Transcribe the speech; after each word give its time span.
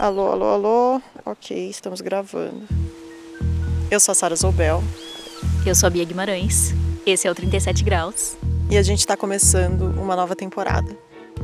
Alô, 0.00 0.32
alô, 0.32 0.46
alô. 0.46 1.02
Ok, 1.26 1.68
estamos 1.68 2.00
gravando. 2.00 2.66
Eu 3.90 4.00
sou 4.00 4.12
a 4.12 4.14
Sara 4.14 4.34
Zobel. 4.34 4.82
Eu 5.66 5.74
sou 5.74 5.88
a 5.88 5.90
Bia 5.90 6.06
Guimarães. 6.06 6.72
Esse 7.04 7.28
é 7.28 7.30
o 7.30 7.34
37 7.34 7.84
Graus. 7.84 8.34
E 8.70 8.78
a 8.78 8.82
gente 8.82 9.00
está 9.00 9.14
começando 9.14 9.82
uma 10.00 10.16
nova 10.16 10.34
temporada. 10.34 10.96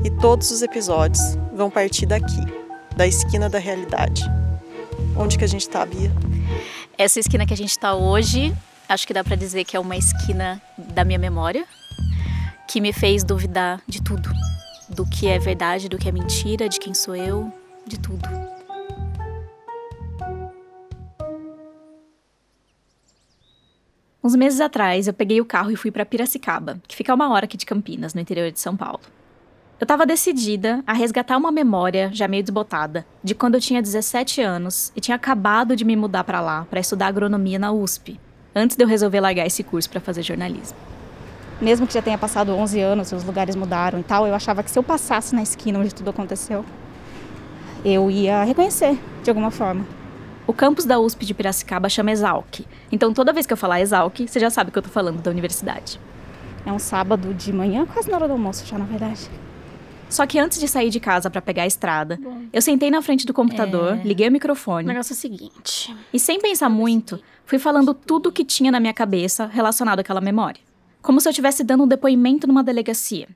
E 0.03 0.11
todos 0.11 0.51
os 0.51 0.63
episódios 0.63 1.21
vão 1.53 1.71
partir 1.71 2.07
daqui, 2.07 2.41
da 2.97 3.07
esquina 3.07 3.51
da 3.51 3.59
realidade. 3.59 4.23
Onde 5.15 5.37
que 5.37 5.45
a 5.45 5.49
gente 5.49 5.69
tá, 5.69 5.85
Bia? 5.85 6.11
Essa 6.97 7.21
esquina 7.21 7.45
que 7.45 7.53
a 7.53 7.59
gente 7.59 7.79
tá 7.79 7.95
hoje, 7.95 8.57
acho 8.89 9.07
que 9.07 9.13
dá 9.13 9.23
para 9.23 9.37
dizer 9.37 9.65
que 9.65 9.77
é 9.77 9.81
uma 9.81 9.99
esquina 9.99 10.63
da 10.79 11.05
minha 11.05 11.19
memória, 11.19 11.67
que 12.67 12.81
me 12.81 12.95
fez 12.95 13.23
duvidar 13.23 13.83
de 13.87 14.03
tudo. 14.03 14.31
Do 14.89 15.05
que 15.05 15.29
é 15.29 15.39
verdade, 15.39 15.91
do 15.91 15.99
que 15.99 16.09
é 16.09 16.13
mentira, 16.13 16.71
de 16.71 16.81
quem 16.81 16.95
sou 16.95 17.15
eu, 17.15 17.53
de 17.87 17.99
tudo. 17.99 18.27
Uns 24.23 24.35
meses 24.35 24.61
atrás, 24.61 25.07
eu 25.07 25.15
peguei 25.15 25.41
o 25.41 25.45
carro 25.45 25.71
e 25.71 25.77
fui 25.77 25.93
para 25.93 26.05
Piracicaba, 26.05 26.81
que 26.89 26.97
fica 26.97 27.13
a 27.13 27.15
uma 27.15 27.31
hora 27.31 27.45
aqui 27.45 27.57
de 27.57 27.65
Campinas, 27.65 28.13
no 28.13 28.21
interior 28.21 28.51
de 28.51 28.59
São 28.59 28.77
Paulo. 28.77 28.99
Eu 29.79 29.85
estava 29.85 30.05
decidida 30.05 30.83
a 30.87 30.93
resgatar 30.93 31.37
uma 31.37 31.53
memória 31.53 32.11
já 32.13 32.27
meio 32.27 32.43
desbotada 32.43 33.07
de 33.23 33.35
quando 33.35 33.55
eu 33.55 33.61
tinha 33.61 33.81
17 33.81 34.41
anos 34.41 34.91
e 34.97 35.01
tinha 35.01 35.15
acabado 35.15 35.77
de 35.77 35.85
me 35.85 35.95
mudar 35.95 36.25
para 36.25 36.41
lá 36.41 36.67
para 36.69 36.81
estudar 36.81 37.07
agronomia 37.07 37.59
na 37.59 37.71
USP, 37.71 38.19
antes 38.55 38.77
de 38.77 38.83
eu 38.83 38.89
resolver 38.89 39.21
largar 39.21 39.47
esse 39.47 39.63
curso 39.63 39.89
para 39.89 40.01
fazer 40.01 40.23
jornalismo. 40.23 40.77
Mesmo 41.61 41.87
que 41.87 41.95
já 41.95 42.03
tenha 42.03 42.19
passado 42.19 42.53
11 42.53 42.81
anos 42.81 43.13
e 43.13 43.15
os 43.15 43.23
lugares 43.23 43.55
mudaram 43.55 44.01
e 44.01 44.03
tal, 44.03 44.27
eu 44.27 44.35
achava 44.35 44.63
que 44.63 44.71
se 44.71 44.79
eu 44.79 44.83
passasse 44.83 45.35
na 45.35 45.43
esquina 45.43 45.79
onde 45.79 45.95
tudo 45.95 46.11
aconteceu, 46.11 46.65
eu 47.87 48.11
ia 48.11 48.43
reconhecer 48.43 48.99
de 49.23 49.31
alguma 49.31 49.49
forma. 49.49 49.87
O 50.45 50.53
campus 50.53 50.85
da 50.85 50.99
USP 50.99 51.25
de 51.25 51.33
Piracicaba 51.33 51.89
chama 51.89 52.11
Exalc. 52.11 52.67
Então 52.91 53.13
toda 53.13 53.33
vez 53.33 53.47
que 53.47 53.53
eu 53.53 53.57
falar 53.57 53.81
Exalc, 53.81 54.27
você 54.27 54.41
já 54.41 54.51
sabe 54.51 54.73
que 54.73 54.79
eu 54.79 54.83
tô 54.83 54.89
falando 54.89 55.23
da 55.23 55.31
universidade. 55.31 56.01
É 56.65 56.73
um 56.73 56.81
sábado 56.81 57.33
de 57.33 57.53
manhã, 57.53 57.87
quase 57.87 58.11
na 58.11 58.17
hora 58.17 58.27
do 58.27 58.33
almoço 58.33 58.67
já, 58.67 58.77
na 58.77 58.85
verdade. 58.85 59.31
Só 60.09 60.27
que 60.27 60.37
antes 60.37 60.59
de 60.59 60.67
sair 60.67 60.91
de 60.91 60.99
casa 60.99 61.31
para 61.31 61.41
pegar 61.41 61.63
a 61.63 61.67
estrada, 61.67 62.19
Bom, 62.21 62.43
eu 62.53 62.61
sentei 62.61 62.91
na 62.91 63.03
frente 63.03 63.25
do 63.25 63.33
computador, 63.33 63.99
é... 63.99 64.03
liguei 64.03 64.29
o 64.29 64.33
microfone. 64.33 64.85
O 64.85 64.89
negócio 64.89 65.13
é 65.13 65.17
o 65.17 65.19
seguinte. 65.19 65.95
E 66.13 66.19
sem 66.19 66.41
pensar 66.41 66.69
muito, 66.69 67.21
fui 67.45 67.59
falando 67.59 67.95
tudo 67.95 68.31
o 68.31 68.33
que 68.33 68.45
tinha 68.45 68.73
na 68.73 68.81
minha 68.81 68.95
cabeça 68.95 69.47
relacionado 69.47 70.01
àquela 70.01 70.21
memória. 70.21 70.61
Como 71.03 71.21
se 71.21 71.29
eu 71.29 71.31
estivesse 71.31 71.63
dando 71.63 71.85
um 71.85 71.89
depoimento 71.89 72.49
numa 72.49 72.65
delegacia 72.65 73.29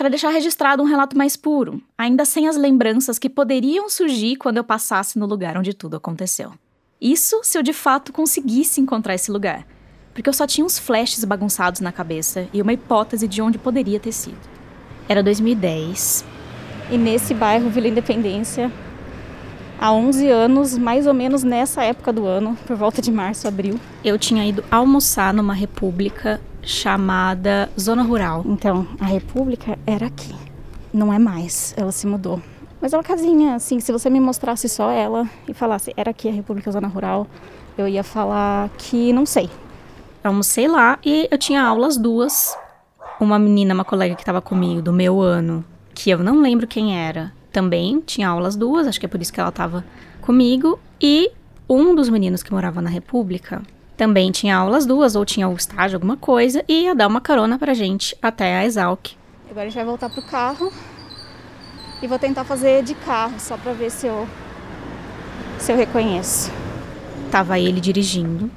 para 0.00 0.08
deixar 0.08 0.30
registrado 0.30 0.82
um 0.82 0.86
relato 0.86 1.14
mais 1.14 1.36
puro, 1.36 1.78
ainda 1.98 2.24
sem 2.24 2.48
as 2.48 2.56
lembranças 2.56 3.18
que 3.18 3.28
poderiam 3.28 3.86
surgir 3.90 4.36
quando 4.36 4.56
eu 4.56 4.64
passasse 4.64 5.18
no 5.18 5.26
lugar 5.26 5.58
onde 5.58 5.74
tudo 5.74 5.94
aconteceu. 5.94 6.54
Isso 6.98 7.40
se 7.42 7.58
eu 7.58 7.62
de 7.62 7.74
fato 7.74 8.10
conseguisse 8.10 8.80
encontrar 8.80 9.14
esse 9.14 9.30
lugar, 9.30 9.66
porque 10.14 10.26
eu 10.26 10.32
só 10.32 10.46
tinha 10.46 10.64
uns 10.64 10.78
flashes 10.78 11.22
bagunçados 11.22 11.82
na 11.82 11.92
cabeça 11.92 12.48
e 12.50 12.62
uma 12.62 12.72
hipótese 12.72 13.28
de 13.28 13.42
onde 13.42 13.58
poderia 13.58 14.00
ter 14.00 14.12
sido. 14.12 14.40
Era 15.06 15.22
2010. 15.22 16.24
E 16.90 16.96
nesse 16.96 17.34
bairro 17.34 17.68
Vila 17.68 17.88
Independência, 17.88 18.72
há 19.78 19.92
11 19.92 20.30
anos, 20.30 20.78
mais 20.78 21.06
ou 21.06 21.12
menos 21.12 21.42
nessa 21.42 21.84
época 21.84 22.10
do 22.10 22.24
ano, 22.24 22.56
por 22.66 22.74
volta 22.74 23.02
de 23.02 23.12
março, 23.12 23.46
abril. 23.46 23.78
Eu 24.02 24.18
tinha 24.18 24.46
ido 24.46 24.64
almoçar 24.70 25.34
numa 25.34 25.52
república 25.52 26.40
chamada 26.62 27.70
Zona 27.78 28.02
Rural. 28.02 28.42
Então, 28.46 28.86
a 29.00 29.06
República 29.06 29.78
era 29.86 30.06
aqui. 30.06 30.34
Não 30.92 31.12
é 31.12 31.18
mais, 31.18 31.74
ela 31.76 31.92
se 31.92 32.06
mudou. 32.06 32.40
Mas 32.80 32.92
é 32.92 32.96
uma 32.96 33.02
casinha, 33.02 33.54
assim, 33.54 33.78
se 33.78 33.92
você 33.92 34.08
me 34.08 34.18
mostrasse 34.18 34.68
só 34.68 34.90
ela 34.90 35.28
e 35.46 35.52
falasse, 35.52 35.92
era 35.96 36.10
aqui 36.10 36.28
a 36.28 36.32
República 36.32 36.72
Zona 36.72 36.88
Rural, 36.88 37.26
eu 37.76 37.86
ia 37.86 38.02
falar 38.02 38.70
que 38.78 39.12
não 39.12 39.26
sei. 39.26 39.50
Almocei 40.24 40.66
lá 40.66 40.98
e 41.04 41.28
eu 41.30 41.38
tinha 41.38 41.62
aulas 41.62 41.96
duas. 41.96 42.56
Uma 43.20 43.38
menina, 43.38 43.74
uma 43.74 43.84
colega 43.84 44.14
que 44.14 44.22
estava 44.22 44.40
comigo 44.40 44.80
do 44.80 44.92
meu 44.92 45.20
ano, 45.20 45.62
que 45.94 46.08
eu 46.08 46.18
não 46.18 46.40
lembro 46.40 46.66
quem 46.66 46.98
era, 46.98 47.32
também 47.52 48.00
tinha 48.00 48.28
aulas 48.28 48.56
duas, 48.56 48.86
acho 48.86 48.98
que 48.98 49.04
é 49.04 49.08
por 49.08 49.20
isso 49.20 49.32
que 49.32 49.40
ela 49.40 49.50
estava 49.50 49.84
comigo. 50.22 50.78
E 51.00 51.30
um 51.68 51.94
dos 51.94 52.08
meninos 52.08 52.42
que 52.42 52.52
morava 52.52 52.80
na 52.80 52.88
República 52.88 53.62
também 54.00 54.30
tinha 54.30 54.56
aulas 54.56 54.86
duas, 54.86 55.14
ou 55.14 55.26
tinha 55.26 55.46
o 55.46 55.52
estágio, 55.52 55.96
alguma 55.96 56.16
coisa, 56.16 56.64
e 56.66 56.84
ia 56.84 56.94
dar 56.94 57.06
uma 57.06 57.20
carona 57.20 57.58
pra 57.58 57.74
gente 57.74 58.16
até 58.22 58.56
a 58.56 58.64
Exalc. 58.64 59.08
Agora 59.50 59.66
a 59.66 59.68
gente 59.68 59.74
vai 59.74 59.84
voltar 59.84 60.08
pro 60.08 60.22
carro 60.22 60.72
e 62.00 62.06
vou 62.06 62.18
tentar 62.18 62.44
fazer 62.44 62.82
de 62.82 62.94
carro, 62.94 63.34
só 63.38 63.58
pra 63.58 63.74
ver 63.74 63.90
se 63.90 64.06
eu, 64.06 64.26
se 65.58 65.70
eu 65.70 65.76
reconheço. 65.76 66.50
Tava 67.30 67.58
ele 67.58 67.78
dirigindo. 67.78 68.50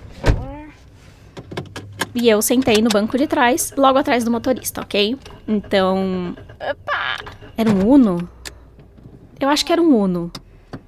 E 2.16 2.30
eu 2.30 2.42
sentei 2.42 2.81
no 2.81 2.88
banco 2.88 3.18
de 3.18 3.28
trás, 3.28 3.74
logo 3.75 3.98
atrás 3.98 4.24
do 4.24 4.31
motorista, 4.31 4.80
ok? 4.80 5.18
Então. 5.46 6.38
Opa! 6.58 7.18
Era 7.58 7.70
um 7.70 7.86
Uno? 7.86 8.30
Eu 9.38 9.50
acho 9.50 9.66
que 9.66 9.74
era 9.74 9.81
um 9.81 9.94
Uno 9.94 10.31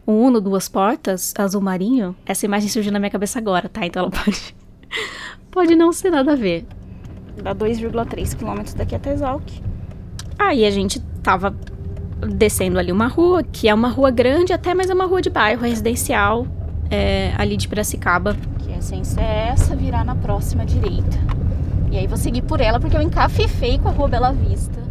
um 0.08 0.22
Uno 0.22 0.40
duas 0.40 0.70
portas, 0.70 1.34
azul 1.38 1.62
marinho, 1.62 2.16
essa 2.26 2.46
imagem 2.46 2.70
surgiu 2.70 2.92
na 2.92 3.00
minha 3.00 3.10
cabeça 3.10 3.40
agora, 3.40 3.68
tá? 3.68 3.86
Então 3.86 4.04
ela 4.04 4.12
pode. 4.12 4.56
pode 5.50 5.76
não 5.76 5.92
ser 5.92 6.12
nada 6.12 6.34
a 6.34 6.36
ver. 6.36 6.66
Dá 7.42 7.54
2,3 7.54 8.36
quilômetros 8.36 8.74
daqui 8.74 8.96
até 8.96 9.14
Exalc. 9.14 9.44
Aí 10.38 10.66
a 10.66 10.72
gente 10.72 11.00
tava 11.24 11.56
descendo 12.22 12.80
ali 12.80 12.92
uma 12.92 13.08
rua, 13.08 13.44
que 13.44 13.68
é 13.68 13.74
uma 13.74 13.90
rua 13.90 14.12
grande 14.12 14.54
até, 14.54 14.74
mas 14.74 14.90
é 14.90 14.94
uma 14.94 15.06
rua 15.06 15.22
de 15.22 15.30
bairro 15.30 15.62
residencial, 15.62 16.48
é, 16.90 17.34
ali 17.38 17.58
de 17.58 17.68
Piracicaba. 17.68 18.38
Que 18.60 18.74
a 18.74 18.78
essência 18.78 19.20
é 19.20 19.50
essa, 19.50 19.76
virar 19.76 20.04
na 20.04 20.16
próxima 20.16 20.66
direita. 20.66 21.18
E 21.92 21.98
aí 21.98 22.08
vou 22.08 22.18
seguir 22.18 22.42
por 22.42 22.62
ela, 22.62 22.80
porque 22.80 22.96
eu 22.96 23.02
encafifei 23.02 23.80
com 23.80 23.90
a 23.90 23.92
rua 23.92 24.08
Bela 24.08 24.32
Vista. 24.32 24.84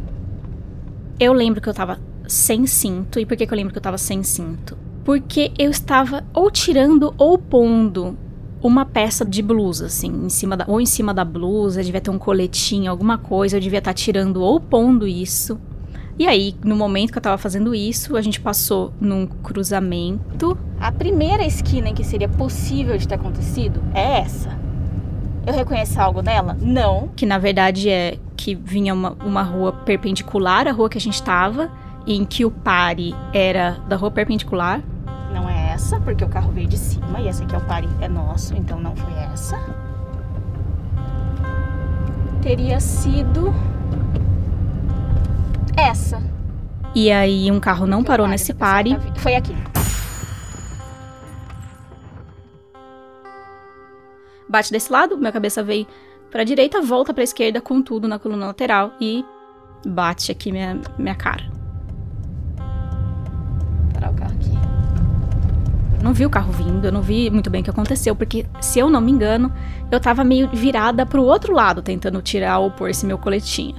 Eu 1.19 1.33
lembro 1.33 1.61
que 1.61 1.69
eu 1.69 1.75
tava 1.75 1.99
sem 2.27 2.67
cinto. 2.67 3.21
E 3.21 3.27
por 3.27 3.37
que, 3.37 3.47
que 3.47 3.53
eu 3.53 3.57
lembro 3.57 3.73
que 3.73 3.79
eu 3.79 3.83
tava 3.83 3.99
sem 3.99 4.23
cinto? 4.23 4.77
Porque 5.05 5.53
eu 5.59 5.71
estava 5.71 6.25
ou 6.33 6.51
tirando 6.51 7.15
ou 7.19 7.37
pondo 7.37 8.17
uma 8.63 8.87
peça 8.87 9.27
de 9.27 9.43
blusa, 9.43 9.87
assim, 9.87 10.09
em 10.25 10.31
cima 10.31 10.57
da, 10.57 10.65
ou 10.67 10.81
em 10.81 10.87
cima 10.87 11.13
da 11.13 11.23
blusa, 11.23 11.85
devia 11.85 12.01
ter 12.01 12.11
um 12.11 12.19
coletinho, 12.19 12.91
alguma 12.91 13.19
coisa, 13.19 13.57
eu 13.57 13.61
devia 13.61 13.79
estar 13.79 13.93
tirando 13.93 14.41
ou 14.41 14.59
pondo 14.59 15.07
isso. 15.07 15.61
E 16.19 16.27
aí, 16.27 16.55
no 16.65 16.75
momento 16.75 17.13
que 17.13 17.19
eu 17.19 17.23
tava 17.23 17.37
fazendo 17.37 17.75
isso, 17.75 18.17
a 18.17 18.23
gente 18.23 18.41
passou 18.41 18.95
num 18.99 19.27
cruzamento. 19.27 20.57
A 20.81 20.91
primeira 20.91 21.45
esquina 21.45 21.91
em 21.91 21.95
que 21.95 22.05
seria 22.05 22.29
possível 22.29 22.97
de 22.97 23.07
ter 23.07 23.17
acontecido 23.17 23.83
é 23.93 24.21
essa. 24.21 24.59
Eu 25.47 25.53
reconheço 25.53 26.01
algo 26.01 26.23
nela? 26.23 26.57
Não. 26.59 27.09
Que 27.15 27.27
na 27.27 27.37
verdade 27.37 27.91
é 27.91 28.17
que 28.35 28.55
vinha 28.55 28.95
uma, 28.95 29.11
uma 29.23 29.43
rua 29.43 29.73
perpendicular 29.73 30.67
à 30.67 30.73
rua 30.73 30.89
que 30.89 30.97
a 30.97 31.01
gente 31.01 31.23
tava, 31.23 31.71
em 32.07 32.25
que 32.25 32.47
o 32.47 32.51
pare 32.51 33.15
era 33.33 33.73
da 33.89 33.97
rua 33.97 34.11
perpendicular 34.11 34.81
essa, 35.75 36.01
porque 36.01 36.25
o 36.25 36.29
carro 36.29 36.53
veio 36.53 36.69
de 36.69 36.79
cima 36.79 37.21
e 37.21 37.29
esse 37.29 37.43
aqui 37.43 37.55
é 37.55 37.59
o 37.59 37.65
pare 37.65 37.89
é 38.01 38.09
nosso, 38.09 38.55
então 38.55 38.79
não 38.79 38.95
foi 38.95 39.13
essa. 39.33 39.59
Teria 42.41 42.79
sido 42.79 43.53
essa. 45.77 46.23
E 46.95 47.11
aí 47.11 47.51
um 47.51 47.59
carro 47.59 47.87
não 47.87 48.05
parou 48.05 48.29
nesse 48.29 48.55
pare. 48.55 48.97
Foi 49.17 49.35
aqui. 49.35 49.55
Bate 54.49 54.71
desse 54.71 54.93
lado, 54.93 55.19
minha 55.19 55.33
cabeça 55.33 55.63
veio 55.65 55.87
para 56.31 56.45
direita, 56.45 56.81
volta 56.81 57.13
para 57.13 57.25
esquerda 57.25 57.61
com 57.61 57.83
tudo 57.83 58.07
na 58.07 58.19
coluna 58.21 58.47
lateral 58.47 58.93
e 59.01 59.25
bate 59.85 60.31
aqui 60.31 60.53
minha, 60.53 60.81
minha 60.97 61.15
cara. 61.17 61.64
Não 66.05 66.13
vi 66.13 66.27
o 66.27 66.31
carro 66.31 66.53
vindo, 66.53 66.85
eu 66.85 66.93
não 66.93 67.01
vi 67.01 67.31
muito 67.31 67.49
bem 67.49 67.63
o 67.63 67.65
que 67.65 67.71
aconteceu, 67.71 68.15
porque 68.15 68.45
se 68.61 68.79
eu 68.79 68.91
não 68.91 69.01
me 69.01 69.11
engano, 69.11 69.51
eu 69.91 69.99
tava 69.99 70.23
meio 70.23 70.51
virada 70.53 71.07
pro 71.07 71.25
outro 71.25 71.55
lado, 71.55 71.81
tentando 71.81 72.21
tirar 72.21 72.59
ou 72.59 72.71
pôr 72.71 72.91
esse 72.91 73.07
meu 73.07 73.17
coletinho. 73.17 73.77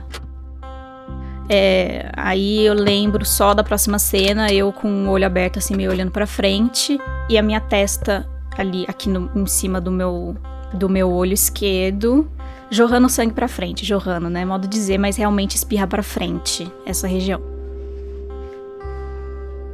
É, 1.48 2.10
aí 2.18 2.66
eu 2.66 2.74
lembro 2.74 3.24
só 3.24 3.54
da 3.54 3.64
próxima 3.64 4.00
cena, 4.00 4.52
eu 4.52 4.74
com 4.74 5.08
o 5.08 5.12
olho 5.12 5.28
aberto, 5.28 5.60
assim, 5.60 5.76
meio 5.76 5.92
olhando 5.92 6.10
pra 6.10 6.26
frente, 6.26 7.00
e 7.30 7.38
a 7.38 7.44
minha 7.44 7.62
testa 7.62 8.28
ali, 8.58 8.86
aqui 8.88 9.08
no, 9.08 9.30
em 9.36 9.46
cima 9.46 9.80
do 9.80 9.92
meu, 9.92 10.36
do 10.74 10.90
meu 10.90 11.12
olho 11.12 11.34
esquerdo, 11.34 12.28
jorrando 12.72 13.08
sangue 13.08 13.36
pra 13.36 13.48
frente, 13.48 13.86
jorrando, 13.86 14.32
né? 14.32 14.44
Modo 14.44 14.64
de 14.64 14.70
dizer, 14.70 14.98
mas 14.98 15.16
realmente 15.16 15.56
espirra 15.56 15.86
pra 15.86 16.02
frente 16.02 16.68
essa 16.88 17.08
região. 17.08 17.55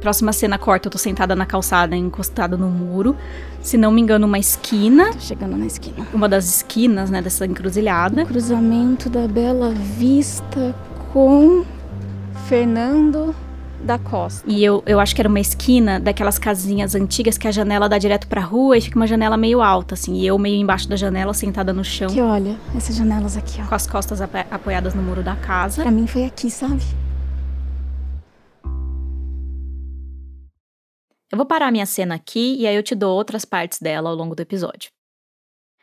Próxima 0.02 0.32
cena 0.32 0.58
corta, 0.58 0.88
eu 0.88 0.90
tô 0.90 0.98
sentada 0.98 1.36
na 1.36 1.46
calçada, 1.46 1.94
encostada 1.94 2.56
no 2.56 2.68
muro. 2.68 3.16
Se 3.62 3.78
não 3.78 3.92
me 3.92 4.00
engano, 4.00 4.26
uma 4.26 4.38
esquina. 4.38 5.12
Tô 5.12 5.20
chegando 5.20 5.56
na 5.56 5.66
esquina. 5.66 6.04
Uma 6.12 6.28
das 6.28 6.44
esquinas, 6.56 7.08
né, 7.08 7.22
dessa 7.22 7.46
encruzilhada. 7.46 8.24
O 8.24 8.26
cruzamento 8.26 9.08
da 9.08 9.28
Bela 9.28 9.70
Vista 9.70 10.74
com 11.12 11.64
Fernando 12.48 13.32
da 13.84 13.96
costa. 13.96 14.42
E 14.44 14.64
eu, 14.64 14.82
eu 14.86 14.98
acho 14.98 15.14
que 15.14 15.20
era 15.20 15.28
uma 15.28 15.38
esquina 15.38 16.00
daquelas 16.00 16.36
casinhas 16.36 16.96
antigas 16.96 17.38
que 17.38 17.46
a 17.46 17.52
janela 17.52 17.88
dá 17.88 17.96
direto 17.96 18.26
pra 18.26 18.40
rua 18.40 18.76
e 18.76 18.80
fica 18.80 18.96
uma 18.96 19.06
janela 19.06 19.36
meio 19.36 19.62
alta, 19.62 19.94
assim. 19.94 20.14
E 20.14 20.26
eu 20.26 20.36
meio 20.36 20.56
embaixo 20.56 20.88
da 20.88 20.96
janela, 20.96 21.32
sentada 21.32 21.72
no 21.72 21.84
chão. 21.84 22.08
Que 22.08 22.20
olha, 22.20 22.56
essas 22.76 22.96
janelas 22.96 23.36
aqui, 23.36 23.60
ó. 23.62 23.68
Com 23.68 23.74
as 23.76 23.86
costas 23.86 24.20
apoiadas 24.20 24.94
no 24.94 25.02
muro 25.02 25.22
da 25.22 25.36
casa. 25.36 25.82
Pra 25.82 25.92
mim 25.92 26.08
foi 26.08 26.24
aqui, 26.24 26.50
sabe? 26.50 26.82
Eu 31.32 31.38
vou 31.38 31.46
parar 31.46 31.72
minha 31.72 31.86
cena 31.86 32.14
aqui 32.14 32.56
e 32.58 32.66
aí 32.66 32.76
eu 32.76 32.82
te 32.82 32.94
dou 32.94 33.16
outras 33.16 33.42
partes 33.42 33.78
dela 33.78 34.10
ao 34.10 34.14
longo 34.14 34.34
do 34.34 34.42
episódio. 34.42 34.90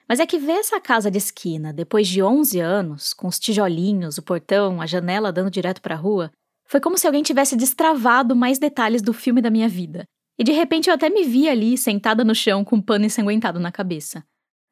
Mas 0.07 0.19
é 0.19 0.25
que 0.27 0.37
ver 0.37 0.59
essa 0.59 0.79
casa 0.79 1.09
de 1.09 1.17
esquina, 1.17 1.73
depois 1.73 2.07
de 2.07 2.21
11 2.21 2.59
anos, 2.59 3.15
com 3.15 3.27
os 3.27 3.39
tijolinhos, 3.39 4.19
o 4.19 4.21
portão, 4.21 4.79
a 4.79 4.85
janela 4.85 5.33
dando 5.33 5.49
direto 5.49 5.81
para 5.81 5.95
a 5.95 5.97
rua, 5.97 6.31
foi 6.67 6.79
como 6.79 6.99
se 6.99 7.07
alguém 7.07 7.23
tivesse 7.23 7.55
destravado 7.55 8.35
mais 8.35 8.59
detalhes 8.59 9.01
do 9.01 9.11
filme 9.11 9.41
da 9.41 9.49
minha 9.49 9.67
vida. 9.67 10.05
E 10.37 10.43
de 10.43 10.51
repente 10.51 10.87
eu 10.87 10.93
até 10.93 11.09
me 11.09 11.23
vi 11.23 11.49
ali, 11.49 11.75
sentada 11.79 12.23
no 12.23 12.35
chão, 12.35 12.63
com 12.63 12.75
um 12.75 12.81
pano 12.81 13.05
ensanguentado 13.05 13.59
na 13.59 13.71
cabeça. 13.71 14.23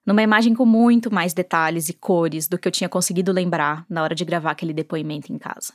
Numa 0.06 0.22
imagem 0.22 0.54
com 0.54 0.66
muito 0.66 1.12
mais 1.12 1.34
detalhes 1.34 1.90
e 1.90 1.94
cores 1.94 2.48
do 2.48 2.58
que 2.58 2.68
eu 2.68 2.72
tinha 2.72 2.88
conseguido 2.88 3.32
lembrar 3.32 3.84
na 3.90 4.04
hora 4.04 4.14
de 4.14 4.24
gravar 4.24 4.52
aquele 4.52 4.74
depoimento 4.74 5.34
em 5.34 5.40
casa. 5.40 5.74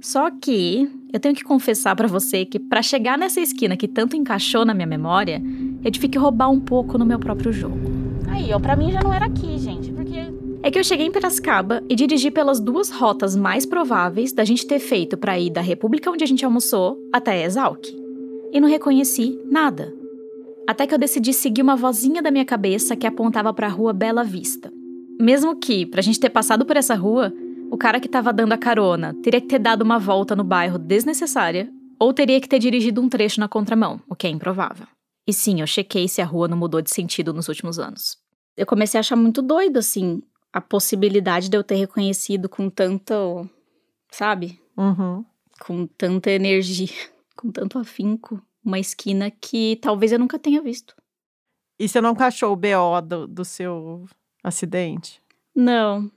Só 0.00 0.30
que 0.30 0.88
eu 1.12 1.20
tenho 1.20 1.34
que 1.34 1.44
confessar 1.44 1.94
para 1.94 2.08
você 2.08 2.44
que 2.44 2.58
para 2.58 2.82
chegar 2.82 3.18
nessa 3.18 3.40
esquina 3.40 3.76
que 3.76 3.86
tanto 3.86 4.16
encaixou 4.16 4.64
na 4.64 4.72
minha 4.72 4.86
memória, 4.86 5.42
eu 5.84 5.90
tive 5.90 6.08
que 6.08 6.18
roubar 6.18 6.50
um 6.50 6.58
pouco 6.58 6.96
no 6.96 7.04
meu 7.04 7.18
próprio 7.18 7.52
jogo. 7.52 7.78
Aí, 8.28 8.52
ó, 8.52 8.58
para 8.58 8.76
mim 8.76 8.90
já 8.90 9.00
não 9.02 9.12
era 9.12 9.26
aqui, 9.26 9.58
gente, 9.58 9.92
porque 9.92 10.32
é 10.62 10.70
que 10.70 10.78
eu 10.78 10.84
cheguei 10.84 11.06
em 11.06 11.10
Piracicaba 11.10 11.82
e 11.88 11.94
dirigi 11.94 12.30
pelas 12.30 12.60
duas 12.60 12.90
rotas 12.90 13.34
mais 13.34 13.66
prováveis 13.66 14.32
da 14.32 14.44
gente 14.44 14.66
ter 14.66 14.78
feito 14.78 15.16
para 15.16 15.38
ir 15.38 15.50
da 15.50 15.60
República 15.60 16.10
onde 16.10 16.24
a 16.24 16.26
gente 16.26 16.44
almoçou 16.44 16.98
até 17.12 17.44
Exalc. 17.44 17.86
E 18.52 18.60
não 18.60 18.68
reconheci 18.68 19.38
nada. 19.50 19.92
Até 20.66 20.86
que 20.86 20.94
eu 20.94 20.98
decidi 20.98 21.32
seguir 21.32 21.62
uma 21.62 21.76
vozinha 21.76 22.22
da 22.22 22.30
minha 22.30 22.44
cabeça 22.44 22.94
que 22.94 23.06
apontava 23.06 23.52
para 23.52 23.66
a 23.66 23.70
rua 23.70 23.92
Bela 23.92 24.22
Vista. 24.22 24.72
Mesmo 25.18 25.56
que, 25.56 25.84
pra 25.84 26.02
gente 26.02 26.20
ter 26.20 26.30
passado 26.30 26.64
por 26.64 26.76
essa 26.76 26.94
rua, 26.94 27.32
o 27.70 27.78
cara 27.78 28.00
que 28.00 28.06
estava 28.06 28.32
dando 28.32 28.52
a 28.52 28.58
carona 28.58 29.14
teria 29.22 29.40
que 29.40 29.46
ter 29.46 29.58
dado 29.58 29.82
uma 29.82 29.98
volta 29.98 30.34
no 30.34 30.42
bairro 30.42 30.78
desnecessária 30.78 31.72
ou 31.98 32.12
teria 32.12 32.40
que 32.40 32.48
ter 32.48 32.58
dirigido 32.58 33.00
um 33.00 33.08
trecho 33.08 33.38
na 33.38 33.48
contramão, 33.48 34.00
o 34.08 34.16
que 34.16 34.26
é 34.26 34.30
improvável. 34.30 34.86
E 35.26 35.32
sim, 35.32 35.60
eu 35.60 35.66
chequei 35.66 36.08
se 36.08 36.20
a 36.20 36.24
rua 36.24 36.48
não 36.48 36.56
mudou 36.56 36.82
de 36.82 36.90
sentido 36.90 37.32
nos 37.32 37.48
últimos 37.48 37.78
anos. 37.78 38.18
Eu 38.56 38.66
comecei 38.66 38.98
a 38.98 39.00
achar 39.00 39.16
muito 39.16 39.40
doido, 39.40 39.78
assim, 39.78 40.22
a 40.52 40.60
possibilidade 40.60 41.48
de 41.48 41.56
eu 41.56 41.62
ter 41.62 41.76
reconhecido 41.76 42.48
com 42.48 42.68
tanto, 42.68 43.48
sabe? 44.10 44.60
Uhum. 44.76 45.24
Com 45.60 45.86
tanta 45.86 46.30
energia, 46.30 46.88
com 47.36 47.52
tanto 47.52 47.78
afinco, 47.78 48.42
uma 48.64 48.78
esquina 48.78 49.30
que 49.30 49.78
talvez 49.80 50.10
eu 50.10 50.18
nunca 50.18 50.38
tenha 50.38 50.60
visto. 50.60 50.94
E 51.78 51.88
você 51.88 52.00
não 52.00 52.14
cachou 52.14 52.52
o 52.52 52.56
BO 52.56 53.00
do, 53.06 53.26
do 53.26 53.44
seu 53.44 54.06
acidente? 54.42 55.22
Não, 55.54 56.10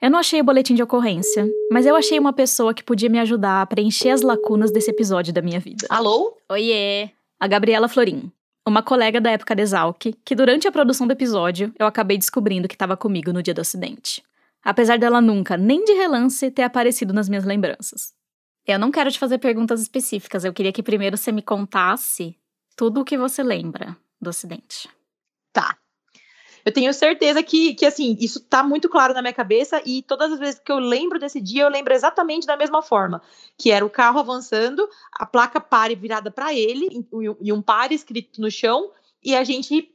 eu 0.00 0.10
não 0.10 0.18
achei 0.18 0.40
o 0.40 0.44
boletim 0.44 0.74
de 0.74 0.82
ocorrência, 0.82 1.46
mas 1.70 1.84
eu 1.84 1.96
achei 1.96 2.18
uma 2.18 2.32
pessoa 2.32 2.72
que 2.72 2.84
podia 2.84 3.08
me 3.08 3.18
ajudar 3.18 3.62
a 3.62 3.66
preencher 3.66 4.10
as 4.10 4.22
lacunas 4.22 4.70
desse 4.70 4.90
episódio 4.90 5.32
da 5.32 5.42
minha 5.42 5.58
vida. 5.58 5.86
Alô? 5.90 6.36
Oiê! 6.48 7.10
A 7.40 7.46
Gabriela 7.48 7.88
Florim, 7.88 8.30
uma 8.66 8.82
colega 8.82 9.20
da 9.20 9.30
época 9.30 9.56
de 9.56 9.62
Exalc, 9.62 10.14
que 10.24 10.34
durante 10.34 10.68
a 10.68 10.72
produção 10.72 11.06
do 11.06 11.12
episódio 11.12 11.72
eu 11.78 11.86
acabei 11.86 12.16
descobrindo 12.16 12.68
que 12.68 12.74
estava 12.74 12.96
comigo 12.96 13.32
no 13.32 13.42
dia 13.42 13.54
do 13.54 13.60
acidente. 13.60 14.22
Apesar 14.62 14.98
dela 14.98 15.20
nunca, 15.20 15.56
nem 15.56 15.84
de 15.84 15.92
relance, 15.92 16.50
ter 16.50 16.62
aparecido 16.62 17.12
nas 17.12 17.28
minhas 17.28 17.44
lembranças. 17.44 18.12
Eu 18.66 18.78
não 18.78 18.90
quero 18.90 19.10
te 19.10 19.18
fazer 19.18 19.38
perguntas 19.38 19.80
específicas, 19.80 20.44
eu 20.44 20.52
queria 20.52 20.72
que 20.72 20.82
primeiro 20.82 21.16
você 21.16 21.32
me 21.32 21.42
contasse 21.42 22.36
tudo 22.76 23.00
o 23.00 23.04
que 23.04 23.16
você 23.16 23.42
lembra 23.42 23.96
do 24.20 24.30
acidente. 24.30 24.88
Eu 26.68 26.72
tenho 26.72 26.92
certeza 26.92 27.42
que, 27.42 27.72
que, 27.72 27.86
assim, 27.86 28.14
isso 28.20 28.40
tá 28.40 28.62
muito 28.62 28.90
claro 28.90 29.14
na 29.14 29.22
minha 29.22 29.32
cabeça 29.32 29.80
e 29.86 30.02
todas 30.02 30.34
as 30.34 30.38
vezes 30.38 30.60
que 30.62 30.70
eu 30.70 30.78
lembro 30.78 31.18
desse 31.18 31.40
dia, 31.40 31.62
eu 31.62 31.70
lembro 31.70 31.94
exatamente 31.94 32.46
da 32.46 32.58
mesma 32.58 32.82
forma, 32.82 33.22
que 33.56 33.70
era 33.70 33.86
o 33.86 33.88
carro 33.88 34.20
avançando, 34.20 34.86
a 35.10 35.24
placa 35.24 35.60
pare 35.60 35.94
virada 35.94 36.30
para 36.30 36.52
ele 36.52 37.08
e 37.40 37.50
um 37.50 37.62
pare 37.62 37.94
escrito 37.94 38.38
no 38.38 38.50
chão 38.50 38.90
e 39.24 39.34
a 39.34 39.42
gente 39.44 39.90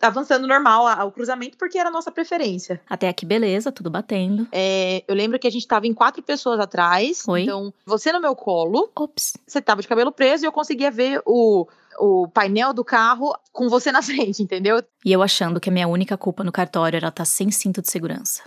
avançando 0.00 0.46
normal 0.46 0.86
ao 0.86 1.10
cruzamento 1.10 1.58
porque 1.58 1.80
era 1.80 1.88
a 1.88 1.92
nossa 1.92 2.12
preferência. 2.12 2.80
Até 2.88 3.08
aqui, 3.08 3.26
beleza, 3.26 3.72
tudo 3.72 3.90
batendo. 3.90 4.46
É, 4.52 5.02
eu 5.08 5.16
lembro 5.16 5.36
que 5.36 5.48
a 5.48 5.50
gente 5.50 5.66
tava 5.66 5.88
em 5.88 5.92
quatro 5.92 6.22
pessoas 6.22 6.60
atrás. 6.60 7.24
Oi? 7.26 7.42
Então, 7.42 7.74
você 7.84 8.12
no 8.12 8.20
meu 8.20 8.36
colo. 8.36 8.88
Ops. 8.94 9.36
Você 9.44 9.60
tava 9.60 9.82
de 9.82 9.88
cabelo 9.88 10.12
preso 10.12 10.44
e 10.44 10.46
eu 10.46 10.52
conseguia 10.52 10.92
ver 10.92 11.20
o 11.26 11.66
o 11.98 12.28
painel 12.28 12.72
do 12.72 12.84
carro 12.84 13.34
com 13.52 13.68
você 13.68 13.90
na 13.92 14.00
frente, 14.02 14.42
entendeu? 14.42 14.82
E 15.04 15.12
eu 15.12 15.22
achando 15.22 15.60
que 15.60 15.68
a 15.68 15.72
minha 15.72 15.88
única 15.88 16.16
culpa 16.16 16.44
no 16.44 16.52
cartório 16.52 16.96
era 16.96 17.08
estar 17.08 17.22
tá 17.22 17.24
sem 17.24 17.50
cinto 17.50 17.80
de 17.80 17.90
segurança. 17.90 18.42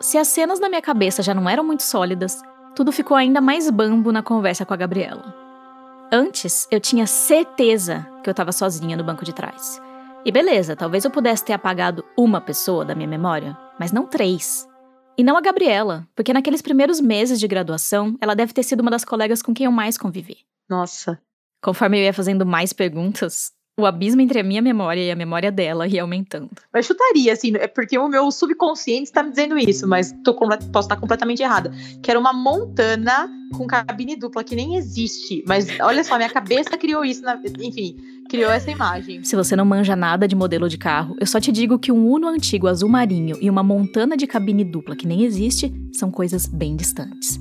Se 0.00 0.16
as 0.16 0.28
cenas 0.28 0.58
na 0.58 0.68
minha 0.68 0.80
cabeça 0.80 1.22
já 1.22 1.34
não 1.34 1.48
eram 1.48 1.62
muito 1.62 1.82
sólidas, 1.82 2.40
tudo 2.74 2.90
ficou 2.90 3.16
ainda 3.16 3.40
mais 3.40 3.68
bambo 3.68 4.10
na 4.10 4.22
conversa 4.22 4.64
com 4.64 4.72
a 4.72 4.76
Gabriela. 4.76 5.34
Antes, 6.10 6.66
eu 6.70 6.80
tinha 6.80 7.06
certeza 7.06 8.06
que 8.22 8.28
eu 8.28 8.32
estava 8.32 8.50
sozinha 8.50 8.96
no 8.96 9.04
banco 9.04 9.24
de 9.24 9.34
trás. 9.34 9.80
E 10.24 10.32
beleza, 10.32 10.74
talvez 10.74 11.04
eu 11.04 11.10
pudesse 11.10 11.44
ter 11.44 11.52
apagado 11.52 12.04
uma 12.16 12.40
pessoa 12.40 12.84
da 12.84 12.94
minha 12.94 13.08
memória, 13.08 13.56
mas 13.78 13.92
não 13.92 14.06
três. 14.06 14.69
E 15.16 15.24
não 15.24 15.36
a 15.36 15.40
Gabriela, 15.40 16.06
porque 16.14 16.32
naqueles 16.32 16.62
primeiros 16.62 17.00
meses 17.00 17.38
de 17.38 17.46
graduação, 17.46 18.16
ela 18.20 18.34
deve 18.34 18.52
ter 18.52 18.62
sido 18.62 18.80
uma 18.80 18.90
das 18.90 19.04
colegas 19.04 19.42
com 19.42 19.52
quem 19.52 19.66
eu 19.66 19.72
mais 19.72 19.98
convivi. 19.98 20.38
Nossa. 20.68 21.20
Conforme 21.62 21.98
eu 21.98 22.04
ia 22.04 22.12
fazendo 22.12 22.46
mais 22.46 22.72
perguntas, 22.72 23.52
o 23.78 23.86
abismo 23.86 24.20
entre 24.20 24.40
a 24.40 24.42
minha 24.42 24.60
memória 24.60 25.00
e 25.00 25.10
a 25.10 25.16
memória 25.16 25.50
dela 25.50 25.86
ia 25.86 26.02
aumentando. 26.02 26.50
Mas 26.72 26.86
chutaria, 26.86 27.32
assim, 27.32 27.52
é 27.56 27.66
porque 27.66 27.98
o 27.98 28.08
meu 28.08 28.30
subconsciente 28.30 29.04
está 29.04 29.22
me 29.22 29.30
dizendo 29.30 29.58
isso, 29.58 29.86
mas 29.88 30.14
tô, 30.24 30.34
posso 30.34 30.86
estar 30.86 30.96
completamente 30.96 31.42
errada. 31.42 31.70
Que 32.02 32.10
era 32.10 32.20
uma 32.20 32.32
montana 32.32 33.28
com 33.56 33.66
cabine 33.66 34.16
dupla, 34.16 34.44
que 34.44 34.54
nem 34.54 34.76
existe. 34.76 35.42
Mas 35.46 35.66
olha 35.80 36.04
só, 36.04 36.16
minha 36.16 36.30
cabeça 36.30 36.76
criou 36.76 37.04
isso, 37.04 37.22
na, 37.22 37.40
enfim 37.60 37.96
criou 38.30 38.50
essa 38.52 38.70
imagem. 38.70 39.24
Se 39.24 39.34
você 39.34 39.56
não 39.56 39.64
manja 39.64 39.96
nada 39.96 40.28
de 40.28 40.36
modelo 40.36 40.68
de 40.68 40.78
carro, 40.78 41.16
eu 41.18 41.26
só 41.26 41.40
te 41.40 41.50
digo 41.50 41.78
que 41.80 41.90
um 41.90 42.08
Uno 42.08 42.28
antigo 42.28 42.68
azul 42.68 42.88
marinho 42.88 43.36
e 43.40 43.50
uma 43.50 43.62
montana 43.62 44.16
de 44.16 44.26
cabine 44.26 44.64
dupla 44.64 44.94
que 44.94 45.06
nem 45.06 45.24
existe 45.24 45.72
são 45.92 46.12
coisas 46.12 46.46
bem 46.46 46.76
distantes. 46.76 47.40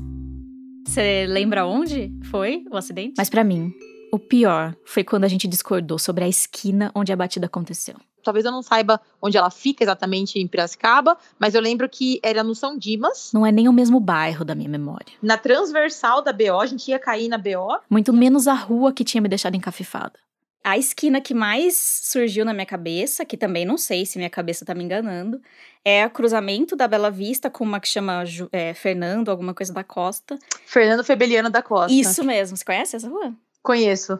Você 0.87 1.27
lembra 1.27 1.67
onde 1.67 2.11
foi 2.23 2.63
o 2.71 2.75
acidente? 2.75 3.13
Mas 3.15 3.29
para 3.29 3.43
mim, 3.43 3.71
o 4.11 4.19
pior 4.19 4.75
foi 4.85 5.03
quando 5.03 5.23
a 5.23 5.27
gente 5.27 5.47
discordou 5.47 5.99
sobre 5.99 6.23
a 6.23 6.27
esquina 6.27 6.91
onde 6.95 7.11
a 7.11 7.15
batida 7.15 7.45
aconteceu. 7.45 7.95
Talvez 8.23 8.45
eu 8.45 8.51
não 8.51 8.61
saiba 8.61 8.99
onde 9.21 9.37
ela 9.37 9.49
fica 9.49 9.83
exatamente 9.83 10.39
em 10.39 10.47
Piracicaba, 10.47 11.17
mas 11.39 11.55
eu 11.55 11.61
lembro 11.61 11.87
que 11.87 12.19
era 12.21 12.43
no 12.43 12.53
São 12.53 12.77
Dimas. 12.77 13.31
Não 13.33 13.45
é 13.45 13.51
nem 13.51 13.67
o 13.67 13.73
mesmo 13.73 13.99
bairro 13.99 14.43
da 14.43 14.53
minha 14.53 14.69
memória. 14.69 15.13
Na 15.21 15.37
transversal 15.37 16.21
da 16.21 16.33
BO, 16.33 16.59
a 16.59 16.65
gente 16.65 16.89
ia 16.89 16.99
cair 16.99 17.29
na 17.29 17.37
BO. 17.37 17.79
Muito 17.89 18.11
menos 18.11 18.47
a 18.47 18.53
rua 18.53 18.91
que 18.91 19.03
tinha 19.03 19.21
me 19.21 19.29
deixado 19.29 19.55
encafifada. 19.55 20.19
A 20.61 20.77
esquina 20.77 21.21
que 21.21 21.33
mais 21.33 21.77
surgiu 22.03 22.43
na 22.43 22.53
minha 22.53 22.65
cabeça, 22.65 23.23
que 23.23 23.37
também 23.37 23.65
não 23.65 23.77
sei 23.77 24.05
se 24.05 24.17
minha 24.17 24.29
cabeça 24.29 24.65
tá 24.65 24.75
me 24.75 24.83
enganando, 24.83 25.41
é 25.85 26.05
o 26.05 26.09
cruzamento 26.09 26.75
da 26.75 26.85
Bela 26.85 27.09
Vista 27.09 27.49
com 27.49 27.63
uma 27.63 27.79
que 27.79 27.87
chama 27.87 28.23
é, 28.51 28.73
Fernando, 28.73 29.29
alguma 29.29 29.53
coisa 29.53 29.73
da 29.73 29.85
Costa. 29.85 30.37
Fernando 30.65 31.03
Febeliano 31.03 31.49
da 31.49 31.63
Costa. 31.63 31.93
Isso 31.93 32.23
mesmo. 32.25 32.57
Você 32.57 32.65
conhece 32.65 32.97
essa 32.97 33.07
rua? 33.07 33.33
Conheço. 33.61 34.19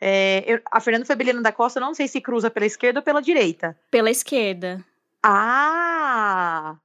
É, 0.00 0.44
eu, 0.46 0.60
a 0.70 0.80
Fernando 0.80 1.06
Febeliano 1.06 1.42
da 1.42 1.52
Costa, 1.52 1.78
não 1.78 1.94
sei 1.94 2.08
se 2.08 2.20
cruza 2.20 2.50
pela 2.50 2.66
esquerda 2.66 3.00
ou 3.00 3.04
pela 3.04 3.20
direita. 3.20 3.76
Pela 3.90 4.10
esquerda. 4.10 4.84
Ah! 5.22 6.76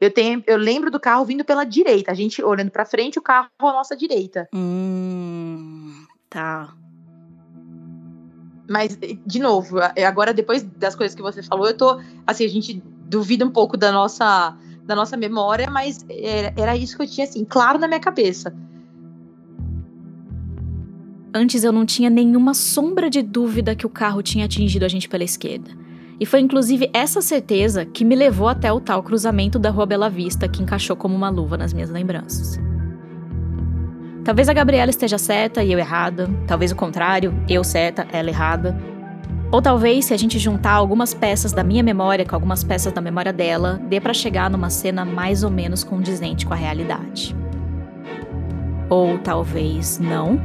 Eu, 0.00 0.10
tenho, 0.10 0.42
eu 0.46 0.56
lembro 0.56 0.90
do 0.90 0.98
carro 0.98 1.24
vindo 1.24 1.44
pela 1.44 1.64
direita. 1.64 2.10
A 2.10 2.14
gente 2.14 2.42
olhando 2.42 2.70
pra 2.70 2.84
frente, 2.84 3.18
o 3.18 3.22
carro 3.22 3.48
à 3.58 3.72
nossa 3.72 3.96
direita. 3.96 4.48
Hum, 4.54 6.06
tá. 6.28 6.74
Mas, 8.68 8.98
de 8.98 9.38
novo, 9.38 9.76
agora 10.06 10.32
depois 10.32 10.62
das 10.62 10.94
coisas 10.94 11.14
que 11.14 11.22
você 11.22 11.42
falou, 11.42 11.66
eu 11.66 11.76
tô. 11.76 12.00
Assim, 12.26 12.44
a 12.44 12.48
gente 12.48 12.82
duvida 13.06 13.44
um 13.44 13.50
pouco 13.50 13.76
da 13.76 13.92
nossa, 13.92 14.56
da 14.84 14.94
nossa 14.94 15.16
memória, 15.16 15.70
mas 15.70 16.04
era, 16.08 16.54
era 16.56 16.76
isso 16.76 16.96
que 16.96 17.02
eu 17.02 17.06
tinha, 17.06 17.26
assim, 17.26 17.44
claro 17.44 17.78
na 17.78 17.86
minha 17.86 18.00
cabeça. 18.00 18.54
Antes 21.36 21.64
eu 21.64 21.72
não 21.72 21.84
tinha 21.84 22.08
nenhuma 22.08 22.54
sombra 22.54 23.10
de 23.10 23.20
dúvida 23.20 23.74
que 23.74 23.84
o 23.84 23.90
carro 23.90 24.22
tinha 24.22 24.44
atingido 24.44 24.84
a 24.84 24.88
gente 24.88 25.08
pela 25.08 25.24
esquerda. 25.24 25.68
E 26.20 26.24
foi 26.24 26.38
inclusive 26.38 26.88
essa 26.92 27.20
certeza 27.20 27.84
que 27.84 28.04
me 28.04 28.14
levou 28.14 28.46
até 28.46 28.72
o 28.72 28.78
tal 28.78 29.02
cruzamento 29.02 29.58
da 29.58 29.68
Rua 29.68 29.84
Bela 29.84 30.08
Vista 30.08 30.46
que 30.46 30.62
encaixou 30.62 30.94
como 30.94 31.12
uma 31.12 31.28
luva 31.28 31.56
nas 31.56 31.72
minhas 31.72 31.90
lembranças. 31.90 32.56
Talvez 34.24 34.48
a 34.48 34.52
Gabriela 34.52 34.90
esteja 34.90 35.18
certa 35.18 35.64
e 35.64 35.72
eu 35.72 35.78
errada, 35.78 36.30
talvez 36.46 36.70
o 36.70 36.76
contrário, 36.76 37.34
eu 37.48 37.64
certa, 37.64 38.06
ela 38.12 38.30
errada. 38.30 38.80
Ou 39.50 39.60
talvez, 39.60 40.04
se 40.04 40.14
a 40.14 40.16
gente 40.16 40.38
juntar 40.38 40.74
algumas 40.74 41.12
peças 41.14 41.52
da 41.52 41.64
minha 41.64 41.82
memória 41.82 42.24
com 42.24 42.36
algumas 42.36 42.62
peças 42.62 42.92
da 42.92 43.00
memória 43.00 43.32
dela, 43.32 43.80
dê 43.88 44.00
para 44.00 44.14
chegar 44.14 44.48
numa 44.48 44.70
cena 44.70 45.04
mais 45.04 45.42
ou 45.42 45.50
menos 45.50 45.82
condizente 45.82 46.46
com 46.46 46.54
a 46.54 46.56
realidade. 46.56 47.34
Ou 48.88 49.18
talvez 49.18 49.98
não. 49.98 50.40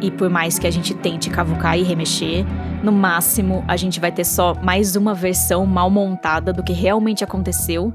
E 0.00 0.10
por 0.10 0.28
mais 0.28 0.58
que 0.58 0.66
a 0.66 0.70
gente 0.70 0.94
tente 0.94 1.30
cavucar 1.30 1.78
e 1.78 1.82
remexer, 1.82 2.44
no 2.82 2.92
máximo 2.92 3.64
a 3.66 3.76
gente 3.76 4.00
vai 4.00 4.12
ter 4.12 4.24
só 4.24 4.54
mais 4.62 4.96
uma 4.96 5.14
versão 5.14 5.64
mal 5.66 5.90
montada 5.90 6.52
do 6.52 6.62
que 6.62 6.72
realmente 6.72 7.24
aconteceu, 7.24 7.92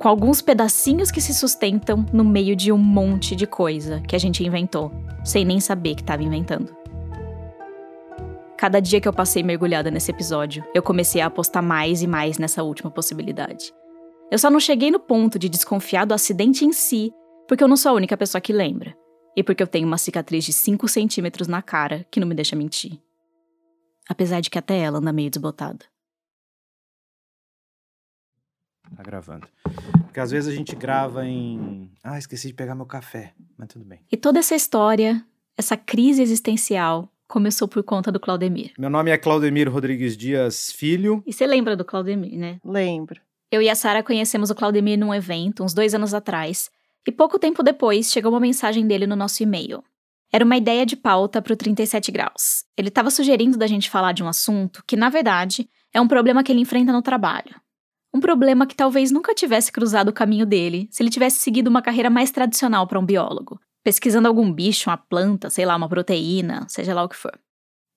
com 0.00 0.08
alguns 0.08 0.42
pedacinhos 0.42 1.10
que 1.10 1.20
se 1.20 1.32
sustentam 1.32 2.04
no 2.12 2.24
meio 2.24 2.56
de 2.56 2.72
um 2.72 2.78
monte 2.78 3.36
de 3.36 3.46
coisa 3.46 4.00
que 4.00 4.16
a 4.16 4.18
gente 4.18 4.44
inventou, 4.44 4.92
sem 5.24 5.44
nem 5.44 5.60
saber 5.60 5.94
que 5.94 6.02
estava 6.02 6.22
inventando. 6.22 6.74
Cada 8.56 8.80
dia 8.80 9.00
que 9.00 9.08
eu 9.08 9.12
passei 9.12 9.42
mergulhada 9.42 9.90
nesse 9.90 10.10
episódio, 10.10 10.64
eu 10.74 10.82
comecei 10.82 11.20
a 11.20 11.26
apostar 11.26 11.62
mais 11.62 12.02
e 12.02 12.06
mais 12.06 12.38
nessa 12.38 12.62
última 12.62 12.90
possibilidade. 12.90 13.72
Eu 14.30 14.38
só 14.38 14.50
não 14.50 14.58
cheguei 14.58 14.90
no 14.90 14.98
ponto 14.98 15.38
de 15.38 15.48
desconfiar 15.48 16.06
do 16.06 16.14
acidente 16.14 16.64
em 16.64 16.72
si, 16.72 17.12
porque 17.46 17.62
eu 17.62 17.68
não 17.68 17.76
sou 17.76 17.92
a 17.92 17.94
única 17.94 18.16
pessoa 18.16 18.40
que 18.40 18.52
lembra. 18.52 18.96
E 19.36 19.42
porque 19.42 19.62
eu 19.62 19.66
tenho 19.66 19.86
uma 19.86 19.98
cicatriz 19.98 20.44
de 20.44 20.52
5 20.52 20.86
centímetros 20.88 21.48
na 21.48 21.60
cara 21.60 22.06
que 22.10 22.20
não 22.20 22.26
me 22.26 22.34
deixa 22.34 22.54
mentir. 22.54 23.00
Apesar 24.08 24.40
de 24.40 24.50
que 24.50 24.58
até 24.58 24.78
ela 24.78 24.98
anda 24.98 25.12
meio 25.12 25.30
desbotada. 25.30 25.84
Tá 28.94 29.02
gravando. 29.02 29.48
Porque 30.04 30.20
às 30.20 30.30
vezes 30.30 30.52
a 30.52 30.56
gente 30.56 30.76
grava 30.76 31.26
em. 31.26 31.90
Ah, 32.02 32.18
esqueci 32.18 32.48
de 32.48 32.54
pegar 32.54 32.74
meu 32.74 32.86
café. 32.86 33.32
Mas 33.56 33.68
tudo 33.68 33.84
bem. 33.84 34.00
E 34.12 34.16
toda 34.16 34.38
essa 34.38 34.54
história, 34.54 35.24
essa 35.56 35.76
crise 35.76 36.22
existencial, 36.22 37.10
começou 37.26 37.66
por 37.66 37.82
conta 37.82 38.12
do 38.12 38.20
Claudemir. 38.20 38.72
Meu 38.78 38.90
nome 38.90 39.10
é 39.10 39.18
Claudemir 39.18 39.72
Rodrigues 39.72 40.16
Dias 40.16 40.70
Filho. 40.70 41.22
E 41.26 41.32
você 41.32 41.46
lembra 41.46 41.76
do 41.76 41.84
Claudemir, 41.84 42.38
né? 42.38 42.60
Lembro. 42.64 43.20
Eu 43.50 43.62
e 43.62 43.68
a 43.68 43.74
Sara 43.74 44.02
conhecemos 44.02 44.50
o 44.50 44.54
Claudemir 44.54 44.98
num 44.98 45.14
evento, 45.14 45.64
uns 45.64 45.74
dois 45.74 45.94
anos 45.94 46.12
atrás, 46.12 46.70
e 47.06 47.12
pouco 47.12 47.38
tempo 47.38 47.62
depois 47.62 48.10
chegou 48.10 48.32
uma 48.32 48.40
mensagem 48.40 48.86
dele 48.86 49.06
no 49.06 49.16
nosso 49.16 49.42
e-mail. 49.42 49.82
Era 50.32 50.44
uma 50.44 50.56
ideia 50.56 50.84
de 50.84 50.96
pauta 50.96 51.40
para 51.40 51.52
o 51.52 51.56
37 51.56 52.10
graus. 52.10 52.64
Ele 52.76 52.88
estava 52.88 53.10
sugerindo 53.10 53.56
da 53.56 53.66
gente 53.66 53.88
falar 53.88 54.12
de 54.12 54.22
um 54.22 54.28
assunto 54.28 54.82
que, 54.86 54.96
na 54.96 55.08
verdade, 55.08 55.68
é 55.92 56.00
um 56.00 56.08
problema 56.08 56.42
que 56.42 56.50
ele 56.50 56.60
enfrenta 56.60 56.92
no 56.92 57.02
trabalho. 57.02 57.54
Um 58.12 58.20
problema 58.20 58.66
que 58.66 58.74
talvez 58.74 59.10
nunca 59.10 59.34
tivesse 59.34 59.70
cruzado 59.70 60.08
o 60.08 60.12
caminho 60.12 60.46
dele 60.46 60.88
se 60.90 61.02
ele 61.02 61.10
tivesse 61.10 61.38
seguido 61.38 61.70
uma 61.70 61.82
carreira 61.82 62.10
mais 62.10 62.30
tradicional 62.30 62.86
para 62.86 62.98
um 62.98 63.04
biólogo, 63.04 63.60
pesquisando 63.82 64.26
algum 64.26 64.52
bicho, 64.52 64.90
uma 64.90 64.96
planta, 64.96 65.50
sei 65.50 65.66
lá, 65.66 65.76
uma 65.76 65.88
proteína, 65.88 66.66
seja 66.68 66.94
lá 66.94 67.04
o 67.04 67.08
que 67.08 67.16
for. 67.16 67.38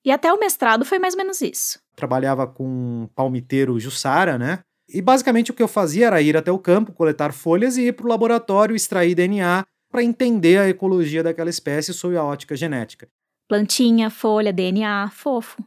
E 0.04 0.10
até 0.10 0.32
o 0.32 0.38
mestrado 0.38 0.84
foi 0.84 0.98
mais 0.98 1.14
ou 1.14 1.18
menos 1.18 1.40
isso. 1.40 1.80
Trabalhava 1.96 2.46
com 2.46 3.08
palmiteiro 3.14 3.78
Jussara, 3.80 4.38
né? 4.38 4.60
E 4.88 5.02
basicamente 5.02 5.50
o 5.50 5.54
que 5.54 5.62
eu 5.62 5.68
fazia 5.68 6.06
era 6.06 6.22
ir 6.22 6.36
até 6.36 6.50
o 6.50 6.58
campo, 6.58 6.92
coletar 6.92 7.32
folhas 7.32 7.76
e 7.76 7.88
ir 7.88 7.92
para 7.92 8.06
o 8.06 8.08
laboratório 8.08 8.74
extrair 8.74 9.14
DNA 9.14 9.66
para 9.90 10.02
entender 10.02 10.58
a 10.58 10.68
ecologia 10.68 11.22
daquela 11.22 11.50
espécie 11.50 11.92
sob 11.92 12.16
a 12.16 12.24
ótica 12.24 12.56
genética. 12.56 13.08
Plantinha, 13.46 14.10
folha, 14.10 14.52
DNA, 14.52 15.10
fofo. 15.10 15.62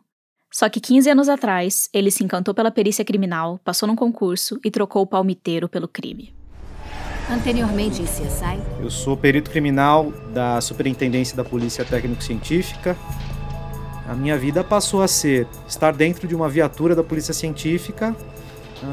Só 0.51 0.67
que 0.69 0.79
15 0.79 1.09
anos 1.09 1.29
atrás, 1.29 1.89
ele 1.93 2.11
se 2.11 2.23
encantou 2.23 2.53
pela 2.53 2.71
perícia 2.71 3.05
criminal, 3.05 3.59
passou 3.63 3.87
num 3.87 3.95
concurso 3.95 4.59
e 4.65 4.69
trocou 4.69 5.03
o 5.03 5.07
palmiteiro 5.07 5.69
pelo 5.69 5.87
crime. 5.87 6.33
Anteriormente 7.29 8.01
em 8.01 8.05
CSI. 8.05 8.59
Eu 8.81 8.89
sou 8.89 9.15
perito 9.15 9.49
criminal 9.49 10.11
da 10.33 10.59
Superintendência 10.59 11.37
da 11.37 11.43
Polícia 11.43 11.85
Técnico-Científica. 11.85 12.97
A 14.07 14.13
minha 14.13 14.37
vida 14.37 14.63
passou 14.63 15.01
a 15.01 15.07
ser 15.07 15.47
estar 15.67 15.93
dentro 15.93 16.27
de 16.27 16.35
uma 16.35 16.49
viatura 16.49 16.93
da 16.93 17.03
Polícia 17.03 17.33
Científica, 17.33 18.13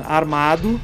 armado, 0.04 0.80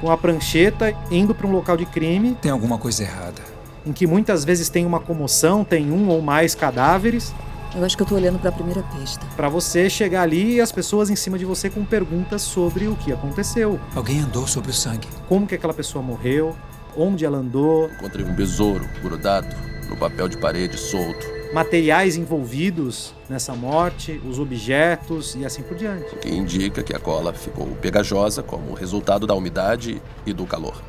com 0.00 0.10
a 0.10 0.16
prancheta, 0.16 0.94
indo 1.10 1.34
para 1.34 1.46
um 1.46 1.52
local 1.52 1.76
de 1.76 1.86
crime. 1.86 2.36
Tem 2.40 2.50
alguma 2.50 2.78
coisa 2.78 3.02
errada. 3.02 3.42
Em 3.86 3.92
que 3.92 4.06
muitas 4.06 4.44
vezes 4.44 4.68
tem 4.68 4.84
uma 4.84 5.00
comoção, 5.00 5.64
tem 5.64 5.90
um 5.90 6.08
ou 6.08 6.20
mais 6.20 6.54
cadáveres. 6.54 7.34
Eu 7.74 7.84
acho 7.84 7.96
que 7.96 8.02
eu 8.02 8.06
tô 8.06 8.16
olhando 8.16 8.38
para 8.38 8.50
a 8.50 8.52
primeira 8.52 8.82
pista. 8.82 9.24
Para 9.36 9.48
você 9.48 9.88
chegar 9.88 10.22
ali 10.22 10.54
e 10.54 10.60
as 10.60 10.72
pessoas 10.72 11.08
em 11.08 11.16
cima 11.16 11.38
de 11.38 11.44
você 11.44 11.70
com 11.70 11.84
perguntas 11.84 12.42
sobre 12.42 12.88
o 12.88 12.96
que 12.96 13.12
aconteceu. 13.12 13.78
Alguém 13.94 14.20
andou 14.20 14.46
sobre 14.46 14.70
o 14.70 14.74
sangue. 14.74 15.06
Como 15.28 15.46
que 15.46 15.54
aquela 15.54 15.72
pessoa 15.72 16.02
morreu? 16.02 16.56
onde 16.96 17.24
ela 17.24 17.38
andou. 17.38 17.90
Encontrei 17.90 18.24
um 18.24 18.34
besouro 18.34 18.88
grudado 19.02 19.48
no 19.88 19.96
papel 19.96 20.28
de 20.28 20.36
parede 20.36 20.76
solto. 20.78 21.39
Materiais 21.52 22.16
envolvidos 22.16 23.12
nessa 23.28 23.54
morte, 23.54 24.20
os 24.24 24.38
objetos 24.38 25.34
e 25.34 25.44
assim 25.44 25.64
por 25.64 25.76
diante. 25.76 26.14
O 26.14 26.18
que 26.18 26.30
indica 26.30 26.80
que 26.80 26.94
a 26.94 26.98
cola 27.00 27.34
ficou 27.34 27.66
pegajosa 27.76 28.40
como 28.40 28.72
resultado 28.72 29.26
da 29.26 29.34
umidade 29.34 30.00
e 30.24 30.32
do 30.32 30.46
calor. 30.46 30.80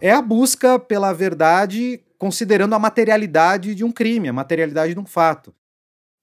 É 0.00 0.10
a 0.10 0.20
busca 0.20 0.76
pela 0.76 1.12
verdade 1.12 2.00
considerando 2.18 2.74
a 2.74 2.80
materialidade 2.80 3.76
de 3.76 3.84
um 3.84 3.92
crime, 3.92 4.28
a 4.28 4.32
materialidade 4.32 4.92
de 4.92 4.98
um 4.98 5.06
fato. 5.06 5.54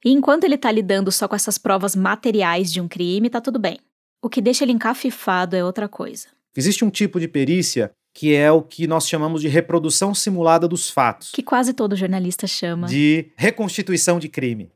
E 0.04 0.12
enquanto 0.12 0.44
ele 0.44 0.56
está 0.56 0.70
lidando 0.70 1.10
só 1.10 1.26
com 1.26 1.36
essas 1.36 1.58
provas 1.58 1.96
materiais 1.96 2.72
de 2.72 2.82
um 2.82 2.88
crime, 2.88 3.30
tá 3.30 3.40
tudo 3.40 3.58
bem. 3.58 3.80
O 4.22 4.28
que 4.28 4.42
deixa 4.42 4.66
ele 4.66 4.74
encafifado 4.74 5.56
é 5.56 5.64
outra 5.64 5.88
coisa. 5.88 6.28
Existe 6.56 6.84
um 6.84 6.90
tipo 6.90 7.18
de 7.18 7.30
perícia 7.30 7.92
que 8.13 8.36
é 8.36 8.51
o 8.51 8.62
que 8.62 8.88
nós 8.88 9.08
chamamos 9.08 9.41
de 9.41 9.48
reprodução 9.48 10.13
simulada 10.13 10.68
dos 10.68 10.89
fatos. 10.89 11.32
Que 11.32 11.41
quase 11.41 11.74
todo 11.74 11.96
jornalista 11.96 12.46
chama. 12.46 12.88
De 12.88 13.32
reconstituição 13.36 14.20
de 14.20 14.27
crime. 14.27 14.72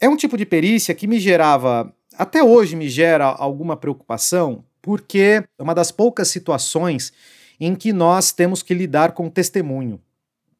É 0.00 0.08
um 0.08 0.16
tipo 0.16 0.36
de 0.36 0.46
perícia 0.46 0.94
que 0.94 1.06
me 1.06 1.18
gerava, 1.18 1.92
até 2.16 2.42
hoje 2.42 2.76
me 2.76 2.88
gera 2.88 3.26
alguma 3.26 3.76
preocupação, 3.76 4.64
porque 4.80 5.42
é 5.58 5.62
uma 5.62 5.74
das 5.74 5.90
poucas 5.90 6.28
situações 6.28 7.12
em 7.58 7.74
que 7.74 7.92
nós 7.92 8.30
temos 8.30 8.62
que 8.62 8.74
lidar 8.74 9.12
com 9.12 9.28
testemunho. 9.28 10.00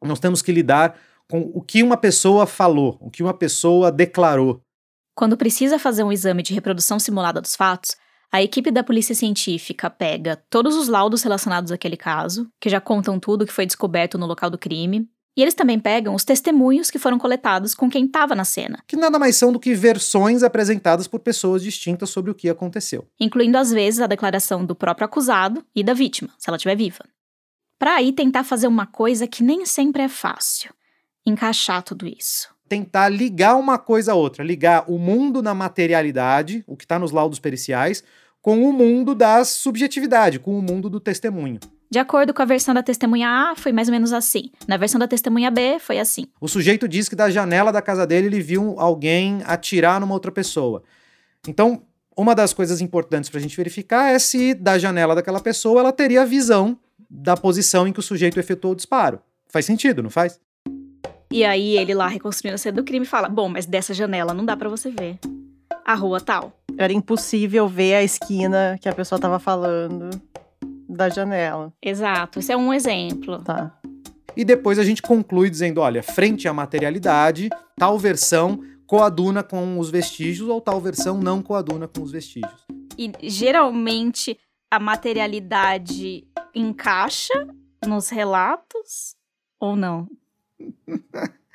Nós 0.02 0.18
temos 0.18 0.42
que 0.42 0.52
lidar 0.52 0.98
com 1.28 1.50
o 1.54 1.60
que 1.60 1.82
uma 1.82 1.96
pessoa 1.96 2.46
falou, 2.46 2.96
o 3.00 3.10
que 3.10 3.22
uma 3.22 3.34
pessoa 3.34 3.90
declarou. 3.92 4.60
Quando 5.14 5.36
precisa 5.36 5.78
fazer 5.78 6.02
um 6.02 6.12
exame 6.12 6.42
de 6.42 6.54
reprodução 6.54 6.98
simulada 6.98 7.40
dos 7.40 7.56
fatos, 7.56 7.96
a 8.36 8.42
equipe 8.42 8.70
da 8.70 8.84
polícia 8.84 9.14
científica 9.14 9.88
pega 9.88 10.36
todos 10.50 10.76
os 10.76 10.88
laudos 10.88 11.22
relacionados 11.22 11.72
àquele 11.72 11.96
caso, 11.96 12.46
que 12.60 12.68
já 12.68 12.78
contam 12.78 13.18
tudo 13.18 13.46
que 13.46 13.52
foi 13.52 13.64
descoberto 13.64 14.18
no 14.18 14.26
local 14.26 14.50
do 14.50 14.58
crime, 14.58 15.08
e 15.34 15.40
eles 15.40 15.54
também 15.54 15.80
pegam 15.80 16.14
os 16.14 16.22
testemunhos 16.22 16.90
que 16.90 16.98
foram 16.98 17.18
coletados 17.18 17.74
com 17.74 17.88
quem 17.88 18.04
estava 18.04 18.34
na 18.34 18.44
cena. 18.44 18.82
Que 18.86 18.94
nada 18.94 19.18
mais 19.18 19.36
são 19.36 19.50
do 19.50 19.58
que 19.58 19.74
versões 19.74 20.42
apresentadas 20.42 21.08
por 21.08 21.20
pessoas 21.20 21.62
distintas 21.62 22.10
sobre 22.10 22.30
o 22.30 22.34
que 22.34 22.50
aconteceu. 22.50 23.08
Incluindo, 23.18 23.56
às 23.56 23.70
vezes, 23.70 24.00
a 24.00 24.06
declaração 24.06 24.66
do 24.66 24.74
próprio 24.74 25.06
acusado 25.06 25.64
e 25.74 25.82
da 25.82 25.94
vítima, 25.94 26.28
se 26.36 26.50
ela 26.50 26.58
estiver 26.58 26.76
viva. 26.76 27.06
Para 27.78 27.94
aí 27.94 28.12
tentar 28.12 28.44
fazer 28.44 28.66
uma 28.66 28.86
coisa 28.86 29.26
que 29.26 29.42
nem 29.42 29.64
sempre 29.64 30.02
é 30.02 30.08
fácil: 30.08 30.74
encaixar 31.24 31.82
tudo 31.82 32.06
isso 32.06 32.54
tentar 32.68 33.08
ligar 33.08 33.56
uma 33.56 33.78
coisa 33.78 34.12
a 34.12 34.14
outra, 34.14 34.44
ligar 34.44 34.90
o 34.90 34.98
mundo 34.98 35.42
na 35.42 35.54
materialidade, 35.54 36.64
o 36.66 36.76
que 36.76 36.84
está 36.84 36.98
nos 36.98 37.12
laudos 37.12 37.38
periciais, 37.38 38.02
com 38.46 38.62
o 38.62 38.72
mundo 38.72 39.12
da 39.12 39.44
subjetividade, 39.44 40.38
com 40.38 40.56
o 40.56 40.62
mundo 40.62 40.88
do 40.88 41.00
testemunho. 41.00 41.58
De 41.90 41.98
acordo 41.98 42.32
com 42.32 42.40
a 42.40 42.44
versão 42.44 42.72
da 42.72 42.80
testemunha 42.80 43.28
A, 43.28 43.56
foi 43.56 43.72
mais 43.72 43.88
ou 43.88 43.92
menos 43.92 44.12
assim. 44.12 44.52
Na 44.68 44.76
versão 44.76 45.00
da 45.00 45.08
testemunha 45.08 45.50
B, 45.50 45.80
foi 45.80 45.98
assim. 45.98 46.26
O 46.40 46.46
sujeito 46.46 46.86
diz 46.86 47.08
que 47.08 47.16
da 47.16 47.28
janela 47.28 47.72
da 47.72 47.82
casa 47.82 48.06
dele 48.06 48.28
ele 48.28 48.40
viu 48.40 48.76
alguém 48.78 49.42
atirar 49.46 49.98
numa 49.98 50.14
outra 50.14 50.30
pessoa. 50.30 50.84
Então, 51.48 51.82
uma 52.16 52.36
das 52.36 52.52
coisas 52.52 52.80
importantes 52.80 53.28
para 53.28 53.40
a 53.40 53.42
gente 53.42 53.56
verificar 53.56 54.12
é 54.14 54.18
se 54.20 54.54
da 54.54 54.78
janela 54.78 55.16
daquela 55.16 55.40
pessoa 55.40 55.80
ela 55.80 55.92
teria 55.92 56.24
visão 56.24 56.78
da 57.10 57.36
posição 57.36 57.88
em 57.88 57.92
que 57.92 57.98
o 57.98 58.02
sujeito 58.02 58.38
efetuou 58.38 58.74
o 58.74 58.76
disparo. 58.76 59.18
Faz 59.48 59.66
sentido, 59.66 60.04
não 60.04 60.10
faz? 60.10 60.38
E 61.32 61.44
aí 61.44 61.76
ele 61.76 61.94
lá 61.94 62.06
reconstruindo 62.06 62.54
a 62.54 62.58
cena 62.58 62.76
do 62.76 62.84
crime 62.84 63.06
fala: 63.06 63.28
"Bom, 63.28 63.48
mas 63.48 63.66
dessa 63.66 63.92
janela 63.92 64.32
não 64.32 64.44
dá 64.44 64.56
para 64.56 64.68
você 64.68 64.88
ver 64.88 65.18
a 65.86 65.94
rua 65.94 66.20
tal". 66.20 66.52
Era 66.76 66.92
impossível 66.92 67.68
ver 67.68 67.94
a 67.94 68.02
esquina 68.02 68.78
que 68.80 68.88
a 68.88 68.94
pessoa 68.94 69.20
tava 69.20 69.38
falando 69.38 70.10
da 70.88 71.08
janela. 71.08 71.72
Exato, 71.80 72.38
esse 72.38 72.52
é 72.52 72.56
um 72.56 72.72
exemplo. 72.72 73.38
Tá. 73.42 73.72
E 74.36 74.44
depois 74.44 74.78
a 74.78 74.84
gente 74.84 75.00
conclui 75.00 75.48
dizendo, 75.48 75.80
olha, 75.80 76.02
frente 76.02 76.46
à 76.46 76.52
materialidade, 76.52 77.48
tal 77.76 77.98
versão 77.98 78.60
coaduna 78.86 79.42
com 79.42 79.78
os 79.78 79.90
vestígios 79.90 80.48
ou 80.48 80.60
tal 80.60 80.80
versão 80.80 81.18
não 81.18 81.42
coaduna 81.42 81.88
com 81.88 82.02
os 82.02 82.12
vestígios. 82.12 82.66
E 82.98 83.10
geralmente 83.22 84.38
a 84.70 84.78
materialidade 84.78 86.26
encaixa 86.54 87.46
nos 87.86 88.08
relatos 88.08 89.16
ou 89.58 89.74
não? 89.74 90.08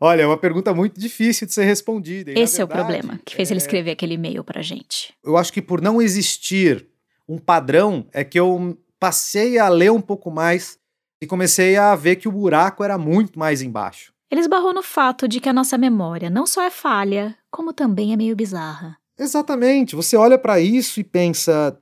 Olha, 0.00 0.22
é 0.22 0.26
uma 0.26 0.36
pergunta 0.36 0.74
muito 0.74 0.98
difícil 0.98 1.46
de 1.46 1.52
ser 1.52 1.64
respondida. 1.64 2.30
E, 2.30 2.34
Esse 2.38 2.58
verdade, 2.58 2.60
é 2.60 2.64
o 2.64 2.68
problema 2.68 3.20
que 3.24 3.34
fez 3.34 3.50
é... 3.50 3.52
ele 3.52 3.58
escrever 3.58 3.92
aquele 3.92 4.14
e-mail 4.14 4.44
pra 4.44 4.62
gente. 4.62 5.14
Eu 5.24 5.36
acho 5.36 5.52
que 5.52 5.62
por 5.62 5.80
não 5.80 6.00
existir 6.00 6.86
um 7.28 7.38
padrão, 7.38 8.06
é 8.12 8.22
que 8.22 8.38
eu 8.38 8.78
passei 8.98 9.58
a 9.58 9.68
ler 9.68 9.90
um 9.90 10.00
pouco 10.00 10.30
mais 10.30 10.78
e 11.20 11.26
comecei 11.26 11.76
a 11.76 11.94
ver 11.94 12.16
que 12.16 12.28
o 12.28 12.32
buraco 12.32 12.84
era 12.84 12.96
muito 12.96 13.38
mais 13.38 13.62
embaixo. 13.62 14.12
Ele 14.30 14.40
esbarrou 14.40 14.74
no 14.74 14.82
fato 14.82 15.28
de 15.28 15.40
que 15.40 15.48
a 15.48 15.52
nossa 15.52 15.78
memória 15.78 16.28
não 16.28 16.46
só 16.46 16.62
é 16.62 16.70
falha, 16.70 17.36
como 17.50 17.72
também 17.72 18.12
é 18.12 18.16
meio 18.16 18.34
bizarra. 18.34 18.96
Exatamente. 19.18 19.96
Você 19.96 20.16
olha 20.16 20.36
para 20.36 20.60
isso 20.60 21.00
e 21.00 21.04
pensa: 21.04 21.78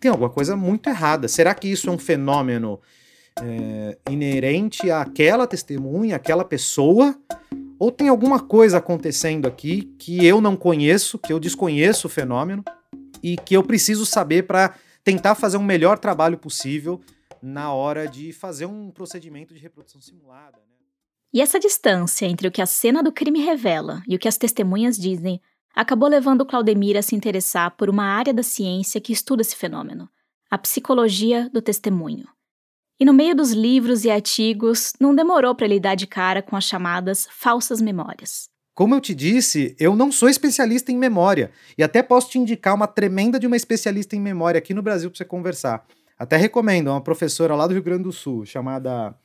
tem 0.00 0.10
alguma 0.10 0.28
coisa 0.28 0.56
muito 0.56 0.88
errada. 0.88 1.28
Será 1.28 1.54
que 1.54 1.68
isso 1.68 1.88
é 1.88 1.92
um 1.92 1.98
fenômeno 1.98 2.80
é, 3.42 3.98
inerente 4.10 4.90
àquela 4.90 5.46
testemunha, 5.46 6.16
àquela 6.16 6.44
pessoa, 6.44 7.16
ou 7.78 7.92
tem 7.92 8.08
alguma 8.08 8.40
coisa 8.40 8.78
acontecendo 8.78 9.46
aqui 9.46 9.82
que 9.98 10.24
eu 10.24 10.40
não 10.40 10.56
conheço, 10.56 11.18
que 11.18 11.32
eu 11.32 11.38
desconheço 11.38 12.06
o 12.06 12.10
fenômeno 12.10 12.64
e 13.22 13.36
que 13.36 13.54
eu 13.54 13.62
preciso 13.62 14.04
saber 14.04 14.44
para 14.44 14.74
tentar 15.04 15.34
fazer 15.34 15.56
um 15.56 15.62
melhor 15.62 15.98
trabalho 15.98 16.36
possível 16.36 17.00
na 17.40 17.72
hora 17.72 18.08
de 18.08 18.32
fazer 18.32 18.66
um 18.66 18.90
procedimento 18.90 19.54
de 19.54 19.60
reprodução 19.60 20.00
simulada. 20.00 20.58
Né? 20.58 20.74
E 21.32 21.40
essa 21.40 21.60
distância 21.60 22.26
entre 22.26 22.48
o 22.48 22.50
que 22.50 22.60
a 22.60 22.66
cena 22.66 23.02
do 23.02 23.12
crime 23.12 23.40
revela 23.40 24.02
e 24.08 24.16
o 24.16 24.18
que 24.18 24.28
as 24.28 24.36
testemunhas 24.36 24.98
dizem 24.98 25.40
acabou 25.74 26.08
levando 26.08 26.44
Claudemir 26.44 26.96
a 26.96 27.02
se 27.02 27.14
interessar 27.14 27.76
por 27.76 27.88
uma 27.88 28.04
área 28.04 28.34
da 28.34 28.42
ciência 28.42 29.00
que 29.00 29.12
estuda 29.12 29.42
esse 29.42 29.54
fenômeno, 29.54 30.08
a 30.50 30.58
psicologia 30.58 31.48
do 31.50 31.62
testemunho. 31.62 32.26
E 33.00 33.04
no 33.04 33.12
meio 33.12 33.34
dos 33.34 33.52
livros 33.52 34.04
e 34.04 34.10
artigos, 34.10 34.92
não 34.98 35.14
demorou 35.14 35.54
para 35.54 35.66
ele 35.66 35.78
dar 35.78 35.94
de 35.94 36.06
cara 36.06 36.42
com 36.42 36.56
as 36.56 36.64
chamadas 36.64 37.28
falsas 37.30 37.80
memórias. 37.80 38.48
Como 38.74 38.94
eu 38.94 39.00
te 39.00 39.14
disse, 39.14 39.76
eu 39.78 39.94
não 39.94 40.10
sou 40.10 40.28
especialista 40.28 40.90
em 40.90 40.96
memória 40.96 41.52
e 41.76 41.82
até 41.82 42.02
posso 42.02 42.30
te 42.30 42.38
indicar 42.38 42.74
uma 42.74 42.86
tremenda 42.88 43.38
de 43.38 43.46
uma 43.46 43.56
especialista 43.56 44.16
em 44.16 44.20
memória 44.20 44.58
aqui 44.58 44.74
no 44.74 44.82
Brasil 44.82 45.10
para 45.10 45.18
você 45.18 45.24
conversar. 45.24 45.86
Até 46.18 46.36
recomendo, 46.36 46.88
é 46.88 46.92
uma 46.92 47.00
professora 47.00 47.54
lá 47.54 47.66
do 47.66 47.74
Rio 47.74 47.82
Grande 47.82 48.02
do 48.02 48.12
Sul, 48.12 48.44
chamada 48.44 49.16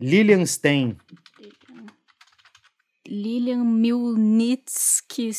Lilian 0.00 0.44
Stein. 0.44 0.96
Lilian 3.06 3.64
Milnitsky 3.64 5.30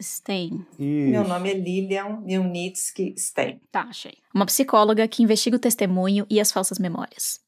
Stein. 0.00 0.66
Isso. 0.78 1.10
Meu 1.10 1.26
nome 1.26 1.50
é 1.50 1.54
Lilian 1.54 2.20
Milnitsky 2.22 3.14
Stein. 3.18 3.60
Tá, 3.70 3.82
achei. 3.82 4.14
Uma 4.34 4.46
psicóloga 4.46 5.06
que 5.06 5.22
investiga 5.22 5.56
o 5.56 5.60
testemunho 5.60 6.26
e 6.28 6.40
as 6.40 6.50
falsas 6.50 6.78
memórias. 6.78 7.40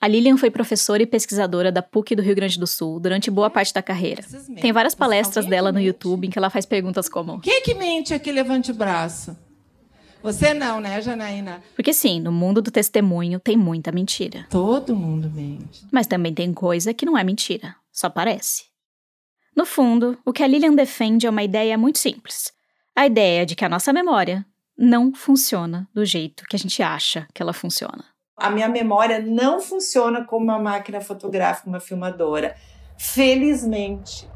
A 0.00 0.08
Lilian 0.08 0.36
foi 0.36 0.50
professora 0.50 1.02
e 1.02 1.06
pesquisadora 1.06 1.72
da 1.72 1.80
PUC 1.80 2.14
do 2.14 2.20
Rio 2.20 2.34
Grande 2.34 2.58
do 2.58 2.66
Sul 2.66 3.00
durante 3.00 3.30
boa 3.30 3.48
parte 3.48 3.72
da 3.72 3.82
carreira. 3.82 4.22
Tem 4.60 4.72
várias 4.72 4.94
palestras 4.94 5.46
dela 5.46 5.72
no 5.72 5.80
YouTube 5.80 6.26
em 6.26 6.30
que 6.30 6.38
ela 6.38 6.50
faz 6.50 6.66
perguntas 6.66 7.08
como: 7.08 7.40
Quem 7.40 7.54
é 7.54 7.60
que 7.62 7.74
mente 7.74 8.12
aqui 8.12 8.30
levante 8.30 8.70
o 8.70 8.74
braço? 8.74 9.34
Você 10.22 10.54
não, 10.54 10.80
né, 10.80 11.00
Janaína? 11.00 11.62
Porque 11.76 11.92
sim, 11.92 12.18
no 12.18 12.32
mundo 12.32 12.62
do 12.62 12.70
testemunho 12.70 13.38
tem 13.38 13.56
muita 13.56 13.92
mentira. 13.92 14.46
Todo 14.50 14.96
mundo 14.96 15.30
mente. 15.30 15.86
Mas 15.92 16.06
também 16.06 16.32
tem 16.34 16.52
coisa 16.52 16.94
que 16.94 17.04
não 17.04 17.16
é 17.16 17.22
mentira, 17.22 17.76
só 17.92 18.08
parece. 18.08 18.64
No 19.56 19.64
fundo, 19.64 20.18
o 20.24 20.32
que 20.32 20.42
a 20.42 20.46
Lilian 20.46 20.74
defende 20.74 21.26
é 21.26 21.30
uma 21.30 21.42
ideia 21.42 21.78
muito 21.78 21.98
simples. 21.98 22.52
A 22.96 23.06
ideia 23.06 23.46
de 23.46 23.54
que 23.54 23.64
a 23.64 23.68
nossa 23.68 23.92
memória 23.92 24.44
não 24.76 25.14
funciona 25.14 25.88
do 25.94 26.04
jeito 26.04 26.44
que 26.48 26.56
a 26.56 26.58
gente 26.58 26.82
acha 26.82 27.26
que 27.32 27.40
ela 27.40 27.52
funciona. 27.52 28.04
A 28.36 28.50
minha 28.50 28.68
memória 28.68 29.20
não 29.20 29.60
funciona 29.60 30.24
como 30.24 30.46
uma 30.46 30.58
máquina 30.58 31.00
fotográfica, 31.00 31.68
uma 31.68 31.78
filmadora. 31.78 32.56
Felizmente. 32.98 34.28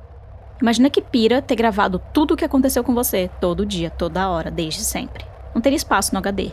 Imagina 0.62 0.88
que 0.88 1.02
pira 1.02 1.42
ter 1.42 1.56
gravado 1.56 2.00
tudo 2.12 2.34
o 2.34 2.37
que 2.37 2.44
aconteceu 2.44 2.84
com 2.84 2.94
você, 2.94 3.28
todo 3.40 3.66
dia, 3.66 3.90
toda 3.90 4.28
hora, 4.28 4.50
desde 4.50 4.84
sempre. 4.84 5.25
Não 5.52 5.60
teria 5.60 5.76
espaço 5.76 6.12
no 6.12 6.18
HD. 6.18 6.52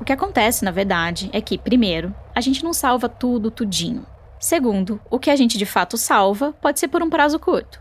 O 0.00 0.04
que 0.04 0.12
acontece, 0.12 0.64
na 0.64 0.70
verdade, 0.70 1.30
é 1.32 1.40
que, 1.40 1.56
primeiro, 1.56 2.14
a 2.34 2.40
gente 2.40 2.62
não 2.62 2.74
salva 2.74 3.08
tudo, 3.08 3.50
tudinho. 3.50 4.06
Segundo, 4.38 5.00
o 5.10 5.18
que 5.18 5.30
a 5.30 5.36
gente 5.36 5.56
de 5.56 5.66
fato 5.66 5.96
salva 5.96 6.52
pode 6.60 6.80
ser 6.80 6.88
por 6.88 7.02
um 7.02 7.10
prazo 7.10 7.38
curto. 7.38 7.80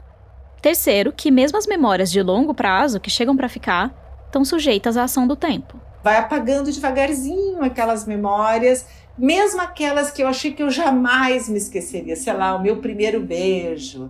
Terceiro, 0.62 1.12
que 1.12 1.30
mesmo 1.30 1.58
as 1.58 1.68
memórias 1.68 2.12
de 2.12 2.22
longo 2.22 2.54
prazo 2.54 3.00
que 3.00 3.10
chegam 3.10 3.36
para 3.36 3.50
ficar 3.50 3.94
estão 4.26 4.46
sujeitas 4.46 4.96
à 4.96 5.04
ação 5.04 5.28
do 5.28 5.36
tempo. 5.36 5.80
Vai 6.04 6.18
apagando 6.18 6.72
devagarzinho 6.72 7.64
aquelas 7.64 8.06
memórias, 8.06 8.86
mesmo 9.18 9.62
aquelas 9.62 10.10
que 10.10 10.24
eu 10.24 10.28
achei 10.28 10.52
que 10.52 10.64
eu 10.64 10.72
jamais 10.72 11.50
me 11.50 11.58
esqueceria, 11.58 12.16
sei 12.16 12.34
lá, 12.34 12.56
o 12.56 12.62
meu 12.62 12.78
primeiro 12.78 13.20
beijo. 13.22 14.10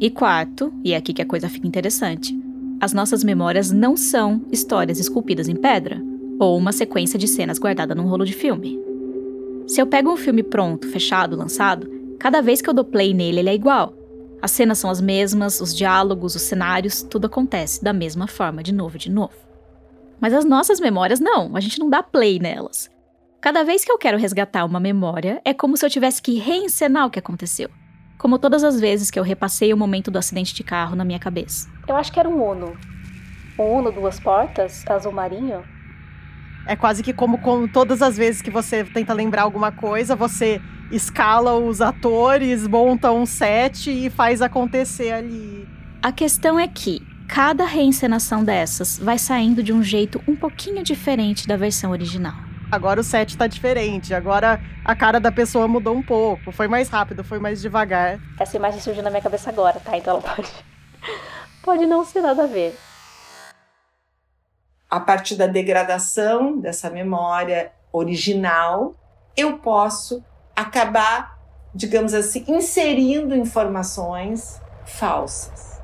E 0.00 0.10
quarto, 0.10 0.72
e 0.84 0.92
é 0.92 0.96
aqui 0.96 1.12
que 1.12 1.22
a 1.22 1.26
coisa 1.26 1.48
fica 1.48 1.66
interessante, 1.66 2.38
as 2.80 2.94
nossas 2.94 3.22
memórias 3.22 3.70
não 3.70 3.96
são 3.96 4.42
histórias 4.50 4.98
esculpidas 4.98 5.48
em 5.48 5.56
pedra 5.56 6.00
ou 6.38 6.56
uma 6.56 6.72
sequência 6.72 7.18
de 7.18 7.28
cenas 7.28 7.58
guardada 7.58 7.94
num 7.94 8.06
rolo 8.06 8.24
de 8.24 8.32
filme. 8.32 8.80
Se 9.70 9.80
eu 9.80 9.86
pego 9.86 10.12
um 10.12 10.16
filme 10.16 10.42
pronto, 10.42 10.88
fechado, 10.88 11.36
lançado, 11.36 11.88
cada 12.18 12.42
vez 12.42 12.60
que 12.60 12.68
eu 12.68 12.74
dou 12.74 12.84
play 12.84 13.14
nele, 13.14 13.38
ele 13.38 13.50
é 13.50 13.54
igual. 13.54 13.94
As 14.42 14.50
cenas 14.50 14.80
são 14.80 14.90
as 14.90 15.00
mesmas, 15.00 15.60
os 15.60 15.72
diálogos, 15.72 16.34
os 16.34 16.42
cenários, 16.42 17.04
tudo 17.04 17.28
acontece 17.28 17.80
da 17.80 17.92
mesma 17.92 18.26
forma, 18.26 18.64
de 18.64 18.74
novo, 18.74 18.98
de 18.98 19.08
novo. 19.08 19.36
Mas 20.20 20.34
as 20.34 20.44
nossas 20.44 20.80
memórias 20.80 21.20
não, 21.20 21.54
a 21.54 21.60
gente 21.60 21.78
não 21.78 21.88
dá 21.88 22.02
play 22.02 22.40
nelas. 22.40 22.90
Cada 23.40 23.62
vez 23.62 23.84
que 23.84 23.92
eu 23.92 23.96
quero 23.96 24.18
resgatar 24.18 24.64
uma 24.64 24.80
memória, 24.80 25.40
é 25.44 25.54
como 25.54 25.76
se 25.76 25.86
eu 25.86 25.90
tivesse 25.90 26.20
que 26.20 26.36
reencenar 26.36 27.06
o 27.06 27.10
que 27.10 27.20
aconteceu. 27.20 27.70
Como 28.18 28.40
todas 28.40 28.64
as 28.64 28.80
vezes 28.80 29.08
que 29.08 29.20
eu 29.20 29.22
repassei 29.22 29.72
o 29.72 29.76
momento 29.76 30.10
do 30.10 30.18
acidente 30.18 30.52
de 30.52 30.64
carro 30.64 30.96
na 30.96 31.04
minha 31.04 31.20
cabeça. 31.20 31.70
Eu 31.86 31.94
acho 31.94 32.10
que 32.10 32.18
era 32.18 32.28
um 32.28 32.42
Uno. 32.42 32.76
Um 33.56 33.78
Uno 33.78 33.92
duas 33.92 34.18
portas, 34.18 34.84
azul 34.88 35.12
marinho. 35.12 35.62
É 36.70 36.76
quase 36.76 37.02
que 37.02 37.12
como 37.12 37.38
com 37.38 37.66
todas 37.66 38.00
as 38.00 38.16
vezes 38.16 38.40
que 38.40 38.48
você 38.48 38.84
tenta 38.84 39.12
lembrar 39.12 39.42
alguma 39.42 39.72
coisa, 39.72 40.14
você 40.14 40.62
escala 40.92 41.58
os 41.58 41.80
atores, 41.80 42.64
monta 42.64 43.10
um 43.10 43.26
set 43.26 43.90
e 43.90 44.08
faz 44.08 44.40
acontecer 44.40 45.10
ali. 45.10 45.68
A 46.00 46.12
questão 46.12 46.60
é 46.60 46.68
que 46.68 47.04
cada 47.26 47.64
reencenação 47.64 48.44
dessas 48.44 49.00
vai 49.00 49.18
saindo 49.18 49.64
de 49.64 49.72
um 49.72 49.82
jeito 49.82 50.22
um 50.28 50.36
pouquinho 50.36 50.80
diferente 50.84 51.48
da 51.48 51.56
versão 51.56 51.90
original. 51.90 52.36
Agora 52.70 53.00
o 53.00 53.04
set 53.04 53.36
tá 53.36 53.48
diferente, 53.48 54.14
agora 54.14 54.60
a 54.84 54.94
cara 54.94 55.18
da 55.18 55.32
pessoa 55.32 55.66
mudou 55.66 55.96
um 55.96 56.02
pouco, 56.04 56.52
foi 56.52 56.68
mais 56.68 56.88
rápido, 56.88 57.24
foi 57.24 57.40
mais 57.40 57.60
devagar. 57.60 58.20
Essa 58.38 58.56
imagem 58.56 58.80
surgiu 58.80 59.02
na 59.02 59.10
minha 59.10 59.22
cabeça 59.22 59.50
agora, 59.50 59.80
tá? 59.80 59.98
Então 59.98 60.18
ela 60.18 60.22
pode 60.22 60.48
pode 61.64 61.84
não 61.86 62.04
ser 62.04 62.20
nada 62.20 62.44
a 62.44 62.46
ver 62.46 62.78
a 64.90 64.98
partir 64.98 65.36
da 65.36 65.46
degradação 65.46 66.58
dessa 66.58 66.90
memória 66.90 67.70
original, 67.92 68.94
eu 69.36 69.58
posso 69.58 70.22
acabar, 70.54 71.38
digamos 71.72 72.12
assim, 72.12 72.44
inserindo 72.48 73.34
informações 73.36 74.60
falsas. 74.84 75.80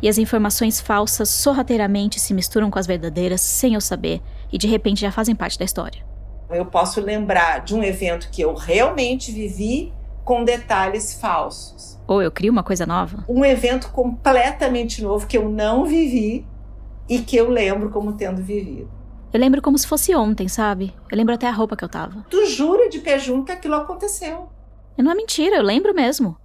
E 0.00 0.08
as 0.08 0.16
informações 0.18 0.80
falsas 0.80 1.28
sorrateiramente 1.28 2.18
se 2.18 2.32
misturam 2.32 2.70
com 2.70 2.78
as 2.78 2.86
verdadeiras 2.86 3.40
sem 3.40 3.74
eu 3.74 3.80
saber 3.80 4.22
e 4.52 4.58
de 4.58 4.66
repente 4.66 5.00
já 5.00 5.12
fazem 5.12 5.34
parte 5.34 5.58
da 5.58 5.64
história. 5.64 6.04
Eu 6.50 6.66
posso 6.66 7.00
lembrar 7.00 7.64
de 7.64 7.74
um 7.74 7.82
evento 7.82 8.30
que 8.30 8.40
eu 8.40 8.54
realmente 8.54 9.32
vivi 9.32 9.92
com 10.24 10.44
detalhes 10.44 11.14
falsos. 11.20 11.98
Ou 12.06 12.22
eu 12.22 12.30
crio 12.30 12.52
uma 12.52 12.62
coisa 12.62 12.86
nova. 12.86 13.24
Um 13.28 13.44
evento 13.44 13.90
completamente 13.90 15.02
novo 15.02 15.26
que 15.26 15.36
eu 15.36 15.48
não 15.48 15.84
vivi 15.84 16.46
e 17.08 17.20
que 17.20 17.36
eu 17.36 17.48
lembro 17.48 17.90
como 17.90 18.14
tendo 18.14 18.42
vivido. 18.42 18.90
Eu 19.32 19.40
lembro 19.40 19.60
como 19.60 19.76
se 19.76 19.86
fosse 19.86 20.14
ontem, 20.14 20.48
sabe? 20.48 20.94
Eu 21.10 21.16
lembro 21.16 21.34
até 21.34 21.46
a 21.46 21.52
roupa 21.52 21.76
que 21.76 21.84
eu 21.84 21.88
tava. 21.88 22.24
Tu 22.30 22.46
jura 22.46 22.88
de 22.88 22.98
pé 23.00 23.18
junto 23.18 23.46
que 23.46 23.52
aquilo 23.52 23.74
aconteceu? 23.74 24.48
E 24.96 25.02
não 25.02 25.12
é 25.12 25.14
mentira, 25.14 25.56
eu 25.56 25.62
lembro 25.62 25.94
mesmo. 25.94 26.36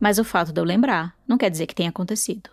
Mas 0.00 0.18
o 0.18 0.24
fato 0.24 0.52
de 0.52 0.60
eu 0.60 0.64
lembrar 0.64 1.14
não 1.28 1.36
quer 1.36 1.50
dizer 1.50 1.66
que 1.66 1.74
tenha 1.74 1.90
acontecido. 1.90 2.48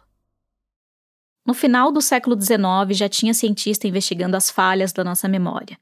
No 1.45 1.53
final 1.53 1.91
do 1.91 2.01
século 2.01 2.39
XIX 2.39 2.65
já 2.89 3.07
tinha 3.07 3.33
cientista 3.33 3.87
investigando 3.87 4.35
as 4.35 4.49
falhas 4.49 4.91
da 4.91 5.03
nossa 5.03 5.29
memória. 5.29 5.77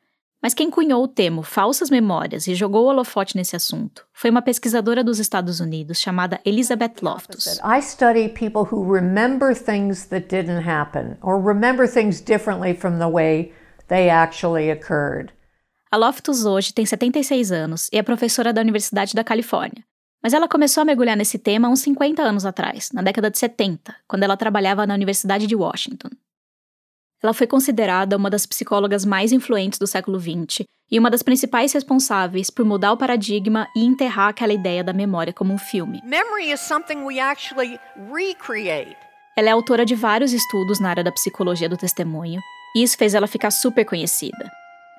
Mas 0.45 0.53
quem 0.53 0.69
cunhou 0.69 1.03
o 1.03 1.07
termo 1.07 1.41
falsas 1.41 1.89
memórias 1.89 2.45
e 2.45 2.53
jogou 2.53 2.83
o 2.83 2.87
holofote 2.89 3.35
nesse 3.35 3.55
assunto 3.55 4.05
foi 4.13 4.29
uma 4.29 4.43
pesquisadora 4.43 5.03
dos 5.03 5.17
Estados 5.17 5.59
Unidos 5.59 5.99
chamada 5.99 6.39
Elizabeth 6.45 7.01
Loftus. 7.01 7.59
I 7.65 7.81
study 7.81 8.29
people 8.29 8.61
who 8.61 8.93
remember 8.93 9.55
things 9.55 10.05
that 10.05 10.27
didn't 10.27 10.63
happen 10.63 11.17
or 11.23 11.43
remember 11.43 11.87
things 11.87 12.21
differently 12.21 12.75
from 12.75 12.99
the 12.99 13.07
way 13.07 13.53
they 13.87 14.07
actually 14.07 14.69
occurred. 14.69 15.33
A 15.91 15.97
Loftus 15.97 16.45
hoje 16.45 16.71
tem 16.71 16.85
76 16.85 17.51
anos 17.51 17.89
e 17.91 17.97
é 17.97 18.03
professora 18.03 18.53
da 18.53 18.61
Universidade 18.61 19.15
da 19.15 19.23
Califórnia. 19.23 19.83
Mas 20.21 20.33
ela 20.33 20.47
começou 20.47 20.81
a 20.81 20.85
mergulhar 20.85 21.17
nesse 21.17 21.39
tema 21.39 21.69
uns 21.69 21.79
50 21.79 22.21
anos 22.21 22.45
atrás, 22.45 22.91
na 22.93 23.01
década 23.01 23.31
de 23.31 23.39
70, 23.39 23.95
quando 24.07 24.21
ela 24.21 24.37
trabalhava 24.37 24.85
na 24.85 24.93
Universidade 24.93 25.47
de 25.47 25.55
Washington. 25.55 26.09
Ela 27.25 27.33
foi 27.33 27.47
considerada 27.47 28.15
uma 28.15 28.29
das 28.29 28.45
psicólogas 28.45 29.03
mais 29.03 29.31
influentes 29.31 29.79
do 29.79 29.87
século 29.87 30.19
XX 30.19 30.63
e 30.91 30.99
uma 30.99 31.09
das 31.09 31.23
principais 31.23 31.73
responsáveis 31.73 32.51
por 32.51 32.63
mudar 32.63 32.91
o 32.91 32.97
paradigma 32.97 33.67
e 33.75 33.83
enterrar 33.83 34.27
aquela 34.27 34.53
ideia 34.53 34.83
da 34.83 34.93
memória 34.93 35.33
como 35.33 35.51
um 35.51 35.57
filme. 35.57 36.03
Memory 36.05 36.51
is 36.51 36.59
something 36.59 36.97
we 36.97 37.19
actually 37.19 37.79
recreate. 38.13 38.95
Ela 39.35 39.49
é 39.49 39.51
autora 39.53 39.83
de 39.83 39.95
vários 39.95 40.33
estudos 40.33 40.79
na 40.79 40.91
área 40.91 41.03
da 41.03 41.11
psicologia 41.11 41.67
do 41.67 41.75
testemunho, 41.75 42.39
e 42.75 42.83
isso 42.83 42.95
fez 42.95 43.15
ela 43.15 43.25
ficar 43.25 43.49
super 43.49 43.85
conhecida. 43.85 44.51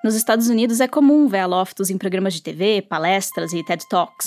Nos 0.02 0.16
Estados 0.16 0.48
Unidos 0.48 0.80
é 0.80 0.88
comum 0.88 1.28
ver 1.28 1.38
a 1.38 1.46
Loftus 1.46 1.90
em 1.90 1.96
programas 1.96 2.34
de 2.34 2.42
TV, 2.42 2.82
palestras 2.82 3.52
e 3.52 3.62
TED 3.62 3.88
Talks. 3.88 4.26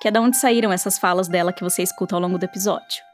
Que 0.00 0.08
é 0.08 0.10
da 0.10 0.20
onde 0.20 0.36
saíram 0.36 0.72
essas 0.72 0.98
falas 0.98 1.28
dela 1.28 1.52
que 1.52 1.62
você 1.62 1.84
escuta 1.84 2.16
ao 2.16 2.20
longo 2.20 2.38
do 2.38 2.44
episódio. 2.44 3.13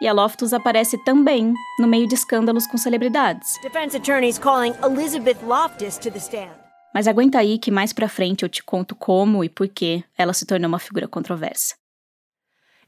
E 0.00 0.06
a 0.06 0.12
Loftus 0.12 0.52
aparece 0.52 0.96
também 1.04 1.52
no 1.78 1.88
meio 1.88 2.06
de 2.06 2.14
escândalos 2.14 2.66
com 2.66 2.78
celebridades. 2.78 3.58
Defense 3.62 3.96
attorneys 3.96 4.38
calling 4.38 4.72
Elizabeth 4.84 5.38
Loftus 5.44 5.98
to 5.98 6.10
the 6.10 6.18
stand. 6.18 6.50
Mas 6.94 7.08
aguenta 7.08 7.38
aí 7.38 7.58
que 7.58 7.70
mais 7.70 7.92
pra 7.92 8.08
frente 8.08 8.44
eu 8.44 8.48
te 8.48 8.62
conto 8.62 8.94
como 8.94 9.42
e 9.42 9.48
por 9.48 9.68
que 9.68 10.04
ela 10.16 10.32
se 10.32 10.46
tornou 10.46 10.68
uma 10.68 10.78
figura 10.78 11.08
controversa. 11.08 11.74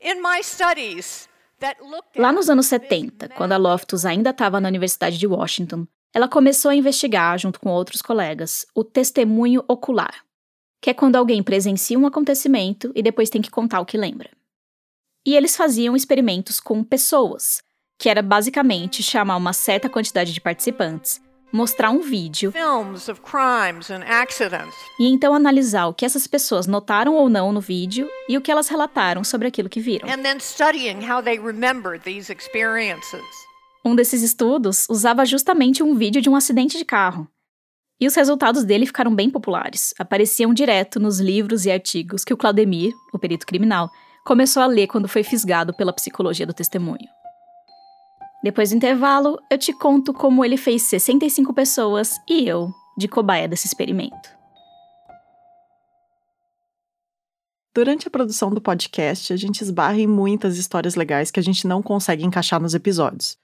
In 0.00 0.22
my 0.22 0.42
studies 0.42 1.28
that 1.58 1.82
looked 1.82 2.18
Lá 2.18 2.32
nos 2.32 2.48
anos 2.48 2.66
70, 2.66 3.28
quando 3.30 3.52
a 3.52 3.56
Loftus 3.56 4.06
ainda 4.06 4.30
estava 4.30 4.60
na 4.60 4.68
Universidade 4.68 5.18
de 5.18 5.26
Washington, 5.26 5.86
ela 6.14 6.28
começou 6.28 6.70
a 6.70 6.74
investigar, 6.74 7.38
junto 7.38 7.60
com 7.60 7.70
outros 7.70 8.00
colegas, 8.00 8.66
o 8.74 8.82
testemunho 8.82 9.64
ocular, 9.68 10.24
que 10.80 10.90
é 10.90 10.94
quando 10.94 11.16
alguém 11.16 11.42
presencia 11.42 11.98
um 11.98 12.06
acontecimento 12.06 12.90
e 12.94 13.02
depois 13.02 13.30
tem 13.30 13.42
que 13.42 13.50
contar 13.50 13.80
o 13.80 13.86
que 13.86 13.98
lembra. 13.98 14.30
E 15.26 15.34
eles 15.36 15.56
faziam 15.56 15.94
experimentos 15.94 16.58
com 16.58 16.82
pessoas, 16.82 17.62
que 17.98 18.08
era 18.08 18.22
basicamente 18.22 19.02
chamar 19.02 19.36
uma 19.36 19.52
certa 19.52 19.88
quantidade 19.88 20.32
de 20.32 20.40
participantes, 20.40 21.20
mostrar 21.52 21.90
um 21.90 22.00
vídeo 22.00 22.52
films 22.52 23.08
of 23.08 23.20
crimes 23.20 23.90
and 23.90 24.02
accidents. 24.06 24.74
e 24.98 25.06
então 25.08 25.34
analisar 25.34 25.86
o 25.88 25.94
que 25.94 26.06
essas 26.06 26.26
pessoas 26.26 26.66
notaram 26.66 27.16
ou 27.16 27.28
não 27.28 27.52
no 27.52 27.60
vídeo 27.60 28.08
e 28.28 28.38
o 28.38 28.40
que 28.40 28.50
elas 28.50 28.68
relataram 28.68 29.22
sobre 29.24 29.48
aquilo 29.48 29.68
que 29.68 29.80
viram. 29.80 30.08
And 30.08 30.22
then 30.22 30.38
studying 30.40 31.04
how 31.06 31.22
they 31.22 31.38
remembered 31.38 32.02
these 32.04 32.32
experiences. 32.32 33.24
Um 33.84 33.94
desses 33.94 34.22
estudos 34.22 34.86
usava 34.88 35.24
justamente 35.26 35.82
um 35.82 35.94
vídeo 35.94 36.22
de 36.22 36.30
um 36.30 36.36
acidente 36.36 36.78
de 36.78 36.84
carro. 36.84 37.28
E 38.00 38.06
os 38.06 38.14
resultados 38.14 38.64
dele 38.64 38.86
ficaram 38.86 39.14
bem 39.14 39.28
populares, 39.28 39.92
apareciam 39.98 40.54
direto 40.54 40.98
nos 40.98 41.18
livros 41.20 41.66
e 41.66 41.70
artigos 41.70 42.24
que 42.24 42.32
o 42.32 42.36
Claudemir, 42.36 42.94
o 43.12 43.18
perito 43.18 43.46
criminal, 43.46 43.90
começou 44.24 44.62
a 44.62 44.66
ler 44.66 44.86
quando 44.86 45.08
foi 45.08 45.22
fisgado 45.22 45.74
pela 45.74 45.92
psicologia 45.92 46.46
do 46.46 46.54
testemunho. 46.54 47.08
Depois 48.42 48.70
do 48.70 48.76
intervalo, 48.76 49.38
eu 49.50 49.58
te 49.58 49.72
conto 49.72 50.12
como 50.12 50.44
ele 50.44 50.56
fez 50.56 50.82
65 50.82 51.52
pessoas 51.52 52.18
e 52.28 52.48
eu 52.48 52.72
de 52.96 53.06
cobaia 53.06 53.46
desse 53.46 53.66
experimento. 53.66 54.40
Durante 57.72 58.08
a 58.08 58.10
produção 58.10 58.50
do 58.50 58.60
podcast, 58.60 59.32
a 59.32 59.36
gente 59.36 59.60
esbarra 59.60 60.00
em 60.00 60.06
muitas 60.06 60.56
histórias 60.56 60.96
legais 60.96 61.30
que 61.30 61.38
a 61.38 61.42
gente 61.42 61.66
não 61.66 61.82
consegue 61.82 62.24
encaixar 62.24 62.60
nos 62.60 62.74
episódios. 62.74 63.38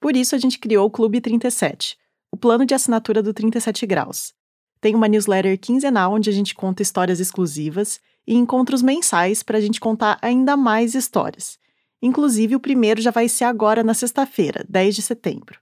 Por 0.00 0.16
isso, 0.16 0.34
a 0.34 0.38
gente 0.38 0.58
criou 0.58 0.86
o 0.86 0.90
Clube 0.90 1.20
37, 1.20 1.96
o 2.32 2.36
plano 2.36 2.66
de 2.66 2.74
assinatura 2.74 3.22
do 3.22 3.32
37 3.32 3.86
Graus. 3.86 4.34
Tem 4.80 4.94
uma 4.94 5.08
newsletter 5.08 5.58
quinzenal 5.58 6.12
onde 6.12 6.28
a 6.28 6.32
gente 6.32 6.54
conta 6.54 6.82
histórias 6.82 7.20
exclusivas 7.20 8.00
e 8.28 8.34
encontros 8.34 8.82
mensais 8.82 9.42
para 9.42 9.56
a 9.56 9.60
gente 9.60 9.80
contar 9.80 10.18
ainda 10.20 10.54
mais 10.54 10.94
histórias. 10.94 11.58
Inclusive, 12.02 12.54
o 12.54 12.60
primeiro 12.60 13.00
já 13.00 13.10
vai 13.10 13.26
ser 13.26 13.44
agora 13.44 13.82
na 13.82 13.94
sexta-feira, 13.94 14.66
10 14.68 14.96
de 14.96 15.00
setembro. 15.00 15.58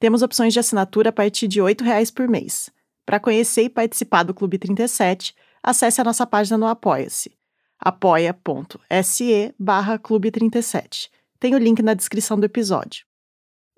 Temos 0.00 0.22
opções 0.22 0.54
de 0.54 0.58
assinatura 0.58 1.10
a 1.10 1.12
partir 1.12 1.46
de 1.46 1.60
R$ 1.60 1.66
8,00 1.66 2.14
por 2.14 2.26
mês. 2.26 2.70
Para 3.04 3.20
conhecer 3.20 3.64
e 3.64 3.68
participar 3.68 4.22
do 4.22 4.32
Clube 4.32 4.56
37, 4.58 5.34
acesse 5.62 6.00
a 6.00 6.04
nossa 6.04 6.26
página 6.26 6.56
no 6.56 6.66
Apoia-se, 6.66 7.30
apoia.se 7.78 9.54
barra 9.58 9.98
Clube 9.98 10.30
37. 10.30 11.10
Tem 11.38 11.54
o 11.54 11.58
link 11.58 11.82
na 11.82 11.92
descrição 11.92 12.40
do 12.40 12.46
episódio. 12.46 13.04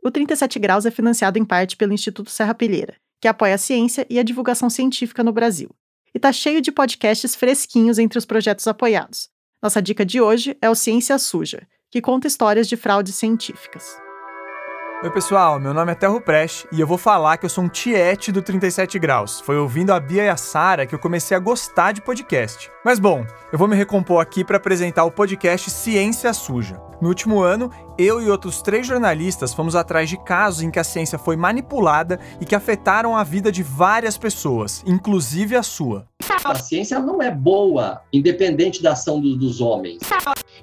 O 0.05 0.11
37 0.11 0.57
Graus 0.61 0.87
é 0.87 0.91
financiado 0.93 1.37
em 1.37 1.45
parte 1.45 1.77
pelo 1.77 1.93
Instituto 1.93 2.31
Serra 2.31 2.55
Pilheira, 2.55 2.95
que 3.21 3.27
apoia 3.27 3.57
a 3.57 3.59
ciência 3.59 4.07
e 4.09 4.21
a 4.21 4.23
divulgação 4.23 4.71
científica 4.71 5.25
no 5.25 5.33
Brasil. 5.33 5.69
E 6.15 6.19
tá 6.19 6.33
cheio 6.33 6.61
de 6.61 6.73
podcasts 6.73 7.35
fresquinhos 7.35 7.99
entre 7.99 8.19
os 8.19 8.25
projetos 8.25 8.67
apoiados. 8.67 9.29
Nossa 9.63 9.81
dica 9.81 10.05
de 10.05 10.21
hoje 10.21 10.57
é 10.61 10.69
o 10.69 10.75
Ciência 10.75 11.19
Suja, 11.19 11.67
que 11.91 12.01
conta 12.01 12.27
histórias 12.27 12.69
de 12.69 12.77
fraudes 12.77 13.15
científicas. 13.15 14.10
Oi, 15.03 15.09
pessoal, 15.09 15.59
meu 15.59 15.73
nome 15.73 15.93
é 15.93 15.95
Terro 15.95 16.21
Prest 16.21 16.67
e 16.71 16.79
eu 16.79 16.87
vou 16.87 16.99
falar 16.99 17.39
que 17.39 17.47
eu 17.47 17.49
sou 17.49 17.65
um 17.65 17.69
tiete 17.71 18.31
do 18.31 18.43
37 18.43 18.99
Graus. 18.99 19.41
Foi 19.41 19.57
ouvindo 19.57 19.95
a 19.95 19.99
Bia 19.99 20.25
e 20.25 20.29
a 20.29 20.37
Sara 20.37 20.85
que 20.85 20.95
eu 20.95 20.99
comecei 20.99 21.35
a 21.35 21.41
gostar 21.41 21.93
de 21.93 22.03
podcast. 22.03 22.71
Mas 22.85 22.99
bom, 22.99 23.25
eu 23.51 23.59
vou 23.59 23.67
me 23.67 23.75
recompor 23.75 24.21
aqui 24.21 24.45
para 24.45 24.59
apresentar 24.59 25.05
o 25.05 25.11
podcast 25.11 25.71
Ciência 25.71 26.35
Suja. 26.35 26.79
No 27.01 27.09
último 27.09 27.41
ano, 27.41 27.71
eu 27.97 28.21
e 28.21 28.29
outros 28.29 28.61
três 28.61 28.87
jornalistas 28.87 29.55
fomos 29.55 29.75
atrás 29.75 30.07
de 30.07 30.23
casos 30.23 30.63
em 30.63 30.71
que 30.71 30.79
a 30.79 30.85
ciência 30.85 31.19
foi 31.19 31.35
manipulada 31.35 32.21
e 32.39 32.45
que 32.45 32.55
afetaram 32.55 33.17
a 33.17 33.25
vida 33.25 33.51
de 33.51 33.63
várias 33.63 34.19
pessoas, 34.19 34.85
inclusive 34.87 35.57
a 35.57 35.63
sua. 35.63 36.07
A 36.45 36.55
ciência 36.57 36.99
não 36.99 37.23
é 37.23 37.31
boa, 37.31 38.03
independente 38.13 38.83
da 38.83 38.93
ação 38.93 39.19
do, 39.19 39.35
dos 39.35 39.63
homens. 39.63 40.01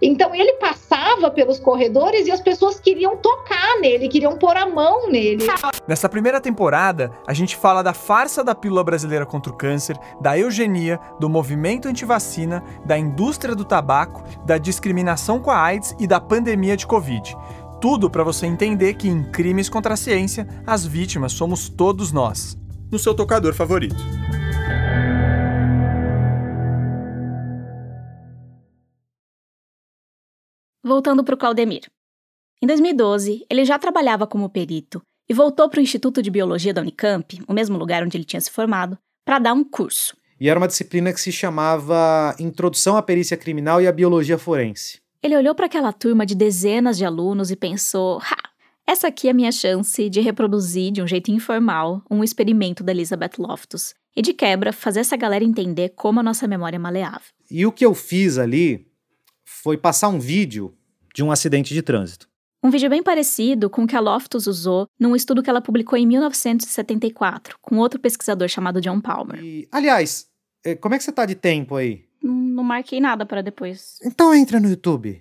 Então 0.02 0.34
ele 0.34 0.54
passava 0.54 1.30
pelos 1.32 1.60
corredores 1.60 2.28
e 2.28 2.32
as 2.32 2.42
pessoas 2.42 2.80
queriam 2.80 3.18
tocar 3.18 3.80
nele, 3.80 4.08
queriam 4.08 4.38
pôr 4.38 4.56
a 4.56 4.66
mão 4.66 5.10
nele. 5.10 5.46
Nessa 5.88 6.10
primeira 6.10 6.40
temporada, 6.40 7.12
a 7.26 7.34
gente 7.34 7.56
fala 7.56 7.82
da 7.82 7.94
farsa 7.94 8.44
da 8.44 8.54
pílula 8.54 8.84
brasileira 8.84 9.26
contra 9.26 9.52
o 9.52 9.56
câncer, 9.56 9.98
da 10.22 10.38
eugenia, 10.38 11.00
do 11.20 11.30
movimento 11.30 11.88
antivacina, 11.88 12.64
da 12.86 12.98
indústria 12.98 13.56
do 13.56 13.66
tabaco, 13.66 14.24
da 14.46 14.58
discriminação 14.58 15.40
com 15.40 15.52
a 15.52 15.62
AIDS 15.62 15.96
e 16.00 16.08
da 16.08 16.20
pandemia 16.20 16.78
de 16.78 16.86
Covid. 16.86 17.36
Tudo 17.80 18.10
para 18.10 18.24
você 18.24 18.48
entender 18.48 18.96
que 18.96 19.08
em 19.08 19.24
crimes 19.24 19.70
contra 19.70 19.94
a 19.94 19.98
ciência, 19.98 20.48
as 20.66 20.86
vítimas 20.86 21.32
somos 21.32 21.70
todos 21.70 22.12
nós. 22.12 22.58
No 22.92 22.98
seu 22.98 23.14
tocador 23.14 23.54
favorito. 23.54 23.96
Voltando 30.88 31.22
para 31.22 31.36
o 31.36 31.38
Claudemir. 31.38 31.82
Em 32.62 32.66
2012, 32.66 33.46
ele 33.50 33.66
já 33.66 33.78
trabalhava 33.78 34.26
como 34.26 34.50
perito 34.50 35.02
e 35.28 35.34
voltou 35.34 35.68
para 35.68 35.82
o 35.82 35.84
Instituto 35.84 36.22
de 36.22 36.32
Biologia 36.32 36.74
da 36.74 36.80
Unicamp, 36.80 37.42
o 37.46 37.52
mesmo 37.54 37.78
lugar 37.78 38.04
onde 38.04 38.16
ele 38.16 38.24
tinha 38.24 38.40
se 38.40 38.50
formado, 38.50 38.98
para 39.26 39.38
dar 39.38 39.52
um 39.54 39.66
curso. 39.66 40.16
E 40.40 40.48
era 40.48 40.58
uma 40.58 40.68
disciplina 40.68 41.12
que 41.12 41.20
se 41.20 41.30
chamava 41.30 42.34
Introdução 42.40 42.96
à 42.96 43.02
Perícia 43.02 43.36
Criminal 43.36 43.82
e 43.82 43.88
à 43.88 43.92
Biologia 43.92 44.38
Forense. 44.38 45.02
Ele 45.22 45.36
olhou 45.36 45.54
para 45.54 45.66
aquela 45.66 45.92
turma 45.92 46.26
de 46.26 46.34
dezenas 46.34 46.98
de 46.98 47.04
alunos 47.04 47.52
e 47.52 47.58
pensou: 47.58 48.20
ha, 48.20 48.50
essa 48.88 49.10
aqui 49.10 49.28
é 49.28 49.32
a 49.32 49.34
minha 49.34 49.52
chance 49.52 50.10
de 50.10 50.22
reproduzir 50.22 50.94
de 50.94 51.02
um 51.02 51.08
jeito 51.08 51.30
informal 51.32 52.02
um 52.10 52.24
experimento 52.24 52.82
da 52.82 52.94
Elizabeth 52.94 53.32
Loftus 53.38 53.94
e, 54.16 54.22
de 54.22 54.32
quebra, 54.32 54.72
fazer 54.72 55.02
essa 55.02 55.18
galera 55.18 55.44
entender 55.44 55.90
como 55.98 56.22
a 56.22 56.24
nossa 56.24 56.48
memória 56.48 56.78
é 56.78 56.80
maleável. 56.80 57.28
E 57.52 57.66
o 57.66 57.74
que 57.74 57.86
eu 57.86 57.94
fiz 57.94 58.38
ali 58.38 58.88
foi 59.44 59.78
passar 59.78 60.08
um 60.08 60.20
vídeo 60.20 60.77
de 61.18 61.24
um 61.24 61.32
acidente 61.32 61.74
de 61.74 61.82
trânsito. 61.82 62.30
Um 62.64 62.70
vídeo 62.70 62.92
bem 62.92 63.02
parecido 63.02 63.72
com 63.72 63.84
o 63.84 63.88
que 63.88 63.96
a 63.96 64.00
Loftus 64.00 64.46
usou 64.46 64.88
num 65.00 65.16
estudo 65.16 65.42
que 65.42 65.50
ela 65.50 65.60
publicou 65.60 65.98
em 65.98 66.06
1974, 66.06 67.58
com 67.60 67.78
outro 67.78 68.00
pesquisador 68.00 68.48
chamado 68.48 68.80
John 68.80 69.02
Palmer. 69.02 69.44
E, 69.44 69.68
aliás, 69.72 70.28
eh, 70.64 70.76
como 70.76 70.94
é 70.94 70.98
que 71.00 71.04
você 71.04 71.12
tá 71.12 71.26
de 71.26 71.34
tempo 71.34 71.76
aí? 71.76 72.06
Não, 72.22 72.36
não 72.36 72.64
marquei 72.64 73.00
nada 73.00 73.26
para 73.26 73.42
depois. 73.42 73.98
Então 74.04 74.32
entra 74.32 74.60
no 74.60 74.70
YouTube. 74.70 75.20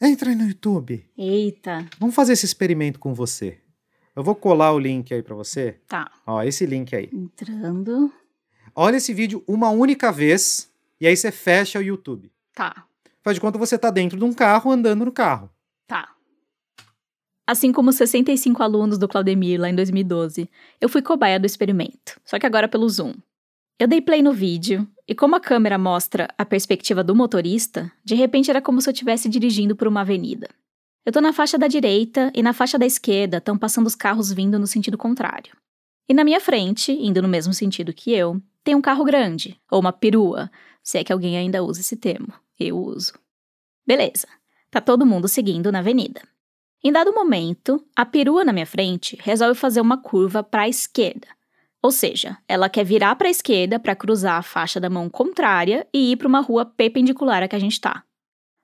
Entra 0.00 0.30
aí 0.30 0.36
no 0.36 0.46
YouTube. 0.46 1.04
Eita. 1.18 1.84
Vamos 1.98 2.14
fazer 2.14 2.34
esse 2.34 2.46
experimento 2.46 3.00
com 3.00 3.12
você. 3.12 3.58
Eu 4.14 4.22
vou 4.22 4.36
colar 4.36 4.72
o 4.72 4.78
link 4.78 5.12
aí 5.12 5.24
para 5.24 5.34
você. 5.34 5.80
Tá. 5.88 6.08
Ó, 6.24 6.40
esse 6.40 6.64
link 6.66 6.94
aí. 6.94 7.10
Entrando. 7.12 8.12
Olha 8.76 8.96
esse 8.96 9.12
vídeo 9.12 9.42
uma 9.48 9.70
única 9.70 10.12
vez 10.12 10.70
e 11.00 11.06
aí 11.06 11.16
você 11.16 11.32
fecha 11.32 11.80
o 11.80 11.82
YouTube. 11.82 12.30
Tá. 12.54 12.86
Faz 13.26 13.34
de 13.34 13.40
conta 13.40 13.58
você 13.58 13.76
tá 13.76 13.90
dentro 13.90 14.16
de 14.16 14.24
um 14.24 14.32
carro 14.32 14.70
andando 14.70 15.04
no 15.04 15.10
carro. 15.10 15.50
Tá. 15.88 16.14
Assim 17.44 17.72
como 17.72 17.92
65 17.92 18.62
alunos 18.62 18.98
do 18.98 19.08
Claudemir 19.08 19.60
lá 19.60 19.68
em 19.68 19.74
2012, 19.74 20.48
eu 20.80 20.88
fui 20.88 21.02
cobaia 21.02 21.40
do 21.40 21.44
experimento, 21.44 22.20
só 22.24 22.38
que 22.38 22.46
agora 22.46 22.68
pelo 22.68 22.88
Zoom. 22.88 23.14
Eu 23.80 23.88
dei 23.88 24.00
play 24.00 24.22
no 24.22 24.32
vídeo, 24.32 24.86
e 25.08 25.12
como 25.12 25.34
a 25.34 25.40
câmera 25.40 25.76
mostra 25.76 26.28
a 26.38 26.44
perspectiva 26.44 27.02
do 27.02 27.16
motorista, 27.16 27.90
de 28.04 28.14
repente 28.14 28.48
era 28.48 28.62
como 28.62 28.80
se 28.80 28.88
eu 28.88 28.92
estivesse 28.92 29.28
dirigindo 29.28 29.74
por 29.74 29.88
uma 29.88 30.02
avenida. 30.02 30.48
Eu 31.04 31.10
tô 31.10 31.20
na 31.20 31.32
faixa 31.32 31.58
da 31.58 31.66
direita 31.66 32.30
e 32.32 32.44
na 32.44 32.52
faixa 32.52 32.78
da 32.78 32.86
esquerda 32.86 33.38
estão 33.38 33.58
passando 33.58 33.88
os 33.88 33.96
carros 33.96 34.32
vindo 34.32 34.56
no 34.56 34.68
sentido 34.68 34.96
contrário. 34.96 35.52
E 36.08 36.14
na 36.14 36.22
minha 36.22 36.38
frente, 36.38 36.92
indo 36.92 37.20
no 37.20 37.26
mesmo 37.26 37.52
sentido 37.52 37.92
que 37.92 38.12
eu, 38.12 38.40
tem 38.62 38.76
um 38.76 38.80
carro 38.80 39.02
grande, 39.02 39.60
ou 39.68 39.80
uma 39.80 39.92
perua, 39.92 40.48
se 40.80 40.96
é 40.96 41.02
que 41.02 41.12
alguém 41.12 41.36
ainda 41.36 41.64
usa 41.64 41.80
esse 41.80 41.96
termo. 41.96 42.32
Eu 42.58 42.78
uso. 42.78 43.12
Beleza, 43.86 44.26
tá 44.70 44.80
todo 44.80 45.06
mundo 45.06 45.28
seguindo 45.28 45.70
na 45.70 45.78
avenida. 45.80 46.22
Em 46.82 46.92
dado 46.92 47.12
momento, 47.12 47.84
a 47.96 48.04
perua 48.04 48.44
na 48.44 48.52
minha 48.52 48.66
frente 48.66 49.18
resolve 49.20 49.58
fazer 49.58 49.80
uma 49.80 49.96
curva 49.96 50.42
para 50.42 50.62
a 50.62 50.68
esquerda. 50.68 51.26
Ou 51.82 51.90
seja, 51.90 52.38
ela 52.48 52.68
quer 52.68 52.84
virar 52.84 53.14
para 53.16 53.28
a 53.28 53.30
esquerda 53.30 53.78
para 53.78 53.94
cruzar 53.94 54.38
a 54.38 54.42
faixa 54.42 54.80
da 54.80 54.90
mão 54.90 55.08
contrária 55.08 55.86
e 55.92 56.12
ir 56.12 56.16
para 56.16 56.28
uma 56.28 56.40
rua 56.40 56.64
perpendicular 56.64 57.42
à 57.42 57.48
que 57.48 57.56
a 57.56 57.58
gente 57.58 57.80
tá. 57.80 58.02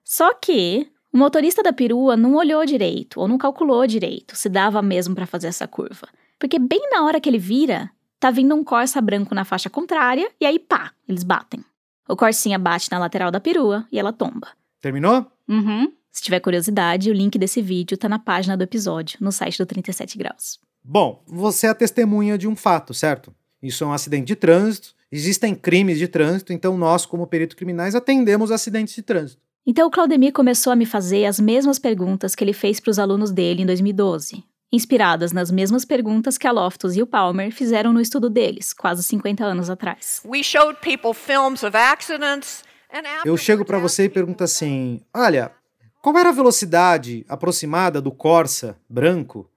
Só 0.05 0.35
que 0.35 0.89
o 1.13 1.19
motorista 1.19 1.63
da 1.63 1.73
perua 1.73 2.17
não 2.17 2.35
olhou 2.35 2.65
direito 2.65 3.21
ou 3.21 3.29
não 3.29 3.39
calculou 3.39 3.87
direito 3.87 4.35
se 4.35 4.49
dava 4.49 4.83
mesmo 4.83 5.15
para 5.15 5.27
fazer 5.27 5.49
essa 5.49 5.69
curva. 5.69 6.09
Porque 6.39 6.59
bem 6.59 6.81
na 6.91 7.05
hora 7.05 7.21
que 7.21 7.29
ele 7.29 7.39
vira, 7.39 7.91
tá 8.19 8.31
vindo 8.31 8.55
um 8.55 8.65
Corsa 8.65 9.01
branco 9.01 9.35
na 9.35 9.45
faixa 9.45 9.71
contrária 9.71 10.31
e 10.41 10.47
aí 10.47 10.59
pá, 10.59 10.93
eles 11.09 11.23
batem. 11.23 11.65
O 12.13 12.17
Corsinha 12.17 12.59
bate 12.59 12.91
na 12.91 12.99
lateral 12.99 13.31
da 13.31 13.41
perua 13.41 13.87
e 13.91 13.99
ela 13.99 14.13
tomba. 14.13 14.49
Terminou? 14.83 15.27
Uhum. 15.49 15.91
Se 16.11 16.23
tiver 16.23 16.41
curiosidade, 16.41 17.11
o 17.11 17.15
link 17.15 17.39
desse 17.39 17.63
vídeo 17.63 17.97
tá 17.97 18.07
na 18.07 18.19
página 18.19 18.55
do 18.55 18.63
episódio, 18.63 19.17
no 19.19 19.33
site 19.33 19.57
do 19.57 19.65
37 19.65 20.19
Graus. 20.19 20.61
Bom, 20.85 21.23
você 21.27 21.67
é 21.67 21.71
a 21.71 21.75
testemunha 21.75 22.37
de 22.37 22.47
um 22.47 22.55
fato, 22.55 22.93
certo? 22.93 23.35
isso 23.63 23.83
é 23.83 23.87
um 23.87 23.93
acidente 23.95 24.27
de 24.27 24.37
trânsito, 24.37 24.95
existem 25.11 25.55
crimes 25.55 25.99
de 25.99 26.07
trânsito, 26.07 26.53
então 26.53 26.77
nós, 26.77 27.07
como 27.07 27.27
perito 27.27 27.57
criminais, 27.57 27.95
atendemos 27.95 28.51
acidentes 28.51 28.95
de 28.95 29.01
trânsito. 29.01 29.41
Então 29.65 29.89
o 29.89 29.91
Claudemir 29.91 30.35
começou 30.35 30.71
a 30.71 30.77
me 30.77 30.85
fazer 30.85 31.25
as 31.25 31.41
mesmas 31.41 31.79
perguntas 31.79 32.35
que 32.35 32.45
ele 32.45 32.53
fez 32.53 32.79
para 32.79 32.91
os 32.91 32.99
alunos 32.99 33.31
dele 33.31 33.63
em 33.63 33.67
2012, 33.67 34.45
inspiradas 34.73 35.33
nas 35.33 35.51
mesmas 35.51 35.85
perguntas 35.85 36.39
que 36.39 36.47
a 36.47 36.53
Loftus 36.53 36.97
e 36.97 37.03
o 37.03 37.07
Palmer 37.07 37.53
fizeram 37.53 37.93
no 37.93 38.01
estudo 38.01 38.31
deles, 38.31 38.73
quase 38.73 39.03
50 39.03 39.45
anos 39.45 39.69
atrás. 39.69 40.23
We 40.25 40.43
showed 40.43 40.81
people 40.81 41.13
films 41.13 41.63
of 41.63 41.77
accidents 41.77 42.65
and 42.91 43.03
Eu 43.25 43.37
chego 43.37 43.65
para 43.65 43.79
você 43.79 44.05
e 44.05 44.09
pergunto 44.09 44.43
assim: 44.43 45.03
olha, 45.15 45.53
qual 46.01 46.17
era 46.17 46.31
a 46.31 46.33
velocidade 46.33 47.25
aproximada 47.29 48.01
do 48.01 48.11
Corsa 48.11 48.77
branco 48.89 49.49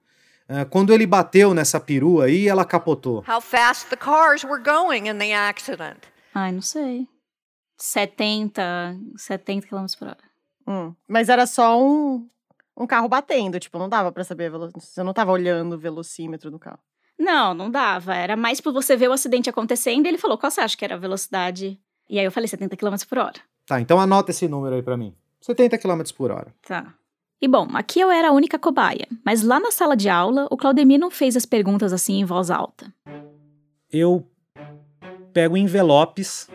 uh, 0.48 0.68
quando 0.68 0.92
ele 0.92 1.06
bateu 1.06 1.54
nessa 1.54 1.80
perua 1.80 2.26
aí 2.26 2.42
e 2.42 2.48
ela 2.48 2.64
capotou? 2.64 3.24
how 3.26 3.40
fast 3.40 3.88
the 3.88 3.96
cars 3.96 4.44
were 4.44 4.62
going 4.62 5.08
in 5.08 5.18
the 5.18 5.34
accident. 5.34 5.98
Ai, 6.34 6.52
não 6.52 6.62
sei. 6.62 7.08
70, 7.78 8.96
70 9.16 9.66
km 9.66 9.86
por 9.98 10.08
hora. 10.08 10.18
Hum, 10.66 10.94
mas 11.06 11.28
era 11.28 11.46
só 11.46 11.80
um, 11.80 12.28
um 12.76 12.86
carro 12.86 13.08
batendo, 13.08 13.58
tipo, 13.58 13.78
não 13.78 13.88
dava 13.88 14.12
pra 14.12 14.24
saber 14.24 14.46
a 14.46 14.50
velocidade. 14.50 14.84
Você 14.84 15.02
não 15.02 15.12
tava 15.14 15.32
olhando 15.32 15.74
o 15.74 15.78
velocímetro 15.78 16.50
do 16.50 16.58
carro. 16.58 16.80
Não, 17.18 17.54
não 17.54 17.70
dava. 17.70 18.14
Era 18.14 18.36
mais 18.36 18.60
por 18.60 18.72
você 18.72 18.96
ver 18.96 19.08
o 19.08 19.12
acidente 19.12 19.48
acontecendo 19.48 20.04
e 20.04 20.08
ele 20.08 20.18
falou: 20.18 20.36
qual 20.36 20.50
você 20.50 20.60
acha 20.60 20.76
que 20.76 20.84
era 20.84 20.94
a 20.94 20.98
velocidade? 20.98 21.80
E 22.08 22.18
aí 22.18 22.24
eu 22.24 22.32
falei 22.32 22.46
70 22.46 22.76
km 22.76 22.94
por 23.08 23.18
hora. 23.18 23.40
Tá, 23.66 23.80
então 23.80 23.98
anota 23.98 24.30
esse 24.30 24.46
número 24.46 24.76
aí 24.76 24.82
para 24.82 24.96
mim. 24.96 25.14
70 25.40 25.78
km 25.78 26.02
por 26.16 26.30
hora. 26.30 26.54
Tá. 26.66 26.94
E 27.40 27.48
bom, 27.48 27.68
aqui 27.74 28.00
eu 28.00 28.10
era 28.10 28.28
a 28.28 28.32
única 28.32 28.58
cobaia, 28.58 29.06
mas 29.24 29.42
lá 29.42 29.60
na 29.60 29.70
sala 29.70 29.94
de 29.94 30.08
aula, 30.08 30.46
o 30.50 30.56
Claudemir 30.56 30.98
não 30.98 31.10
fez 31.10 31.36
as 31.36 31.44
perguntas 31.44 31.92
assim 31.92 32.20
em 32.20 32.24
voz 32.24 32.50
alta. 32.50 32.92
Eu 33.92 34.26
pego 35.32 35.56
envelopes 35.56 36.48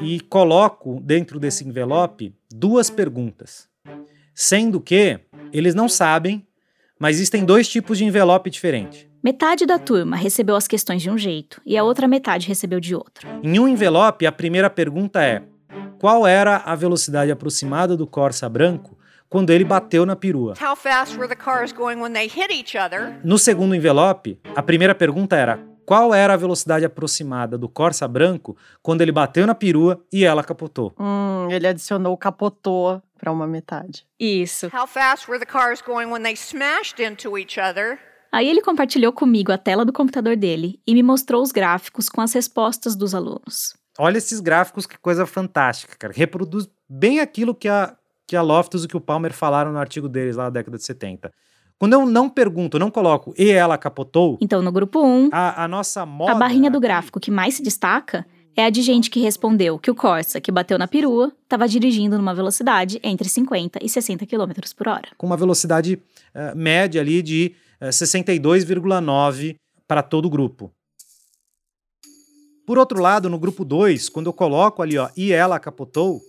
e 0.00 0.20
coloco 0.20 1.00
dentro 1.00 1.40
desse 1.40 1.66
envelope 1.66 2.34
duas 2.48 2.88
perguntas. 2.88 3.68
Sendo 4.34 4.80
que 4.80 5.20
eles 5.52 5.74
não 5.74 5.88
sabem, 5.88 6.46
mas 6.98 7.16
existem 7.16 7.44
dois 7.44 7.68
tipos 7.68 7.98
de 7.98 8.04
envelope 8.04 8.50
diferente. 8.50 9.10
Metade 9.22 9.66
da 9.66 9.78
turma 9.78 10.16
recebeu 10.16 10.56
as 10.56 10.66
questões 10.66 11.02
de 11.02 11.10
um 11.10 11.18
jeito 11.18 11.60
e 11.66 11.76
a 11.76 11.84
outra 11.84 12.08
metade 12.08 12.48
recebeu 12.48 12.80
de 12.80 12.94
outro. 12.94 13.28
Em 13.42 13.58
um 13.58 13.68
envelope, 13.68 14.26
a 14.26 14.32
primeira 14.32 14.70
pergunta 14.70 15.22
é: 15.22 15.42
qual 15.98 16.26
era 16.26 16.56
a 16.56 16.74
velocidade 16.74 17.30
aproximada 17.30 17.96
do 17.96 18.06
Corsa 18.06 18.48
branco 18.48 18.98
quando 19.28 19.50
ele 19.50 19.64
bateu 19.64 20.06
na 20.06 20.16
perua? 20.16 20.54
How 20.60 20.74
fast 20.74 21.18
were 21.18 21.28
the 21.28 21.36
cars 21.36 21.72
going 21.72 22.00
when 22.00 22.12
they 22.12 22.26
hit 22.26 22.50
each 22.50 22.78
other? 22.78 23.18
No 23.22 23.38
segundo 23.38 23.74
envelope, 23.74 24.38
a 24.56 24.62
primeira 24.62 24.94
pergunta 24.94 25.36
era: 25.36 25.60
qual 25.84 26.14
era 26.14 26.34
a 26.34 26.36
velocidade 26.36 26.84
aproximada 26.84 27.58
do 27.58 27.68
Corsa 27.68 28.06
branco 28.06 28.56
quando 28.80 29.00
ele 29.02 29.10
bateu 29.10 29.46
na 29.46 29.54
perua 29.56 30.00
e 30.12 30.24
ela 30.24 30.44
capotou? 30.44 30.94
Hum, 30.98 31.48
ele 31.50 31.66
adicionou 31.66 32.16
capotou 32.16 33.02
pra 33.20 33.30
uma 33.30 33.46
metade. 33.46 34.06
Isso. 34.18 34.66
How 34.74 34.86
fast 34.86 35.30
were 35.30 35.38
the 35.38 35.50
cars 35.50 35.82
going 35.82 36.06
when 36.06 36.22
they 36.22 36.34
smashed 36.34 37.00
into 37.02 37.36
each 37.38 37.60
other? 37.60 37.98
Aí 38.32 38.48
ele 38.48 38.62
compartilhou 38.62 39.12
comigo 39.12 39.52
a 39.52 39.58
tela 39.58 39.84
do 39.84 39.92
computador 39.92 40.36
dele 40.36 40.80
e 40.86 40.94
me 40.94 41.02
mostrou 41.02 41.42
os 41.42 41.52
gráficos 41.52 42.08
com 42.08 42.20
as 42.20 42.32
respostas 42.32 42.96
dos 42.96 43.14
alunos. 43.14 43.74
Olha 43.98 44.18
esses 44.18 44.40
gráficos, 44.40 44.86
que 44.86 44.96
coisa 44.98 45.26
fantástica, 45.26 45.94
cara. 45.98 46.12
Reproduz 46.16 46.68
bem 46.88 47.20
aquilo 47.20 47.54
que 47.54 47.68
a, 47.68 47.94
que 48.26 48.36
a 48.36 48.40
Loftus 48.42 48.84
e 48.84 48.88
que 48.88 48.96
o 48.96 49.00
Palmer 49.00 49.32
falaram 49.32 49.72
no 49.72 49.78
artigo 49.78 50.08
deles 50.08 50.36
lá 50.36 50.44
na 50.44 50.50
década 50.50 50.76
de 50.78 50.84
70. 50.84 51.30
Quando 51.78 51.94
eu 51.94 52.06
não 52.06 52.28
pergunto, 52.28 52.78
não 52.78 52.90
coloco 52.90 53.34
e 53.36 53.50
ela 53.50 53.76
capotou, 53.76 54.38
Então, 54.40 54.62
no 54.62 54.70
grupo 54.70 55.02
1, 55.04 55.30
a, 55.32 55.64
a 55.64 55.68
nossa 55.68 56.06
moda. 56.06 56.32
a 56.32 56.34
barrinha 56.34 56.70
do 56.70 56.78
gráfico 56.78 57.18
que 57.18 57.30
mais 57.30 57.54
se 57.54 57.62
destaca 57.62 58.24
é 58.56 58.64
a 58.64 58.70
de 58.70 58.82
gente 58.82 59.10
que 59.10 59.20
respondeu 59.20 59.78
que 59.78 59.90
o 59.90 59.94
Corsa, 59.94 60.40
que 60.40 60.50
bateu 60.50 60.78
na 60.78 60.88
perua, 60.88 61.32
estava 61.42 61.68
dirigindo 61.68 62.16
numa 62.16 62.34
velocidade 62.34 63.00
entre 63.02 63.28
50 63.28 63.78
e 63.82 63.88
60 63.88 64.26
km 64.26 64.52
por 64.76 64.88
hora. 64.88 65.08
com 65.16 65.26
uma 65.26 65.36
velocidade 65.36 66.00
eh, 66.34 66.54
média 66.54 67.00
ali 67.00 67.22
de 67.22 67.54
eh, 67.80 67.90
62,9 67.90 69.56
para 69.86 70.02
todo 70.02 70.26
o 70.26 70.30
grupo. 70.30 70.72
Por 72.66 72.78
outro 72.78 73.00
lado, 73.00 73.28
no 73.28 73.38
grupo 73.38 73.64
2, 73.64 74.08
quando 74.08 74.26
eu 74.26 74.32
coloco 74.32 74.82
ali, 74.82 74.96
ó, 74.96 75.08
e 75.16 75.32
ela 75.32 75.58
capotou, 75.58 76.20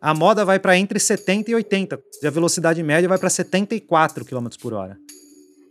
a 0.00 0.12
moda 0.12 0.44
vai 0.44 0.58
para 0.58 0.76
entre 0.76 0.98
70 0.98 1.50
e 1.50 1.54
80, 1.54 1.98
e 2.22 2.26
a 2.26 2.30
velocidade 2.30 2.82
média 2.82 3.08
vai 3.08 3.18
para 3.18 3.30
74 3.30 4.24
km 4.24 4.48
por 4.60 4.74
hora. 4.74 4.98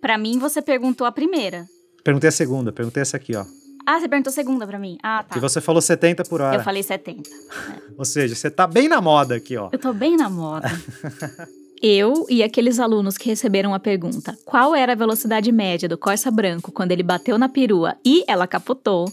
Pra 0.02 0.18
mim, 0.18 0.39
você 0.39 0.62
perguntou 0.62 1.06
a 1.06 1.12
primeira. 1.12 1.65
Perguntei 2.04 2.30
a 2.30 2.32
segunda, 2.32 2.72
perguntei 2.72 3.02
essa 3.02 3.18
aqui, 3.18 3.36
ó. 3.36 3.46
Ah, 3.86 4.00
você 4.00 4.08
perguntou 4.08 4.34
segunda 4.34 4.65
pra 4.65 4.80
mim. 4.80 4.98
Ah, 5.04 5.24
tá. 5.24 5.38
E 5.38 5.39
você 5.39 5.62
falou 5.62 5.82
70 5.82 6.24
por 6.26 6.41
hora. 6.41 6.58
Eu 6.58 6.63
falei 6.63 6.82
70. 6.82 7.30
Ou 7.98 8.06
seja, 8.06 8.36
você 8.36 8.50
tá 8.50 8.65
bem 8.65 8.88
na 8.88 9.00
moda 9.00 9.36
aqui, 9.36 9.56
ó. 9.56 9.69
Eu 9.71 9.80
tô 9.80 9.93
bem 9.93 10.17
na 10.17 10.30
moda. 10.30 10.67
Eu 11.82 12.26
e 12.30 12.41
aqueles 12.41 12.80
alunos 12.80 13.17
que 13.17 13.30
receberam 13.30 13.74
a 13.74 13.80
pergunta 13.80 14.36
qual 14.45 14.74
era 14.74 14.93
a 14.93 14.95
velocidade 14.95 15.52
média 15.52 15.88
do 15.88 15.98
Corsa 15.98 16.32
Branco 16.32 16.71
quando 16.71 16.91
ele 16.91 17.04
bateu 17.04 17.38
na 17.38 17.50
perua 17.50 17.95
e 18.04 18.24
ela 18.28 18.48
capotou, 18.48 19.12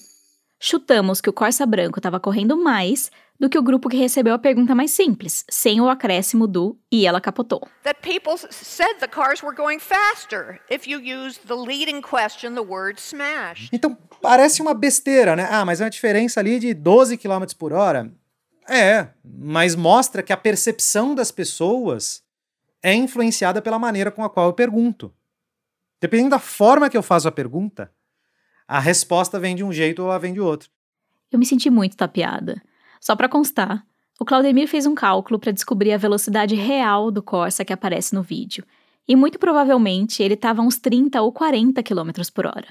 chutamos 0.61 1.21
que 1.21 1.29
o 1.29 1.33
Corsa 1.33 1.67
Branco 1.67 1.99
estava 1.99 2.21
correndo 2.21 2.57
mais 2.57 3.11
do 3.43 3.51
que 3.51 3.59
o 3.59 3.63
grupo 3.63 3.89
que 3.89 3.97
recebeu 3.97 4.35
a 4.35 4.39
pergunta 4.39 4.73
mais 4.73 4.93
simples, 4.93 5.45
sem 5.51 5.81
o 5.81 5.89
acréscimo 5.89 6.47
do 6.47 6.79
e 6.93 7.05
ela 7.05 7.21
capotou. 7.21 7.69
That 7.83 8.01
people 8.01 8.39
said 8.39 9.01
the 9.01 9.09
cars 9.09 9.43
were 9.43 9.57
going 9.57 9.81
faster 9.81 10.61
if 10.71 10.87
you 10.87 11.01
used 11.01 11.41
the 11.49 11.55
leading 11.55 12.03
question, 12.03 12.55
the 12.55 12.61
word 12.61 13.01
smash. 13.01 13.69
Então, 13.73 13.99
parece 14.21 14.63
uma 14.63 14.73
besteira, 14.73 15.35
né? 15.35 15.49
Ah, 15.51 15.65
mas 15.65 15.81
é 15.81 15.85
uma 15.85 15.91
diferença 15.91 16.39
ali 16.39 16.61
de 16.61 16.73
12 16.73 17.17
km 17.17 17.43
por 17.59 17.73
hora. 17.73 18.13
É, 18.71 19.09
mas 19.25 19.75
mostra 19.75 20.23
que 20.23 20.33
a 20.33 20.37
percepção 20.37 21.13
das 21.13 21.33
pessoas 21.33 22.23
é 22.81 22.95
influenciada 22.95 23.61
pela 23.61 23.77
maneira 23.77 24.13
com 24.13 24.23
a 24.23 24.31
qual 24.31 24.47
eu 24.47 24.53
pergunto. 24.53 25.13
Dependendo 26.01 26.31
da 26.31 26.39
forma 26.39 26.89
que 26.89 26.97
eu 26.97 27.03
faço 27.03 27.27
a 27.27 27.33
pergunta, 27.33 27.93
a 28.69 28.79
resposta 28.79 29.41
vem 29.41 29.57
de 29.57 29.65
um 29.65 29.73
jeito 29.73 30.01
ou 30.01 30.11
ela 30.11 30.19
vem 30.21 30.33
de 30.33 30.41
outro. 30.41 30.71
Eu 31.33 31.41
me 31.41 31.47
senti 31.47 31.69
muito 31.69 31.97
tapeada. 31.97 32.63
Só 33.03 33.17
pra 33.17 33.29
constar, 33.29 33.85
o 34.21 34.25
Claudemir 34.25 34.69
fez 34.69 34.87
um 34.87 34.95
cálculo 34.95 35.37
para 35.37 35.51
descobrir 35.51 35.93
a 35.93 35.99
velocidade 35.99 36.55
real 36.55 37.11
do 37.11 37.21
Corsa 37.21 37.65
que 37.65 37.73
aparece 37.73 38.15
no 38.15 38.23
vídeo. 38.23 38.65
E 39.09 39.17
muito 39.17 39.41
provavelmente 39.41 40.23
ele 40.23 40.35
estava 40.35 40.63
a 40.63 40.65
uns 40.65 40.79
30 40.79 41.21
ou 41.21 41.33
40 41.33 41.83
km 41.83 42.11
por 42.33 42.47
hora. 42.47 42.69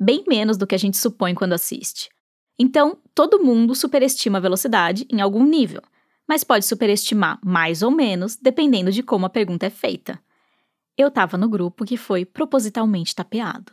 Bem 0.00 0.24
menos 0.26 0.56
do 0.56 0.66
que 0.66 0.74
a 0.74 0.78
gente 0.78 0.96
supõe 0.96 1.34
quando 1.34 1.52
assiste. 1.52 2.08
Então, 2.58 2.96
todo 3.14 3.44
mundo 3.44 3.74
superestima 3.74 4.38
a 4.38 4.40
velocidade 4.40 5.06
em 5.12 5.20
algum 5.20 5.44
nível, 5.44 5.82
mas 6.26 6.42
pode 6.42 6.64
superestimar 6.64 7.38
mais 7.44 7.82
ou 7.82 7.90
menos 7.90 8.36
dependendo 8.36 8.90
de 8.90 9.02
como 9.02 9.26
a 9.26 9.30
pergunta 9.30 9.66
é 9.66 9.70
feita. 9.70 10.18
Eu 10.96 11.08
estava 11.08 11.36
no 11.36 11.46
grupo 11.46 11.84
que 11.84 11.98
foi 11.98 12.24
propositalmente 12.24 13.14
tapeado. 13.14 13.70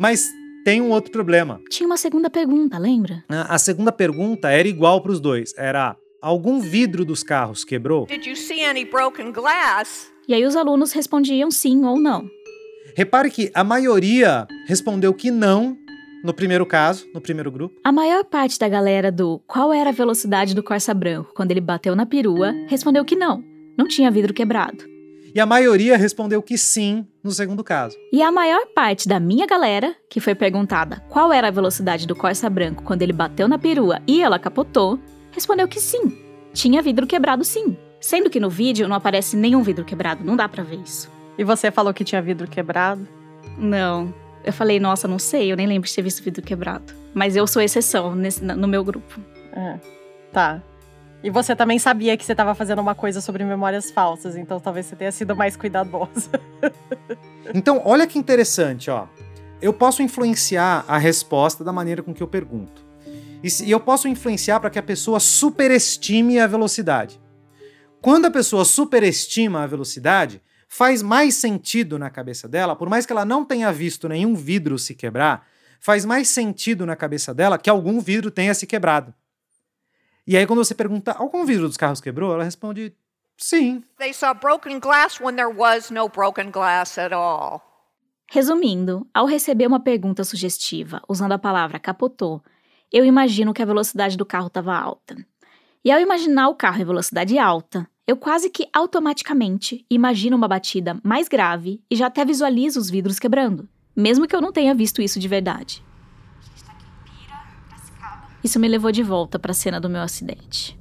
Mas 0.00 0.28
tem 0.64 0.80
um 0.80 0.90
outro 0.90 1.12
problema. 1.12 1.60
Tinha 1.68 1.86
uma 1.86 1.96
segunda 1.96 2.30
pergunta, 2.30 2.78
lembra? 2.78 3.22
A 3.28 3.54
a 3.54 3.58
segunda 3.58 3.92
pergunta 3.92 4.50
era 4.50 4.66
igual 4.66 5.00
para 5.02 5.12
os 5.12 5.20
dois. 5.20 5.52
Era 5.56 5.96
algum 6.20 6.58
vidro 6.58 7.04
dos 7.04 7.22
carros 7.22 7.64
quebrou? 7.64 8.06
Did 8.06 8.26
you 8.26 8.34
see 8.34 8.64
any 8.64 8.84
broken 8.84 9.30
glass? 9.30 10.10
E 10.26 10.34
aí 10.34 10.44
os 10.44 10.56
alunos 10.56 10.92
respondiam 10.92 11.50
sim 11.50 11.84
ou 11.84 12.00
não. 12.00 12.26
Repare 12.96 13.30
que 13.30 13.50
a 13.54 13.62
maioria 13.62 14.46
respondeu 14.66 15.12
que 15.12 15.30
não 15.30 15.76
no 16.24 16.32
primeiro 16.32 16.64
caso, 16.64 17.06
no 17.12 17.20
primeiro 17.20 17.50
grupo. 17.52 17.78
A 17.84 17.92
maior 17.92 18.24
parte 18.24 18.58
da 18.58 18.66
galera 18.66 19.12
do 19.12 19.42
qual 19.46 19.70
era 19.70 19.90
a 19.90 19.92
velocidade 19.92 20.54
do 20.54 20.62
Corsa 20.62 20.94
Branco 20.94 21.30
quando 21.34 21.50
ele 21.50 21.60
bateu 21.60 21.94
na 21.94 22.06
perua 22.06 22.50
respondeu 22.66 23.04
que 23.04 23.14
não, 23.14 23.44
não 23.76 23.86
tinha 23.86 24.10
vidro 24.10 24.32
quebrado. 24.32 24.93
E 25.34 25.40
a 25.40 25.46
maioria 25.46 25.96
respondeu 25.96 26.40
que 26.40 26.56
sim 26.56 27.04
no 27.22 27.32
segundo 27.32 27.64
caso. 27.64 27.96
E 28.12 28.22
a 28.22 28.30
maior 28.30 28.66
parte 28.66 29.08
da 29.08 29.18
minha 29.18 29.46
galera, 29.46 29.92
que 30.08 30.20
foi 30.20 30.32
perguntada 30.32 31.02
qual 31.08 31.32
era 31.32 31.48
a 31.48 31.50
velocidade 31.50 32.06
do 32.06 32.14
Corsa 32.14 32.48
Branco 32.48 32.84
quando 32.84 33.02
ele 33.02 33.12
bateu 33.12 33.48
na 33.48 33.58
perua 33.58 34.00
e 34.06 34.22
ela 34.22 34.38
capotou, 34.38 34.96
respondeu 35.32 35.66
que 35.66 35.80
sim, 35.80 36.16
tinha 36.52 36.80
vidro 36.80 37.04
quebrado 37.04 37.42
sim. 37.44 37.76
Sendo 38.00 38.30
que 38.30 38.38
no 38.38 38.48
vídeo 38.48 38.86
não 38.86 38.94
aparece 38.94 39.36
nenhum 39.36 39.62
vidro 39.62 39.84
quebrado, 39.84 40.22
não 40.22 40.36
dá 40.36 40.48
pra 40.48 40.62
ver 40.62 40.78
isso. 40.78 41.10
E 41.36 41.42
você 41.42 41.70
falou 41.70 41.92
que 41.92 42.04
tinha 42.04 42.22
vidro 42.22 42.46
quebrado? 42.46 43.08
Não. 43.58 44.14
Eu 44.44 44.52
falei, 44.52 44.78
nossa, 44.78 45.08
não 45.08 45.18
sei, 45.18 45.50
eu 45.50 45.56
nem 45.56 45.66
lembro 45.66 45.88
de 45.88 45.94
ter 45.94 46.02
visto 46.02 46.22
vidro 46.22 46.42
quebrado. 46.42 46.94
Mas 47.12 47.34
eu 47.34 47.46
sou 47.46 47.60
exceção 47.60 48.14
nesse, 48.14 48.44
no 48.44 48.68
meu 48.68 48.84
grupo. 48.84 49.18
É. 49.52 49.80
Tá. 50.32 50.62
E 51.24 51.30
você 51.30 51.56
também 51.56 51.78
sabia 51.78 52.18
que 52.18 52.24
você 52.24 52.32
estava 52.32 52.54
fazendo 52.54 52.82
uma 52.82 52.94
coisa 52.94 53.18
sobre 53.22 53.42
memórias 53.44 53.90
falsas, 53.90 54.36
então 54.36 54.60
talvez 54.60 54.84
você 54.84 54.94
tenha 54.94 55.10
sido 55.10 55.34
mais 55.34 55.56
cuidadosa. 55.56 56.30
Então, 57.54 57.82
olha 57.84 58.06
que 58.06 58.18
interessante, 58.18 58.90
ó. 58.90 59.06
Eu 59.60 59.72
posso 59.72 60.02
influenciar 60.02 60.82
a 60.88 60.96
resposta 60.96 61.62
da 61.62 61.74
maneira 61.74 62.02
com 62.02 62.14
que 62.14 62.22
eu 62.22 62.26
pergunto. 62.26 62.82
E, 63.42 63.70
eu 63.70 63.78
posso 63.78 64.08
influenciar 64.08 64.60
para 64.60 64.70
que 64.70 64.78
a 64.78 64.82
pessoa 64.82 65.20
superestime 65.20 66.40
a 66.40 66.46
velocidade. 66.46 67.20
Quando 68.00 68.24
a 68.24 68.30
pessoa 68.30 68.64
superestima 68.64 69.62
a 69.62 69.66
velocidade, 69.66 70.42
faz 70.66 71.02
mais 71.02 71.34
sentido 71.34 71.98
na 71.98 72.08
cabeça 72.08 72.48
dela, 72.48 72.74
por 72.74 72.88
mais 72.88 73.04
que 73.04 73.12
ela 73.12 73.26
não 73.26 73.44
tenha 73.44 73.70
visto 73.70 74.08
nenhum 74.08 74.34
vidro 74.34 74.78
se 74.78 74.94
quebrar, 74.94 75.46
faz 75.78 76.06
mais 76.06 76.28
sentido 76.28 76.86
na 76.86 76.96
cabeça 76.96 77.34
dela 77.34 77.58
que 77.58 77.68
algum 77.68 78.00
vidro 78.00 78.30
tenha 78.30 78.54
se 78.54 78.66
quebrado. 78.66 79.14
E 80.26 80.36
aí, 80.36 80.46
quando 80.46 80.64
você 80.64 80.74
pergunta, 80.74 81.12
algum 81.12 81.44
vidro 81.44 81.66
dos 81.66 81.76
carros 81.76 82.00
quebrou? 82.00 82.32
Ela 82.32 82.44
responde, 82.44 82.94
sim. 83.36 83.82
They 83.98 84.14
saw 84.14 84.32
broken 84.34 84.80
glass 84.80 85.20
when 85.20 85.36
there 85.36 85.54
was 85.54 85.90
no 85.90 86.08
broken 86.08 86.50
glass 86.50 86.96
at 86.98 87.12
all. 87.12 87.60
Resumindo, 88.30 89.06
ao 89.12 89.26
receber 89.26 89.66
uma 89.66 89.80
pergunta 89.80 90.24
sugestiva 90.24 91.02
usando 91.06 91.32
a 91.32 91.38
palavra 91.38 91.78
capotou, 91.78 92.42
eu 92.90 93.04
imagino 93.04 93.52
que 93.52 93.62
a 93.62 93.66
velocidade 93.66 94.16
do 94.16 94.24
carro 94.24 94.46
estava 94.46 94.74
alta. 94.74 95.14
E 95.84 95.92
ao 95.92 96.00
imaginar 96.00 96.48
o 96.48 96.54
carro 96.54 96.80
em 96.80 96.86
velocidade 96.86 97.38
alta, 97.38 97.86
eu 98.06 98.16
quase 98.16 98.48
que 98.48 98.66
automaticamente 98.72 99.84
imagino 99.90 100.36
uma 100.36 100.48
batida 100.48 100.98
mais 101.04 101.28
grave 101.28 101.82
e 101.90 101.96
já 101.96 102.06
até 102.06 102.24
visualizo 102.24 102.80
os 102.80 102.88
vidros 102.88 103.18
quebrando, 103.18 103.68
mesmo 103.94 104.26
que 104.26 104.34
eu 104.34 104.40
não 104.40 104.52
tenha 104.52 104.74
visto 104.74 105.02
isso 105.02 105.20
de 105.20 105.28
verdade. 105.28 105.83
Isso 108.44 108.60
me 108.60 108.68
levou 108.68 108.92
de 108.92 109.02
volta 109.02 109.38
para 109.38 109.52
a 109.52 109.54
cena 109.54 109.80
do 109.80 109.88
meu 109.88 110.02
acidente. 110.02 110.78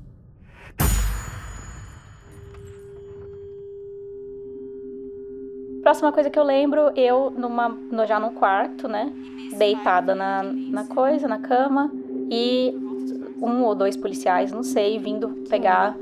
Próxima 5.82 6.12
coisa 6.12 6.30
que 6.30 6.38
eu 6.38 6.44
lembro, 6.44 6.92
eu 6.94 7.32
numa, 7.32 7.70
no, 7.70 8.06
já 8.06 8.20
num 8.20 8.34
quarto, 8.34 8.90
né? 8.90 9.14
Deitada 9.58 10.14
na, 10.14 10.44
na 10.44 10.86
coisa, 10.86 11.26
na 11.26 11.40
cama, 11.40 11.90
e 12.30 12.74
um 13.42 13.64
ou 13.64 13.74
dois 13.74 13.96
policiais, 13.96 14.52
não 14.52 14.64
sei, 14.64 15.00
vindo 15.00 15.30
pegar 15.50 15.96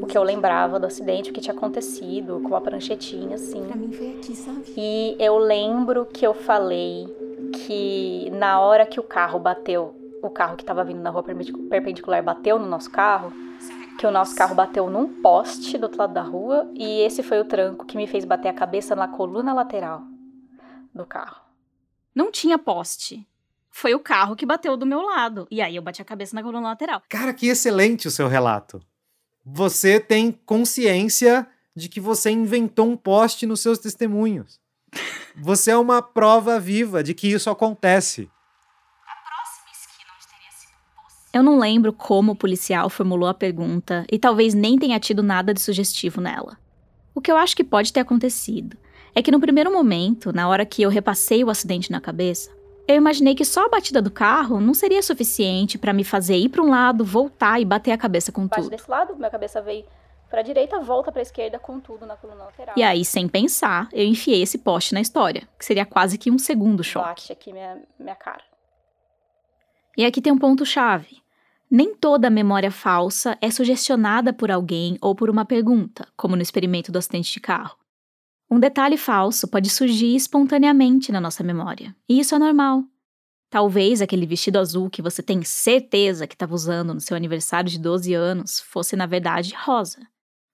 o 0.00 0.06
que 0.06 0.18
eu 0.18 0.24
lembrava 0.24 0.80
do 0.80 0.86
acidente, 0.86 1.30
o 1.30 1.32
que 1.32 1.40
tinha 1.40 1.54
acontecido, 1.54 2.40
com 2.40 2.48
uma 2.48 2.60
pranchetinha, 2.60 3.36
assim. 3.36 3.62
Pra 3.64 3.76
mim 3.76 3.92
foi 3.92 4.10
aqui, 4.10 4.34
sabe? 4.34 4.62
E 4.76 5.16
eu 5.20 5.38
lembro 5.38 6.04
que 6.06 6.26
eu 6.26 6.34
falei 6.34 7.06
que 7.52 8.28
na 8.30 8.60
hora 8.60 8.84
que 8.86 8.98
o 8.98 9.02
carro 9.02 9.38
bateu, 9.38 9.94
o 10.26 10.30
carro 10.30 10.56
que 10.56 10.62
estava 10.62 10.84
vindo 10.84 11.00
na 11.00 11.10
rua 11.10 11.22
perpendicular 11.22 12.22
bateu 12.22 12.58
no 12.58 12.66
nosso 12.66 12.90
carro, 12.90 13.32
que 13.98 14.06
o 14.06 14.10
nosso 14.10 14.34
carro 14.36 14.54
bateu 14.54 14.90
num 14.90 15.22
poste 15.22 15.78
do 15.78 15.84
outro 15.84 15.98
lado 15.98 16.12
da 16.12 16.22
rua 16.22 16.70
e 16.74 17.00
esse 17.00 17.22
foi 17.22 17.40
o 17.40 17.44
tranco 17.44 17.86
que 17.86 17.96
me 17.96 18.06
fez 18.06 18.24
bater 18.24 18.48
a 18.48 18.54
cabeça 18.54 18.94
na 18.94 19.08
coluna 19.08 19.54
lateral 19.54 20.02
do 20.94 21.06
carro. 21.06 21.40
Não 22.14 22.30
tinha 22.30 22.58
poste. 22.58 23.26
Foi 23.70 23.94
o 23.94 24.00
carro 24.00 24.36
que 24.36 24.46
bateu 24.46 24.76
do 24.76 24.86
meu 24.86 25.02
lado. 25.02 25.46
E 25.50 25.60
aí 25.60 25.76
eu 25.76 25.82
bati 25.82 26.00
a 26.00 26.04
cabeça 26.04 26.34
na 26.34 26.42
coluna 26.42 26.68
lateral. 26.68 27.02
Cara, 27.08 27.34
que 27.34 27.48
excelente 27.48 28.08
o 28.08 28.10
seu 28.10 28.26
relato. 28.26 28.80
Você 29.44 30.00
tem 30.00 30.32
consciência 30.32 31.46
de 31.74 31.88
que 31.88 32.00
você 32.00 32.30
inventou 32.30 32.88
um 32.88 32.96
poste 32.96 33.46
nos 33.46 33.60
seus 33.60 33.78
testemunhos. 33.78 34.58
Você 35.36 35.70
é 35.70 35.76
uma 35.76 36.00
prova 36.00 36.58
viva 36.58 37.02
de 37.02 37.12
que 37.12 37.28
isso 37.28 37.50
acontece. 37.50 38.30
Eu 41.36 41.42
não 41.42 41.58
lembro 41.58 41.92
como 41.92 42.32
o 42.32 42.34
policial 42.34 42.88
formulou 42.88 43.28
a 43.28 43.34
pergunta 43.34 44.06
e 44.10 44.18
talvez 44.18 44.54
nem 44.54 44.78
tenha 44.78 44.98
tido 44.98 45.22
nada 45.22 45.52
de 45.52 45.60
sugestivo 45.60 46.18
nela. 46.18 46.56
O 47.14 47.20
que 47.20 47.30
eu 47.30 47.36
acho 47.36 47.54
que 47.54 47.62
pode 47.62 47.92
ter 47.92 48.00
acontecido 48.00 48.74
é 49.14 49.20
que 49.20 49.30
no 49.30 49.38
primeiro 49.38 49.70
momento, 49.70 50.32
na 50.32 50.48
hora 50.48 50.64
que 50.64 50.80
eu 50.80 50.88
repassei 50.88 51.44
o 51.44 51.50
acidente 51.50 51.92
na 51.92 52.00
cabeça, 52.00 52.50
eu 52.88 52.96
imaginei 52.96 53.34
que 53.34 53.44
só 53.44 53.66
a 53.66 53.68
batida 53.68 54.00
do 54.00 54.10
carro 54.10 54.62
não 54.62 54.72
seria 54.72 55.02
suficiente 55.02 55.76
para 55.76 55.92
me 55.92 56.04
fazer 56.04 56.38
ir 56.38 56.48
para 56.48 56.62
um 56.62 56.70
lado, 56.70 57.04
voltar 57.04 57.60
e 57.60 57.66
bater 57.66 57.92
a 57.92 57.98
cabeça 57.98 58.32
com 58.32 58.48
tudo. 58.48 58.70
desse 58.70 58.90
lado, 58.90 59.14
minha 59.14 59.28
cabeça 59.28 59.60
veio 59.60 59.84
para 60.30 60.40
a 60.40 60.42
direita, 60.42 60.80
volta 60.80 61.12
para 61.12 61.20
a 61.20 61.22
esquerda 61.22 61.58
com 61.58 61.78
tudo 61.78 62.06
na 62.06 62.16
coluna 62.16 62.44
lateral. 62.44 62.74
E 62.78 62.82
aí, 62.82 63.04
sem 63.04 63.28
pensar, 63.28 63.90
eu 63.92 64.06
enfiei 64.06 64.40
esse 64.40 64.56
poste 64.56 64.94
na 64.94 65.02
história, 65.02 65.46
que 65.58 65.66
seria 65.66 65.84
quase 65.84 66.16
que 66.16 66.30
um 66.30 66.38
segundo 66.38 66.82
choque. 66.82 67.06
Bate 67.06 67.32
aqui 67.32 67.52
minha, 67.52 67.82
minha 67.98 68.16
cara. 68.16 68.42
E 69.98 70.06
aqui 70.06 70.22
tem 70.22 70.32
um 70.32 70.38
ponto 70.38 70.64
chave. 70.64 71.25
Nem 71.70 71.94
toda 71.94 72.30
memória 72.30 72.70
falsa 72.70 73.36
é 73.40 73.50
sugestionada 73.50 74.32
por 74.32 74.50
alguém 74.50 74.96
ou 75.00 75.14
por 75.14 75.28
uma 75.28 75.44
pergunta, 75.44 76.06
como 76.16 76.36
no 76.36 76.42
experimento 76.42 76.92
do 76.92 76.98
acidente 76.98 77.32
de 77.32 77.40
carro. 77.40 77.76
Um 78.48 78.60
detalhe 78.60 78.96
falso 78.96 79.48
pode 79.48 79.68
surgir 79.68 80.14
espontaneamente 80.14 81.10
na 81.10 81.20
nossa 81.20 81.42
memória, 81.42 81.94
e 82.08 82.20
isso 82.20 82.34
é 82.34 82.38
normal. 82.38 82.84
Talvez 83.50 84.00
aquele 84.00 84.26
vestido 84.26 84.58
azul 84.58 84.88
que 84.88 85.02
você 85.02 85.22
tem 85.22 85.42
certeza 85.42 86.26
que 86.26 86.34
estava 86.34 86.54
usando 86.54 86.94
no 86.94 87.00
seu 87.00 87.16
aniversário 87.16 87.70
de 87.70 87.78
12 87.78 88.14
anos 88.14 88.60
fosse, 88.60 88.94
na 88.94 89.06
verdade, 89.06 89.54
rosa. 89.56 89.98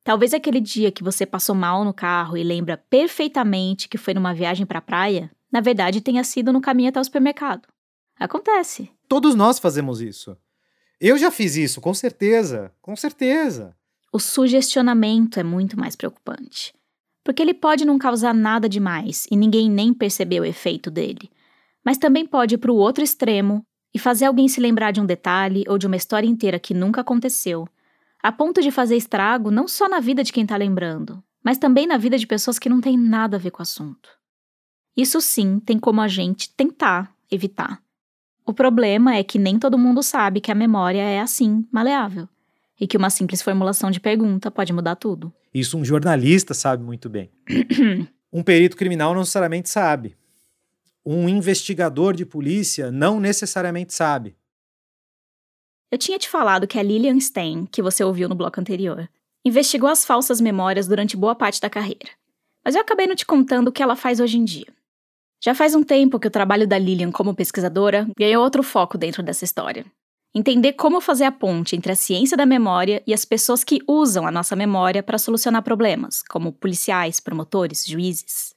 Talvez 0.05 0.35
aquele 0.35 0.61
dia 0.61 0.91
que 0.91 1.05
você 1.05 1.25
passou 1.25 1.55
mal 1.55 1.85
no 1.85 1.95
carro 1.95 2.37
e 2.37 2.43
lembra 2.43 2.77
perfeitamente 2.77 3.89
que 3.89 3.99
foi 3.99 4.15
numa 4.15 4.35
viagem 4.35 4.67
para 4.67 4.79
a 4.79 4.83
praia, 4.83 5.31
na 5.51 5.61
verdade 5.61 6.01
tenha 6.01 6.25
sido 6.25 6.53
no 6.53 6.61
caminho 6.61 6.89
até 6.89 7.01
o 7.01 7.05
supermercado. 7.05 7.69
Acontece. 8.19 8.91
Todos 9.09 9.35
nós 9.35 9.59
fazemos 9.59 10.01
isso. 10.01 10.37
Eu 11.05 11.19
já 11.19 11.33
fiz 11.33 11.57
isso, 11.57 11.81
com 11.81 11.93
certeza, 11.93 12.73
com 12.81 12.95
certeza. 12.95 13.75
O 14.13 14.21
sugestionamento 14.21 15.41
é 15.41 15.43
muito 15.43 15.77
mais 15.77 15.97
preocupante. 15.97 16.73
Porque 17.25 17.43
ele 17.43 17.53
pode 17.53 17.85
não 17.85 17.99
causar 17.99 18.33
nada 18.33 18.69
demais 18.69 19.27
e 19.29 19.37
ninguém 19.37 19.69
nem 19.69 19.93
perceber 19.93 20.39
o 20.39 20.45
efeito 20.45 20.93
dele. 20.93 21.29
Mas 21.85 21.99
também 21.99 22.25
pode 22.25 22.55
ir 22.55 22.59
para 22.59 22.71
o 22.71 22.77
outro 22.77 23.03
extremo 23.03 23.67
e 23.93 23.99
fazer 23.99 24.27
alguém 24.27 24.47
se 24.47 24.61
lembrar 24.61 24.93
de 24.93 25.01
um 25.01 25.05
detalhe 25.05 25.65
ou 25.67 25.77
de 25.77 25.89
uma 25.89 25.97
história 25.97 26.29
inteira 26.29 26.61
que 26.61 26.73
nunca 26.73 27.01
aconteceu, 27.01 27.67
a 28.23 28.31
ponto 28.31 28.63
de 28.63 28.71
fazer 28.71 28.97
estrago 28.97 29.51
não 29.51 29.67
só 29.67 29.89
na 29.89 29.99
vida 29.99 30.23
de 30.23 30.33
quem 30.33 30.45
está 30.45 30.57
lembrando, 30.57 31.21
mas 31.43 31.59
também 31.59 31.85
na 31.85 31.97
vida 31.97 32.17
de 32.17 32.29
pessoas 32.29 32.61
que 32.61 32.69
não 32.69 32.81
têm 32.81 32.97
nada 32.97 33.39
a 33.39 33.41
ver 33.41 33.51
com 33.51 33.59
o 33.59 33.63
assunto. 33.63 34.09
Isso 34.97 35.21
sim 35.21 35.59
tem 35.59 35.81
como 35.81 36.01
a 36.01 36.07
gente 36.07 36.55
tentar 36.55 37.13
evitar. 37.29 37.83
O 38.45 38.53
problema 38.53 39.15
é 39.15 39.23
que 39.23 39.39
nem 39.39 39.59
todo 39.59 39.79
mundo 39.79 40.03
sabe 40.03 40.41
que 40.41 40.51
a 40.51 40.55
memória 40.55 41.01
é 41.01 41.21
assim, 41.21 41.67
maleável, 41.71 42.29
e 42.81 42.87
que 42.87 42.97
uma 42.97 43.11
simples 43.11 43.41
formulação 43.41 43.91
de 43.91 44.01
pergunta 44.01 44.51
pode 44.51 44.73
mudar 44.73 44.97
tudo. 44.97 45.33
Isso 45.55 45.79
um 45.79 45.85
jornalista 45.85 46.53
sabe 46.55 46.83
muito 46.83 47.09
bem. 47.09 47.31
um 48.33 48.43
perito 48.43 48.77
criminal 48.77 49.13
não 49.13 49.21
necessariamente 49.21 49.69
sabe. 49.69 50.17
Um 51.05 51.29
investigador 51.29 52.15
de 52.15 52.25
polícia 52.25 52.91
não 52.91 53.21
necessariamente 53.21 53.93
sabe. 53.95 54.37
Eu 55.91 55.99
tinha 55.99 56.19
te 56.19 56.29
falado 56.29 56.67
que 56.67 56.79
a 56.79 56.83
Lillian 56.83 57.21
Stein, 57.21 57.67
que 57.67 57.83
você 57.83 58.03
ouviu 58.03 58.29
no 58.29 58.35
bloco 58.35 58.59
anterior, 58.61 59.09
investigou 59.45 59.91
as 59.91 60.05
falsas 60.05 60.41
memórias 60.41 60.89
durante 60.89 61.17
boa 61.17 61.35
parte 61.35 61.61
da 61.61 61.69
carreira. 61.69 62.09
Mas 62.65 62.75
eu 62.75 62.81
acabei 62.81 63.07
não 63.07 63.15
te 63.15 63.27
contando 63.27 63.69
o 63.69 63.73
que 63.73 63.83
ela 63.83 63.97
faz 63.97 64.21
hoje 64.21 64.39
em 64.39 64.45
dia. 64.45 64.67
Já 65.45 65.57
faz 65.57 65.75
um 65.75 65.83
tempo 65.83 66.21
que 66.21 66.29
o 66.29 66.31
trabalho 66.31 66.69
da 66.69 66.79
Lillian 66.79 67.11
como 67.11 67.35
pesquisadora 67.35 68.07
ganhou 68.17 68.45
outro 68.45 68.63
foco 68.63 68.97
dentro 68.97 69.25
dessa 69.25 69.45
história. 69.45 69.85
Entender 70.33 70.75
como 70.75 71.01
fazer 71.01 71.25
a 71.25 71.33
ponte 71.33 71.75
entre 71.75 71.91
a 71.91 71.97
ciência 71.97 72.37
da 72.37 72.47
memória 72.47 73.03
e 73.05 73.13
as 73.13 73.25
pessoas 73.25 73.65
que 73.65 73.81
usam 73.89 74.25
a 74.25 74.31
nossa 74.31 74.55
memória 74.55 75.03
para 75.03 75.19
solucionar 75.19 75.65
problemas, 75.65 76.23
como 76.23 76.53
policiais, 76.53 77.19
promotores, 77.19 77.85
juízes. 77.85 78.55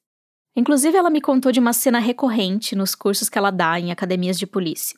Inclusive, 0.56 0.96
ela 0.96 1.10
me 1.10 1.20
contou 1.20 1.52
de 1.52 1.60
uma 1.60 1.74
cena 1.74 1.98
recorrente 1.98 2.76
nos 2.76 2.94
cursos 2.94 3.30
que 3.30 3.38
ela 3.38 3.50
dá 3.50 3.80
em 3.80 3.92
academias 3.92 4.38
de 4.38 4.46
polícia. 4.46 4.98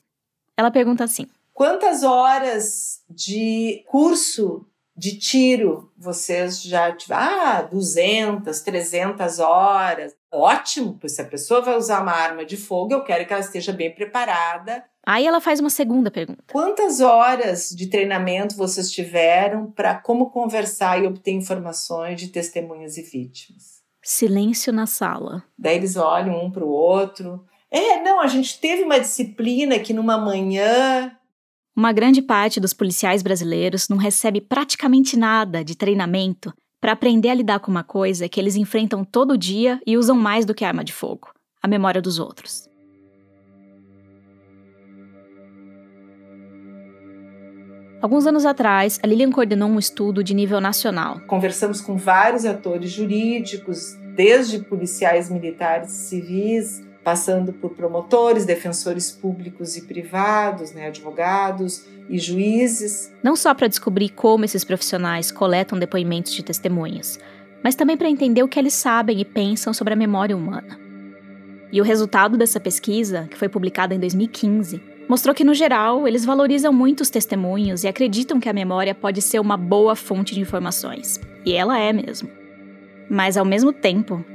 Ela 0.58 0.70
pergunta 0.70 1.06
assim: 1.06 1.26
Quantas 1.54 2.04
horas 2.04 3.02
de 3.10 3.86
curso 3.88 4.68
de 4.98 5.18
tiro 5.20 5.92
vocês 5.96 6.62
já 6.64 6.92
tiveram? 6.92 7.22
Ah, 7.22 7.62
200, 7.62 8.60
300 8.62 9.40
horas. 9.40 10.16
Ótimo, 10.32 10.98
pois 11.00 11.14
se 11.14 11.22
a 11.22 11.26
pessoa 11.26 11.62
vai 11.62 11.78
usar 11.78 12.02
uma 12.02 12.12
arma 12.12 12.44
de 12.44 12.58
fogo, 12.58 12.94
eu 12.94 13.04
quero 13.04 13.26
que 13.26 13.34
ela 13.34 13.42
esteja 13.42 13.72
bem 13.72 13.94
preparada. 13.94 14.84
Aí 15.06 15.26
ela 15.26 15.40
faz 15.40 15.60
uma 15.60 15.70
segunda 15.70 16.12
pergunta. 16.12 16.44
Quantas 16.52 17.00
horas 17.00 17.70
de 17.70 17.88
treinamento 17.88 18.58
vocês 18.58 18.92
tiveram 18.92 19.72
para 19.72 19.96
como 19.96 20.32
conversar 20.32 21.02
e 21.02 21.08
obter 21.08 21.32
informações 21.32 22.20
de 22.20 22.28
testemunhas 22.28 22.98
e 22.98 23.04
vítimas? 23.04 23.78
Silêncio 24.04 24.74
na 24.74 24.86
sala. 24.86 25.44
Daí 25.58 25.76
eles 25.78 25.96
olham 25.96 26.44
um 26.44 26.52
para 26.52 26.66
o 26.66 26.70
outro. 26.70 27.46
É, 27.70 28.02
não, 28.02 28.20
a 28.20 28.28
gente 28.28 28.60
teve 28.60 28.84
uma 28.84 29.00
disciplina 29.00 29.80
que 29.80 29.94
numa 29.94 30.18
manhã 30.18 31.12
uma 31.78 31.94
grande 31.94 32.24
parte 32.24 32.60
dos 32.60 32.74
policiais 32.74 33.22
brasileiros 33.22 33.88
não 33.88 33.98
recebe 33.98 34.42
praticamente 34.42 35.16
nada 35.16 35.64
de 35.64 35.78
treinamento 35.78 36.52
para 36.82 36.94
aprender 36.94 37.30
a 37.30 37.36
lidar 37.36 37.60
com 37.60 37.70
uma 37.70 37.84
coisa 37.84 38.28
que 38.28 38.40
eles 38.40 38.56
enfrentam 38.56 39.04
todo 39.04 39.38
dia 39.38 39.80
e 39.86 39.96
usam 39.96 40.18
mais 40.18 40.44
do 40.44 40.56
que 40.56 40.66
arma 40.66 40.84
de 40.84 40.92
fogo 40.92 41.30
a 41.62 41.68
memória 41.68 42.02
dos 42.02 42.18
outros. 42.18 42.68
Alguns 48.02 48.26
anos 48.26 48.46
atrás, 48.46 49.00
a 49.04 49.08
Lilian 49.08 49.32
coordenou 49.32 49.70
um 49.70 49.80
estudo 49.80 50.24
de 50.24 50.34
nível 50.34 50.62
nacional. 50.62 51.20
Conversamos 51.28 51.82
com 51.82 51.96
vários 51.96 52.46
atores 52.46 52.92
jurídicos, 52.92 53.96
desde 54.16 54.60
policiais 54.60 55.30
militares 55.30 55.92
civis, 55.92 56.87
passando 57.08 57.54
por 57.54 57.70
promotores, 57.70 58.44
defensores 58.44 59.10
públicos 59.10 59.78
e 59.78 59.84
privados, 59.84 60.74
né, 60.74 60.88
advogados 60.88 61.86
e 62.10 62.20
juízes. 62.20 63.14
Não 63.24 63.34
só 63.34 63.54
para 63.54 63.70
descobrir 63.70 64.10
como 64.10 64.44
esses 64.44 64.66
profissionais 64.66 65.32
coletam 65.32 65.80
depoimentos 65.80 66.34
de 66.34 66.44
testemunhas, 66.44 67.18
mas 67.64 67.76
também 67.76 67.96
para 67.96 68.10
entender 68.10 68.44
o 68.44 68.48
que 68.50 68.60
eles 68.60 68.74
sabem 68.74 69.22
e 69.22 69.24
pensam 69.24 69.74
sobre 69.74 69.94
a 69.94 69.96
memória 69.96 70.36
humana. 70.36 70.78
E 71.72 71.80
o 71.80 71.84
resultado 71.86 72.38
dessa 72.38 72.60
pesquisa, 72.60 73.26
que 73.32 73.38
foi 73.38 73.48
publicada 73.48 73.96
em 73.96 74.00
2015, 74.02 74.82
mostrou 75.08 75.34
que, 75.34 75.46
no 75.46 75.54
geral, 75.54 76.10
eles 76.10 76.26
valorizam 76.26 76.74
muito 76.74 77.00
os 77.00 77.10
testemunhos 77.10 77.86
e 77.86 77.88
acreditam 77.88 78.38
que 78.38 78.50
a 78.50 78.54
memória 78.54 78.94
pode 78.94 79.22
ser 79.22 79.40
uma 79.40 79.56
boa 79.56 79.96
fonte 79.96 80.36
de 80.36 80.42
informações. 80.42 81.22
E 81.46 81.54
ela 81.54 81.80
é 81.80 81.94
mesmo. 81.94 82.30
Mas, 83.10 83.38
ao 83.38 83.46
mesmo 83.46 83.72
tempo, 83.72 84.26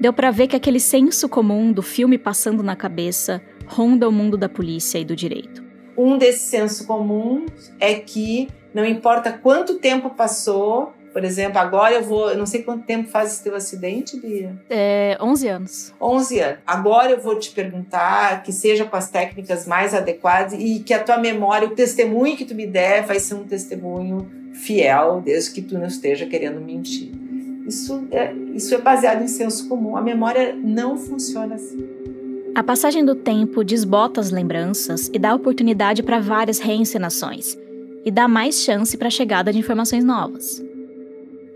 deu 0.00 0.12
para 0.12 0.30
ver 0.30 0.48
que 0.48 0.56
aquele 0.56 0.80
senso 0.80 1.28
comum 1.28 1.70
do 1.70 1.82
filme 1.82 2.16
passando 2.16 2.62
na 2.62 2.74
cabeça 2.74 3.42
ronda 3.66 4.08
o 4.08 4.12
mundo 4.12 4.36
da 4.36 4.48
polícia 4.48 4.98
e 4.98 5.04
do 5.04 5.14
direito. 5.14 5.62
Um 5.96 6.16
desses 6.16 6.42
senso 6.42 6.86
comum 6.86 7.44
é 7.78 7.94
que 7.94 8.48
não 8.72 8.84
importa 8.84 9.32
quanto 9.32 9.78
tempo 9.78 10.10
passou, 10.10 10.94
por 11.12 11.24
exemplo, 11.24 11.58
agora 11.58 11.94
eu 11.94 12.02
vou, 12.02 12.30
eu 12.30 12.38
não 12.38 12.46
sei 12.46 12.62
quanto 12.62 12.86
tempo 12.86 13.08
faz 13.08 13.32
esse 13.32 13.42
teu 13.42 13.54
acidente, 13.54 14.18
Bia? 14.18 14.56
É, 14.70 15.18
11 15.20 15.48
anos. 15.48 15.94
11 16.00 16.40
anos. 16.40 16.58
Agora 16.66 17.10
eu 17.10 17.20
vou 17.20 17.38
te 17.38 17.50
perguntar 17.50 18.42
que 18.42 18.52
seja 18.52 18.84
com 18.84 18.96
as 18.96 19.10
técnicas 19.10 19.66
mais 19.66 19.92
adequadas 19.92 20.54
e 20.54 20.80
que 20.80 20.94
a 20.94 21.02
tua 21.02 21.18
memória, 21.18 21.68
o 21.68 21.74
testemunho 21.74 22.36
que 22.36 22.44
tu 22.44 22.54
me 22.54 22.66
der 22.66 23.04
vai 23.04 23.20
ser 23.20 23.34
um 23.34 23.44
testemunho 23.44 24.30
fiel, 24.54 25.20
desde 25.20 25.50
que 25.50 25.62
tu 25.62 25.76
não 25.76 25.86
esteja 25.86 26.26
querendo 26.26 26.60
mentir. 26.60 27.19
Isso 27.66 28.06
é, 28.10 28.32
isso 28.54 28.74
é 28.74 28.78
baseado 28.78 29.22
em 29.22 29.28
senso 29.28 29.68
comum. 29.68 29.96
A 29.96 30.02
memória 30.02 30.54
não 30.54 30.96
funciona 30.96 31.54
assim. 31.54 31.88
A 32.54 32.64
passagem 32.64 33.04
do 33.04 33.14
tempo 33.14 33.62
desbota 33.62 34.20
as 34.20 34.30
lembranças 34.30 35.08
e 35.12 35.18
dá 35.18 35.34
oportunidade 35.34 36.02
para 36.02 36.18
várias 36.18 36.58
reencenações, 36.58 37.56
e 38.04 38.10
dá 38.10 38.26
mais 38.26 38.56
chance 38.62 38.96
para 38.96 39.06
a 39.06 39.10
chegada 39.10 39.52
de 39.52 39.58
informações 39.58 40.02
novas. 40.02 40.60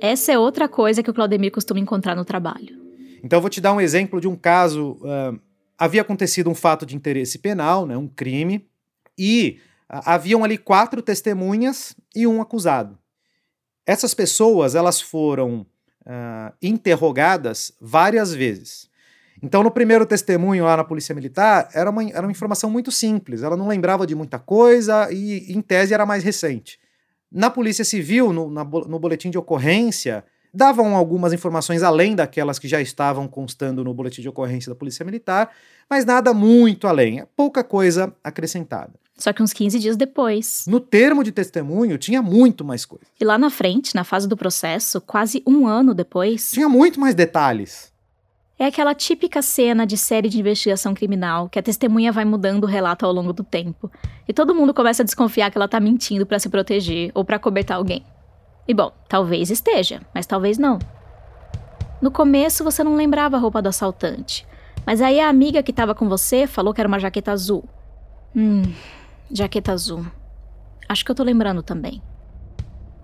Essa 0.00 0.32
é 0.32 0.38
outra 0.38 0.68
coisa 0.68 1.02
que 1.02 1.10
o 1.10 1.14
Claudemir 1.14 1.50
costuma 1.50 1.80
encontrar 1.80 2.14
no 2.14 2.24
trabalho. 2.24 2.78
Então, 3.24 3.40
vou 3.40 3.50
te 3.50 3.60
dar 3.60 3.72
um 3.72 3.80
exemplo 3.80 4.20
de 4.20 4.28
um 4.28 4.36
caso. 4.36 4.98
Uh, 5.00 5.40
havia 5.76 6.02
acontecido 6.02 6.48
um 6.48 6.54
fato 6.54 6.86
de 6.86 6.94
interesse 6.94 7.38
penal, 7.38 7.86
né, 7.86 7.96
um 7.96 8.06
crime, 8.06 8.68
e 9.18 9.58
uh, 9.90 10.00
haviam 10.04 10.44
ali 10.44 10.58
quatro 10.58 11.02
testemunhas 11.02 11.96
e 12.14 12.26
um 12.26 12.40
acusado. 12.40 12.98
Essas 13.86 14.14
pessoas 14.14 14.74
elas 14.74 15.00
foram 15.00 15.66
uh, 16.06 16.54
interrogadas 16.62 17.72
várias 17.80 18.32
vezes. 18.32 18.88
Então, 19.42 19.62
no 19.62 19.70
primeiro 19.70 20.06
testemunho 20.06 20.64
lá 20.64 20.76
na 20.76 20.84
Polícia 20.84 21.14
Militar, 21.14 21.68
era 21.74 21.90
uma, 21.90 22.02
era 22.08 22.22
uma 22.22 22.30
informação 22.30 22.70
muito 22.70 22.90
simples. 22.90 23.42
Ela 23.42 23.56
não 23.56 23.68
lembrava 23.68 24.06
de 24.06 24.14
muita 24.14 24.38
coisa 24.38 25.12
e, 25.12 25.52
em 25.52 25.60
tese, 25.60 25.92
era 25.92 26.06
mais 26.06 26.24
recente. 26.24 26.78
Na 27.30 27.50
Polícia 27.50 27.84
Civil, 27.84 28.32
no, 28.32 28.50
na, 28.50 28.64
no 28.64 28.98
boletim 28.98 29.28
de 29.28 29.36
ocorrência, 29.36 30.24
davam 30.54 30.94
algumas 30.94 31.32
informações 31.32 31.82
além 31.82 32.14
daquelas 32.14 32.58
que 32.58 32.68
já 32.68 32.80
estavam 32.80 33.26
constando 33.26 33.82
no 33.82 33.92
boletim 33.92 34.22
de 34.22 34.28
ocorrência 34.28 34.70
da 34.70 34.76
Polícia 34.76 35.04
Militar, 35.04 35.50
mas 35.90 36.04
nada 36.04 36.32
muito 36.32 36.86
além, 36.86 37.20
é 37.20 37.26
pouca 37.36 37.64
coisa 37.64 38.14
acrescentada. 38.22 38.92
Só 39.16 39.32
que 39.32 39.42
uns 39.42 39.52
15 39.52 39.78
dias 39.78 39.96
depois. 39.96 40.64
No 40.66 40.80
termo 40.80 41.22
de 41.22 41.30
testemunho, 41.30 41.96
tinha 41.96 42.20
muito 42.20 42.64
mais 42.64 42.84
coisa. 42.84 43.06
E 43.20 43.24
lá 43.24 43.38
na 43.38 43.48
frente, 43.48 43.94
na 43.94 44.02
fase 44.02 44.28
do 44.28 44.36
processo, 44.36 45.00
quase 45.00 45.42
um 45.46 45.66
ano 45.66 45.94
depois. 45.94 46.50
Tinha 46.50 46.68
muito 46.68 46.98
mais 46.98 47.14
detalhes. 47.14 47.92
É 48.58 48.66
aquela 48.66 48.94
típica 48.94 49.42
cena 49.42 49.84
de 49.84 49.96
série 49.96 50.28
de 50.28 50.38
investigação 50.38 50.94
criminal 50.94 51.48
que 51.48 51.58
a 51.58 51.62
testemunha 51.62 52.12
vai 52.12 52.24
mudando 52.24 52.64
o 52.64 52.68
relato 52.68 53.04
ao 53.04 53.12
longo 53.12 53.32
do 53.32 53.42
tempo 53.42 53.90
e 54.28 54.32
todo 54.32 54.54
mundo 54.54 54.72
começa 54.72 55.02
a 55.02 55.04
desconfiar 55.04 55.50
que 55.50 55.58
ela 55.58 55.66
tá 55.66 55.80
mentindo 55.80 56.24
para 56.24 56.38
se 56.38 56.48
proteger 56.48 57.10
ou 57.14 57.24
para 57.24 57.38
cobertar 57.38 57.78
alguém. 57.78 58.04
E 58.66 58.72
bom, 58.72 58.92
talvez 59.08 59.50
esteja, 59.50 60.02
mas 60.14 60.24
talvez 60.24 60.56
não. 60.56 60.78
No 62.00 62.12
começo 62.12 62.62
você 62.62 62.84
não 62.84 62.94
lembrava 62.94 63.36
a 63.36 63.40
roupa 63.40 63.60
do 63.60 63.68
assaltante, 63.68 64.46
mas 64.86 65.02
aí 65.02 65.18
a 65.18 65.28
amiga 65.28 65.62
que 65.62 65.72
estava 65.72 65.94
com 65.94 66.08
você 66.08 66.46
falou 66.46 66.72
que 66.72 66.80
era 66.80 66.88
uma 66.88 67.00
jaqueta 67.00 67.32
azul. 67.32 67.64
Hum, 68.36 68.62
jaqueta 69.36 69.72
azul. 69.72 70.06
Acho 70.88 71.04
que 71.04 71.10
eu 71.10 71.14
tô 71.14 71.24
lembrando 71.24 71.62
também. 71.62 72.00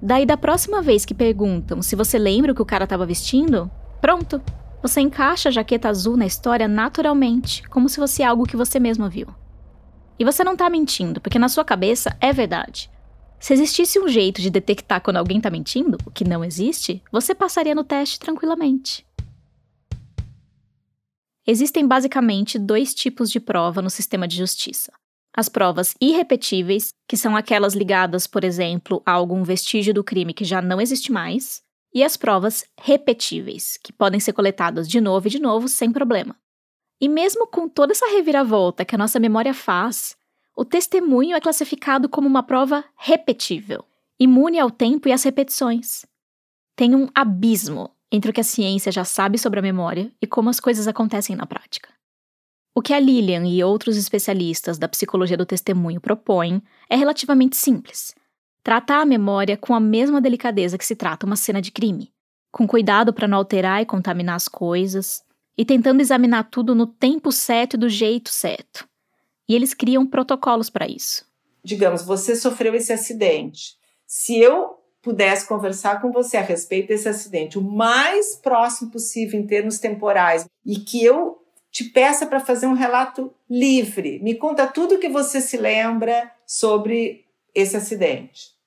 Daí 0.00 0.24
da 0.24 0.36
próxima 0.36 0.80
vez 0.80 1.04
que 1.04 1.12
perguntam 1.12 1.82
se 1.82 1.96
você 1.96 2.18
lembra 2.18 2.52
o 2.52 2.54
que 2.54 2.62
o 2.62 2.66
cara 2.66 2.84
estava 2.84 3.04
vestindo, 3.04 3.68
pronto, 4.00 4.40
você 4.80 5.00
encaixa 5.00 5.48
a 5.48 5.52
jaqueta 5.52 5.88
azul 5.88 6.16
na 6.16 6.24
história 6.24 6.68
naturalmente, 6.68 7.68
como 7.68 7.88
se 7.88 7.96
fosse 7.96 8.22
algo 8.22 8.46
que 8.46 8.56
você 8.56 8.78
mesma 8.78 9.08
viu. 9.08 9.26
E 10.18 10.24
você 10.24 10.44
não 10.44 10.56
tá 10.56 10.70
mentindo, 10.70 11.20
porque 11.20 11.38
na 11.38 11.48
sua 11.48 11.64
cabeça 11.64 12.16
é 12.20 12.32
verdade. 12.32 12.88
Se 13.40 13.52
existisse 13.52 13.98
um 13.98 14.06
jeito 14.06 14.40
de 14.40 14.50
detectar 14.50 15.00
quando 15.00 15.16
alguém 15.16 15.40
tá 15.40 15.50
mentindo, 15.50 15.98
o 16.06 16.10
que 16.10 16.24
não 16.24 16.44
existe, 16.44 17.02
você 17.10 17.34
passaria 17.34 17.74
no 17.74 17.82
teste 17.82 18.20
tranquilamente. 18.20 19.04
Existem 21.46 21.88
basicamente 21.88 22.58
dois 22.58 22.94
tipos 22.94 23.30
de 23.30 23.40
prova 23.40 23.82
no 23.82 23.90
sistema 23.90 24.28
de 24.28 24.36
justiça. 24.36 24.92
As 25.36 25.48
provas 25.48 25.94
irrepetíveis, 26.00 26.92
que 27.08 27.16
são 27.16 27.36
aquelas 27.36 27.74
ligadas, 27.74 28.26
por 28.26 28.42
exemplo, 28.42 29.02
a 29.06 29.12
algum 29.12 29.42
vestígio 29.44 29.94
do 29.94 30.02
crime 30.02 30.34
que 30.34 30.44
já 30.44 30.60
não 30.60 30.80
existe 30.80 31.12
mais, 31.12 31.62
e 31.94 32.02
as 32.02 32.16
provas 32.16 32.64
repetíveis, 32.80 33.78
que 33.82 33.92
podem 33.92 34.20
ser 34.20 34.32
coletadas 34.32 34.88
de 34.88 35.00
novo 35.00 35.28
e 35.28 35.30
de 35.30 35.40
novo 35.40 35.68
sem 35.68 35.92
problema. 35.92 36.36
E 37.00 37.08
mesmo 37.08 37.46
com 37.46 37.68
toda 37.68 37.92
essa 37.92 38.06
reviravolta 38.10 38.84
que 38.84 38.94
a 38.94 38.98
nossa 38.98 39.18
memória 39.18 39.54
faz, 39.54 40.16
o 40.56 40.64
testemunho 40.64 41.36
é 41.36 41.40
classificado 41.40 42.08
como 42.08 42.28
uma 42.28 42.42
prova 42.42 42.84
repetível, 42.96 43.84
imune 44.18 44.58
ao 44.58 44.70
tempo 44.70 45.08
e 45.08 45.12
às 45.12 45.22
repetições. 45.22 46.04
Tem 46.76 46.94
um 46.94 47.08
abismo 47.14 47.90
entre 48.12 48.30
o 48.30 48.34
que 48.34 48.40
a 48.40 48.44
ciência 48.44 48.92
já 48.92 49.04
sabe 49.04 49.38
sobre 49.38 49.60
a 49.60 49.62
memória 49.62 50.12
e 50.20 50.26
como 50.26 50.50
as 50.50 50.60
coisas 50.60 50.88
acontecem 50.88 51.36
na 51.36 51.46
prática. 51.46 51.99
O 52.74 52.80
que 52.82 52.94
a 52.94 53.00
Lilian 53.00 53.46
e 53.46 53.62
outros 53.62 53.96
especialistas 53.96 54.78
da 54.78 54.88
psicologia 54.88 55.36
do 55.36 55.46
testemunho 55.46 56.00
propõem 56.00 56.62
é 56.88 56.96
relativamente 56.96 57.56
simples 57.56 58.14
Tratar 58.62 59.00
a 59.00 59.06
memória 59.06 59.56
com 59.56 59.74
a 59.74 59.80
mesma 59.80 60.20
delicadeza 60.20 60.76
que 60.76 60.84
se 60.84 60.94
trata 60.94 61.24
uma 61.24 61.36
cena 61.36 61.62
de 61.62 61.72
crime, 61.72 62.12
com 62.52 62.66
cuidado 62.66 63.12
para 63.12 63.26
não 63.26 63.38
alterar 63.38 63.80
e 63.80 63.86
contaminar 63.86 64.36
as 64.36 64.48
coisas, 64.48 65.22
e 65.56 65.64
tentando 65.64 66.00
examinar 66.00 66.44
tudo 66.44 66.74
no 66.74 66.86
tempo 66.86 67.32
certo 67.32 67.74
e 67.74 67.78
do 67.78 67.88
jeito 67.88 68.30
certo. 68.30 68.86
E 69.48 69.54
eles 69.54 69.72
criam 69.72 70.06
protocolos 70.06 70.68
para 70.68 70.86
isso. 70.86 71.24
Digamos, 71.64 72.02
você 72.02 72.36
sofreu 72.36 72.74
esse 72.74 72.92
acidente. 72.92 73.76
Se 74.06 74.38
eu 74.38 74.78
pudesse 75.02 75.48
conversar 75.48 76.00
com 76.00 76.12
você 76.12 76.36
a 76.36 76.42
respeito 76.42 76.88
desse 76.88 77.08
acidente, 77.08 77.58
o 77.58 77.62
mais 77.62 78.36
próximo 78.36 78.90
possível 78.90 79.40
em 79.40 79.46
termos 79.46 79.78
temporais, 79.78 80.44
e 80.64 80.78
que 80.78 81.02
eu 81.02 81.38
te 81.70 81.84
peça 81.84 82.26
para 82.26 82.40
fazer 82.40 82.66
um 82.66 82.74
relato 82.74 83.32
livre, 83.48 84.18
me 84.22 84.34
conta 84.34 84.66
tudo 84.66 84.96
o 84.96 84.98
que 84.98 85.08
você 85.08 85.40
se 85.40 85.56
lembra 85.56 86.30
sobre 86.46 87.24
esse 87.54 87.76
acidente. 87.76 88.60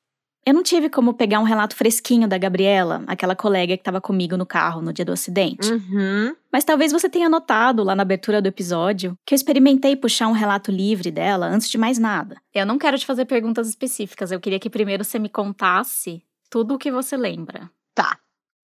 Eu 0.46 0.54
não 0.54 0.62
tive 0.62 0.90
como 0.90 1.14
pegar 1.14 1.40
um 1.40 1.44
relato 1.44 1.74
fresquinho 1.74 2.28
da 2.28 2.38
Gabriela, 2.38 3.04
aquela 3.08 3.34
colega 3.34 3.78
que 3.78 3.82
estava 3.82 4.02
comigo 4.02 4.36
no 4.36 4.46
carro 4.46 4.82
no 4.82 4.92
dia 4.92 5.06
do 5.06 5.14
acidente. 5.14 5.72
Uhum. 5.72 6.36
Mas 6.52 6.66
talvez 6.66 6.92
você 6.92 7.10
tenha 7.10 7.30
notado 7.30 7.82
lá 7.82 7.96
na 7.96 8.02
abertura 8.04 8.42
do 8.42 8.48
episódio 8.48 9.18
que 9.26 9.34
eu 9.34 9.38
experimentei 9.38 9.96
puxar 9.96 10.28
um 10.28 10.34
relato 10.34 10.70
livre 10.70 11.10
dela 11.10 11.48
antes 11.48 11.70
de 11.70 11.78
mais 11.78 11.98
nada. 11.98 12.36
Eu 12.54 12.66
não 12.66 12.78
quero 12.78 12.98
te 12.98 13.06
fazer 13.06 13.24
perguntas 13.24 13.70
específicas, 13.70 14.32
eu 14.32 14.40
queria 14.40 14.60
que 14.60 14.70
primeiro 14.70 15.06
você 15.06 15.18
me 15.18 15.30
contasse 15.30 16.22
tudo 16.50 16.76
o 16.76 16.78
que 16.78 16.92
você 16.92 17.16
lembra. 17.16 17.72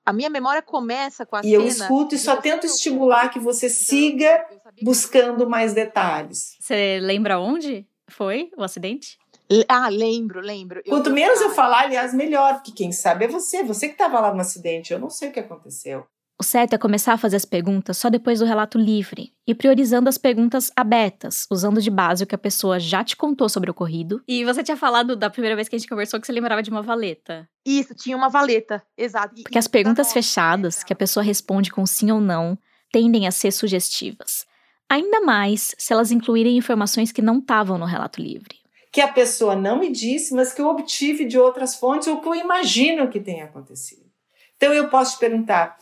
A 0.10 0.14
minha 0.14 0.30
memória 0.32 0.60
começa 0.60 1.24
com 1.24 1.36
a 1.36 1.42
e 1.42 1.44
cena. 1.44 1.52
E 1.52 1.56
eu 1.56 1.68
escuto 1.68 2.16
e 2.16 2.18
só 2.18 2.36
tento 2.38 2.66
estimular 2.66 3.30
que 3.30 3.38
você 3.38 3.70
siga 3.70 4.44
buscando 4.82 5.48
mais 5.48 5.72
detalhes. 5.72 6.56
Você 6.60 7.00
lembra 7.00 7.40
onde 7.40 7.86
foi 8.10 8.50
o 8.58 8.64
acidente? 8.64 9.20
Ah, 9.68 9.88
lembro, 9.88 10.42
lembro. 10.42 10.82
Quanto 10.90 11.12
menos 11.12 11.40
eu 11.42 11.52
falar, 11.52 11.82
aliás, 11.82 12.12
melhor, 12.12 12.56
porque 12.56 12.72
quem 12.72 12.92
sabe 12.92 13.26
é 13.26 13.28
você, 13.28 13.62
você 13.62 13.88
que 13.88 13.94
estava 13.94 14.20
lá 14.20 14.34
no 14.34 14.42
acidente, 14.42 14.92
eu 14.92 14.98
não 14.98 15.12
sei 15.12 15.30
o 15.30 15.32
que 15.32 15.42
aconteceu. 15.42 16.04
O 16.42 16.44
certo 16.44 16.74
é 16.74 16.78
começar 16.78 17.12
a 17.12 17.18
fazer 17.18 17.36
as 17.36 17.44
perguntas 17.44 17.98
só 17.98 18.10
depois 18.10 18.40
do 18.40 18.46
relato 18.46 18.78
livre 18.78 19.34
e 19.46 19.54
priorizando 19.54 20.08
as 20.08 20.18
perguntas 20.18 20.72
abertas, 20.74 21.46
usando 21.52 21.82
de 21.82 21.92
base 21.92 22.24
o 22.24 22.28
que 22.28 22.34
a 22.34 22.38
pessoa 22.38 22.80
já 22.80 23.04
te 23.04 23.18
contou 23.18 23.50
sobre 23.50 23.70
o 23.70 23.72
ocorrido. 23.72 24.24
E 24.26 24.46
você 24.46 24.64
tinha 24.64 24.78
falado 24.78 25.18
da 25.18 25.30
primeira 25.30 25.54
vez 25.54 25.68
que 25.68 25.76
a 25.76 25.80
gente 25.80 25.90
conversou 25.90 26.18
que 26.18 26.26
você 26.26 26.32
lembrava 26.32 26.64
de 26.64 26.70
uma 26.70 26.82
valeta. 26.82 27.46
Isso, 27.66 27.94
tinha 27.94 28.16
uma 28.16 28.30
valeta, 28.30 28.82
exato. 28.98 29.36
Porque 29.44 29.58
as 29.58 29.68
perguntas 29.68 30.14
fechadas, 30.14 30.82
que 30.82 30.94
a 30.94 30.96
pessoa 30.96 31.22
responde 31.22 31.72
com 31.72 31.86
sim 31.86 32.10
ou 32.10 32.22
não, 32.22 32.58
tendem 32.90 33.28
a 33.28 33.32
ser 33.32 33.52
sugestivas. 33.52 34.46
Ainda 34.90 35.20
mais 35.20 35.76
se 35.78 35.92
elas 35.92 36.10
incluírem 36.10 36.56
informações 36.56 37.12
que 37.12 37.22
não 37.22 37.40
estavam 37.40 37.78
no 37.78 37.86
relato 37.86 38.22
livre 38.22 38.58
que 38.92 39.02
a 39.02 39.08
pessoa 39.08 39.56
não 39.56 39.78
me 39.78 39.92
disse, 39.92 40.34
mas 40.34 40.52
que 40.52 40.60
eu 40.60 40.68
obtive 40.68 41.24
de 41.24 41.38
outras 41.38 41.76
fontes 41.76 42.08
ou 42.08 42.20
que 42.20 42.28
eu 42.28 42.34
imagino 42.34 43.08
que 43.08 43.20
tenha 43.20 43.46
acontecido. 43.46 44.10
Então 44.58 44.74
eu 44.74 44.90
posso 44.90 45.14
te 45.14 45.20
perguntar, 45.20 45.78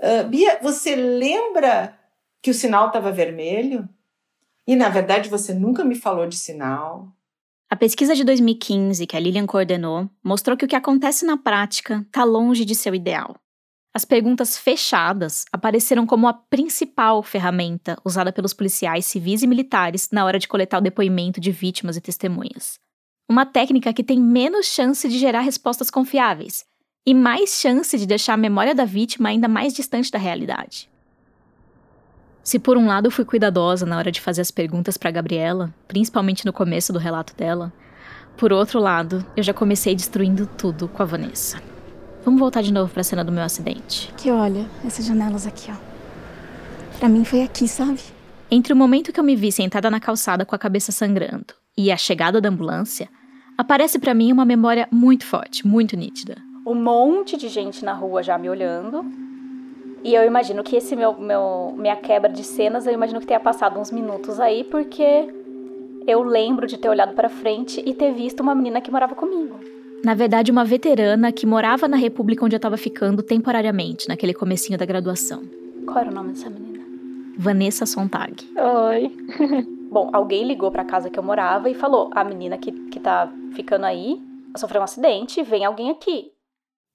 uh, 0.00 0.28
Bia, 0.28 0.58
você 0.62 0.96
lembra 0.96 1.96
que 2.42 2.50
o 2.50 2.54
sinal 2.54 2.88
estava 2.88 3.12
vermelho? 3.12 3.88
E 4.66 4.76
na 4.76 4.88
verdade 4.88 5.28
você 5.28 5.52
nunca 5.54 5.84
me 5.84 5.94
falou 5.94 6.26
de 6.26 6.36
sinal. 6.36 7.08
A 7.68 7.76
pesquisa 7.76 8.14
de 8.14 8.24
2015 8.24 9.06
que 9.06 9.16
a 9.16 9.20
Lilian 9.20 9.46
coordenou 9.46 10.10
mostrou 10.24 10.56
que 10.56 10.64
o 10.64 10.68
que 10.68 10.76
acontece 10.76 11.24
na 11.24 11.36
prática 11.36 12.04
está 12.06 12.24
longe 12.24 12.64
de 12.64 12.74
ser 12.74 12.92
o 12.92 12.96
ideal. 12.96 13.36
As 13.92 14.04
perguntas 14.04 14.56
fechadas 14.56 15.44
apareceram 15.52 16.06
como 16.06 16.28
a 16.28 16.32
principal 16.32 17.22
ferramenta 17.22 17.96
usada 18.04 18.32
pelos 18.32 18.54
policiais 18.54 19.04
civis 19.06 19.42
e 19.42 19.46
militares 19.46 20.08
na 20.12 20.24
hora 20.24 20.38
de 20.38 20.46
coletar 20.46 20.78
o 20.78 20.82
depoimento 20.82 21.40
de 21.40 21.50
vítimas 21.50 21.96
e 21.96 22.00
testemunhas. 22.00 22.78
Uma 23.28 23.46
técnica 23.46 23.92
que 23.92 24.04
tem 24.04 24.20
menos 24.20 24.66
chance 24.66 25.08
de 25.08 25.18
gerar 25.18 25.40
respostas 25.40 25.90
confiáveis 25.90 26.64
e 27.06 27.14
mais 27.14 27.60
chance 27.60 27.96
de 27.96 28.06
deixar 28.06 28.34
a 28.34 28.36
memória 28.36 28.74
da 28.74 28.84
vítima 28.84 29.28
ainda 29.28 29.48
mais 29.48 29.72
distante 29.72 30.10
da 30.10 30.18
realidade. 30.18 30.88
Se 32.42 32.58
por 32.58 32.76
um 32.76 32.86
lado 32.86 33.06
eu 33.06 33.10
fui 33.10 33.24
cuidadosa 33.24 33.86
na 33.86 33.96
hora 33.96 34.10
de 34.10 34.20
fazer 34.20 34.40
as 34.40 34.50
perguntas 34.50 34.96
para 34.96 35.10
Gabriela, 35.10 35.72
principalmente 35.86 36.44
no 36.44 36.52
começo 36.52 36.92
do 36.92 36.98
relato 36.98 37.34
dela, 37.36 37.72
por 38.36 38.52
outro 38.52 38.80
lado, 38.80 39.24
eu 39.36 39.42
já 39.42 39.52
comecei 39.52 39.94
destruindo 39.94 40.46
tudo 40.46 40.88
com 40.88 41.02
a 41.02 41.06
Vanessa. 41.06 41.62
Vamos 42.24 42.40
voltar 42.40 42.62
de 42.62 42.72
novo 42.72 42.90
para 42.92 43.00
a 43.00 43.04
cena 43.04 43.24
do 43.24 43.32
meu 43.32 43.42
acidente. 43.42 44.12
Que 44.16 44.30
olha, 44.30 44.66
essas 44.84 45.06
janelas 45.06 45.46
aqui, 45.46 45.70
ó. 45.70 45.76
Para 46.98 47.08
mim 47.08 47.24
foi 47.24 47.42
aqui, 47.42 47.68
sabe? 47.68 48.00
Entre 48.50 48.72
o 48.72 48.76
momento 48.76 49.12
que 49.12 49.20
eu 49.20 49.24
me 49.24 49.36
vi 49.36 49.52
sentada 49.52 49.90
na 49.90 50.00
calçada 50.00 50.44
com 50.44 50.54
a 50.54 50.58
cabeça 50.58 50.90
sangrando 50.90 51.54
e 51.76 51.92
a 51.92 51.96
chegada 51.96 52.40
da 52.40 52.48
ambulância, 52.48 53.08
aparece 53.56 53.98
para 53.98 54.14
mim 54.14 54.32
uma 54.32 54.44
memória 54.44 54.88
muito 54.90 55.24
forte, 55.24 55.66
muito 55.66 55.96
nítida. 55.96 56.49
Um 56.66 56.74
monte 56.74 57.36
de 57.36 57.48
gente 57.48 57.84
na 57.84 57.92
rua 57.92 58.22
já 58.22 58.36
me 58.36 58.48
olhando. 58.48 59.04
E 60.02 60.14
eu 60.14 60.24
imagino 60.24 60.62
que 60.62 60.76
esse 60.76 60.96
meu, 60.96 61.18
meu 61.18 61.74
minha 61.76 61.96
quebra 61.96 62.30
de 62.30 62.42
cenas, 62.44 62.86
eu 62.86 62.92
imagino 62.92 63.20
que 63.20 63.26
tenha 63.26 63.40
passado 63.40 63.78
uns 63.78 63.90
minutos 63.90 64.40
aí, 64.40 64.64
porque 64.64 65.28
eu 66.06 66.22
lembro 66.22 66.66
de 66.66 66.78
ter 66.78 66.88
olhado 66.88 67.14
para 67.14 67.28
frente 67.28 67.82
e 67.84 67.94
ter 67.94 68.12
visto 68.12 68.40
uma 68.40 68.54
menina 68.54 68.80
que 68.80 68.90
morava 68.90 69.14
comigo. 69.14 69.58
Na 70.02 70.14
verdade, 70.14 70.50
uma 70.50 70.64
veterana 70.64 71.30
que 71.30 71.44
morava 71.44 71.86
na 71.86 71.96
república 71.96 72.44
onde 72.44 72.54
eu 72.54 72.58
estava 72.58 72.78
ficando 72.78 73.22
temporariamente, 73.22 74.08
naquele 74.08 74.32
comecinho 74.32 74.78
da 74.78 74.86
graduação. 74.86 75.42
Qual 75.84 75.98
era 75.98 76.10
o 76.10 76.14
nome 76.14 76.30
dessa 76.30 76.48
menina? 76.48 76.82
Vanessa 77.36 77.84
Sontag. 77.84 78.42
Oi. 78.56 79.12
Bom, 79.90 80.08
alguém 80.12 80.46
ligou 80.46 80.70
para 80.70 80.84
casa 80.84 81.10
que 81.10 81.18
eu 81.18 81.22
morava 81.22 81.68
e 81.68 81.74
falou: 81.74 82.10
"A 82.14 82.24
menina 82.24 82.56
que 82.56 82.72
que 82.72 83.00
tá 83.00 83.30
ficando 83.52 83.84
aí 83.84 84.20
sofreu 84.56 84.80
um 84.80 84.84
acidente, 84.84 85.42
vem 85.42 85.64
alguém 85.64 85.90
aqui". 85.90 86.32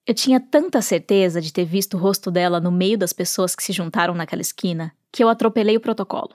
Eu 0.07 0.13
tinha 0.13 0.39
tanta 0.39 0.81
certeza 0.83 1.41
de 1.41 1.51
ter 1.51 1.65
visto 1.65 1.95
o 1.95 1.99
rosto 1.99 2.29
dela 2.29 2.59
no 2.59 2.71
meio 2.71 2.97
das 2.97 3.11
pessoas 3.11 3.55
que 3.55 3.63
se 3.63 3.73
juntaram 3.73 4.13
naquela 4.13 4.41
esquina 4.41 4.93
que 5.11 5.23
eu 5.23 5.29
atropelei 5.29 5.77
o 5.77 5.79
protocolo. 5.79 6.33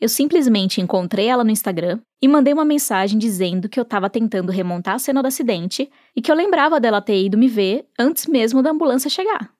Eu 0.00 0.08
simplesmente 0.08 0.80
encontrei 0.80 1.26
ela 1.26 1.44
no 1.44 1.50
Instagram 1.50 2.00
e 2.20 2.26
mandei 2.26 2.52
uma 2.52 2.64
mensagem 2.64 3.18
dizendo 3.18 3.68
que 3.68 3.78
eu 3.78 3.82
estava 3.82 4.08
tentando 4.08 4.50
remontar 4.50 4.94
a 4.94 4.98
cena 4.98 5.22
do 5.22 5.28
acidente 5.28 5.90
e 6.16 6.22
que 6.22 6.30
eu 6.30 6.34
lembrava 6.34 6.80
dela 6.80 7.02
ter 7.02 7.22
ido 7.22 7.36
me 7.36 7.48
ver 7.48 7.86
antes 7.98 8.26
mesmo 8.26 8.62
da 8.62 8.70
ambulância 8.70 9.10
chegar. 9.10 9.52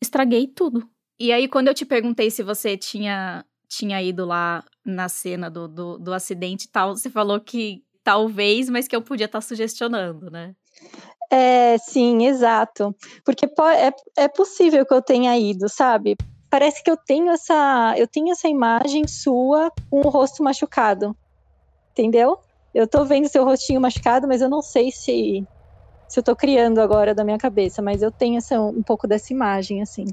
Estraguei 0.00 0.46
tudo. 0.46 0.88
E 1.18 1.32
aí, 1.32 1.48
quando 1.48 1.68
eu 1.68 1.74
te 1.74 1.84
perguntei 1.84 2.30
se 2.30 2.42
você 2.42 2.76
tinha, 2.76 3.44
tinha 3.68 4.02
ido 4.02 4.24
lá 4.24 4.64
na 4.84 5.08
cena 5.08 5.50
do, 5.50 5.68
do, 5.68 5.98
do 5.98 6.14
acidente 6.14 6.64
e 6.64 6.68
tal, 6.68 6.96
você 6.96 7.10
falou 7.10 7.40
que 7.40 7.82
talvez, 8.02 8.70
mas 8.70 8.88
que 8.88 8.96
eu 8.96 9.02
podia 9.02 9.26
estar 9.26 9.40
tá 9.40 9.46
sugestionando, 9.46 10.30
né? 10.30 10.54
É, 11.30 11.78
sim, 11.78 12.26
exato. 12.26 12.94
Porque 13.24 13.46
é, 13.46 14.22
é 14.24 14.28
possível 14.28 14.84
que 14.84 14.92
eu 14.92 15.00
tenha 15.00 15.38
ido, 15.38 15.68
sabe? 15.68 16.16
parece 16.50 16.82
que 16.82 16.90
eu 16.90 16.96
tenho 16.96 17.30
essa, 17.30 17.94
eu 17.96 18.08
tenho 18.08 18.32
essa 18.32 18.48
imagem 18.48 19.06
sua 19.06 19.70
com 19.88 20.00
o 20.00 20.10
rosto 20.10 20.42
machucado. 20.42 21.16
Entendeu? 21.92 22.38
Eu 22.74 22.86
tô 22.86 23.04
vendo 23.04 23.28
seu 23.28 23.44
rostinho 23.44 23.80
machucado, 23.80 24.26
mas 24.26 24.42
eu 24.42 24.50
não 24.50 24.60
sei 24.60 24.90
se 24.90 25.46
se 26.08 26.18
eu 26.18 26.24
tô 26.24 26.34
criando 26.34 26.80
agora 26.80 27.14
da 27.14 27.22
minha 27.22 27.38
cabeça, 27.38 27.80
mas 27.80 28.02
eu 28.02 28.10
tenho 28.10 28.36
essa, 28.36 28.60
um 28.60 28.82
pouco 28.82 29.06
dessa 29.06 29.32
imagem 29.32 29.80
assim. 29.80 30.04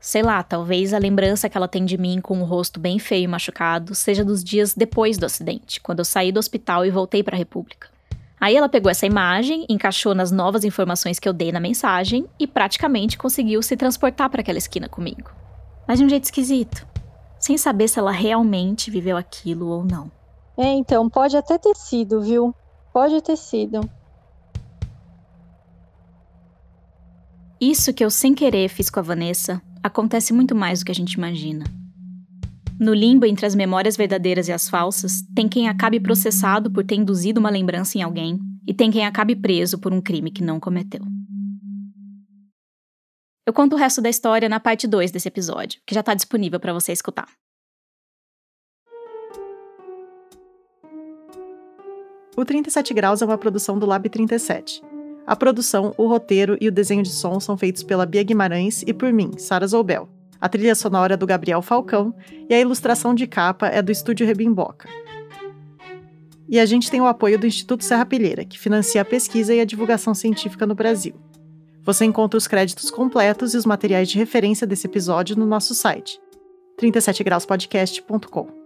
Sei 0.00 0.20
lá, 0.20 0.42
talvez 0.42 0.92
a 0.92 0.98
lembrança 0.98 1.48
que 1.48 1.56
ela 1.56 1.68
tem 1.68 1.84
de 1.84 1.96
mim 1.96 2.20
com 2.20 2.40
o 2.40 2.44
rosto 2.44 2.80
bem 2.80 2.98
feio 2.98 3.22
e 3.22 3.28
machucado 3.28 3.94
seja 3.94 4.24
dos 4.24 4.42
dias 4.42 4.74
depois 4.74 5.16
do 5.16 5.26
acidente, 5.26 5.80
quando 5.80 6.00
eu 6.00 6.04
saí 6.04 6.32
do 6.32 6.40
hospital 6.40 6.84
e 6.84 6.90
voltei 6.90 7.22
para 7.22 7.36
a 7.36 7.38
República. 7.38 7.93
Aí 8.44 8.56
ela 8.56 8.68
pegou 8.68 8.90
essa 8.90 9.06
imagem, 9.06 9.64
encaixou 9.70 10.14
nas 10.14 10.30
novas 10.30 10.64
informações 10.64 11.18
que 11.18 11.26
eu 11.26 11.32
dei 11.32 11.50
na 11.50 11.60
mensagem 11.60 12.26
e 12.38 12.46
praticamente 12.46 13.16
conseguiu 13.16 13.62
se 13.62 13.74
transportar 13.74 14.28
para 14.28 14.42
aquela 14.42 14.58
esquina 14.58 14.88
comigo 14.88 15.30
mas 15.86 15.98
de 15.98 16.04
um 16.04 16.08
jeito 16.08 16.24
esquisito, 16.24 16.86
sem 17.38 17.58
saber 17.58 17.88
se 17.88 17.98
ela 17.98 18.10
realmente 18.10 18.90
viveu 18.90 19.16
aquilo 19.16 19.68
ou 19.68 19.84
não. 19.84 20.10
É, 20.56 20.66
então, 20.66 21.08
pode 21.10 21.36
até 21.36 21.58
ter 21.58 21.74
sido, 21.74 22.20
viu? 22.22 22.54
Pode 22.92 23.20
ter 23.22 23.36
sido. 23.36 23.80
Isso 27.60 27.92
que 27.92 28.04
eu 28.04 28.10
sem 28.10 28.34
querer 28.34 28.68
fiz 28.68 28.90
com 28.90 29.00
a 29.00 29.02
Vanessa 29.02 29.60
acontece 29.82 30.32
muito 30.32 30.54
mais 30.54 30.80
do 30.80 30.86
que 30.86 30.92
a 30.92 30.94
gente 30.94 31.14
imagina. 31.14 31.64
No 32.80 32.92
limbo 32.92 33.24
entre 33.24 33.46
as 33.46 33.54
memórias 33.54 33.96
verdadeiras 33.96 34.48
e 34.48 34.52
as 34.52 34.68
falsas, 34.68 35.22
tem 35.34 35.48
quem 35.48 35.68
acabe 35.68 36.00
processado 36.00 36.70
por 36.70 36.84
ter 36.84 36.96
induzido 36.96 37.38
uma 37.38 37.50
lembrança 37.50 37.96
em 37.96 38.02
alguém 38.02 38.38
e 38.66 38.74
tem 38.74 38.90
quem 38.90 39.06
acabe 39.06 39.36
preso 39.36 39.78
por 39.78 39.92
um 39.92 40.00
crime 40.00 40.30
que 40.30 40.42
não 40.42 40.58
cometeu. 40.58 41.02
Eu 43.46 43.52
conto 43.52 43.74
o 43.74 43.78
resto 43.78 44.00
da 44.00 44.08
história 44.08 44.48
na 44.48 44.58
parte 44.58 44.88
2 44.88 45.10
desse 45.10 45.28
episódio, 45.28 45.80
que 45.86 45.94
já 45.94 46.00
está 46.00 46.14
disponível 46.14 46.58
para 46.58 46.72
você 46.72 46.92
escutar. 46.92 47.28
O 52.36 52.44
37 52.44 52.92
Graus 52.92 53.22
é 53.22 53.24
uma 53.24 53.38
produção 53.38 53.78
do 53.78 53.86
Lab 53.86 54.08
37. 54.08 54.82
A 55.26 55.36
produção, 55.36 55.94
o 55.96 56.08
roteiro 56.08 56.58
e 56.60 56.68
o 56.68 56.72
desenho 56.72 57.02
de 57.02 57.10
som 57.10 57.38
são 57.38 57.56
feitos 57.56 57.82
pela 57.82 58.04
Bia 58.04 58.22
Guimarães 58.22 58.82
e 58.86 58.92
por 58.92 59.12
mim, 59.12 59.38
Sara 59.38 59.66
Zoubel. 59.66 60.13
A 60.44 60.48
trilha 60.50 60.74
sonora 60.74 61.14
é 61.14 61.16
do 61.16 61.26
Gabriel 61.26 61.62
Falcão 61.62 62.14
e 62.50 62.52
a 62.52 62.60
ilustração 62.60 63.14
de 63.14 63.26
capa 63.26 63.66
é 63.66 63.80
do 63.80 63.90
Estúdio 63.90 64.26
Rebimboca. 64.26 64.86
E 66.46 66.60
a 66.60 66.66
gente 66.66 66.90
tem 66.90 67.00
o 67.00 67.06
apoio 67.06 67.38
do 67.38 67.46
Instituto 67.46 67.82
Serra 67.82 68.04
Pilheira, 68.04 68.44
que 68.44 68.58
financia 68.58 69.00
a 69.00 69.06
pesquisa 69.06 69.54
e 69.54 69.60
a 69.60 69.64
divulgação 69.64 70.12
científica 70.12 70.66
no 70.66 70.74
Brasil. 70.74 71.14
Você 71.80 72.04
encontra 72.04 72.36
os 72.36 72.46
créditos 72.46 72.90
completos 72.90 73.54
e 73.54 73.56
os 73.56 73.64
materiais 73.64 74.06
de 74.06 74.18
referência 74.18 74.66
desse 74.66 74.86
episódio 74.86 75.34
no 75.34 75.46
nosso 75.46 75.74
site 75.74 76.20
37grauspodcast.com. 76.78 78.63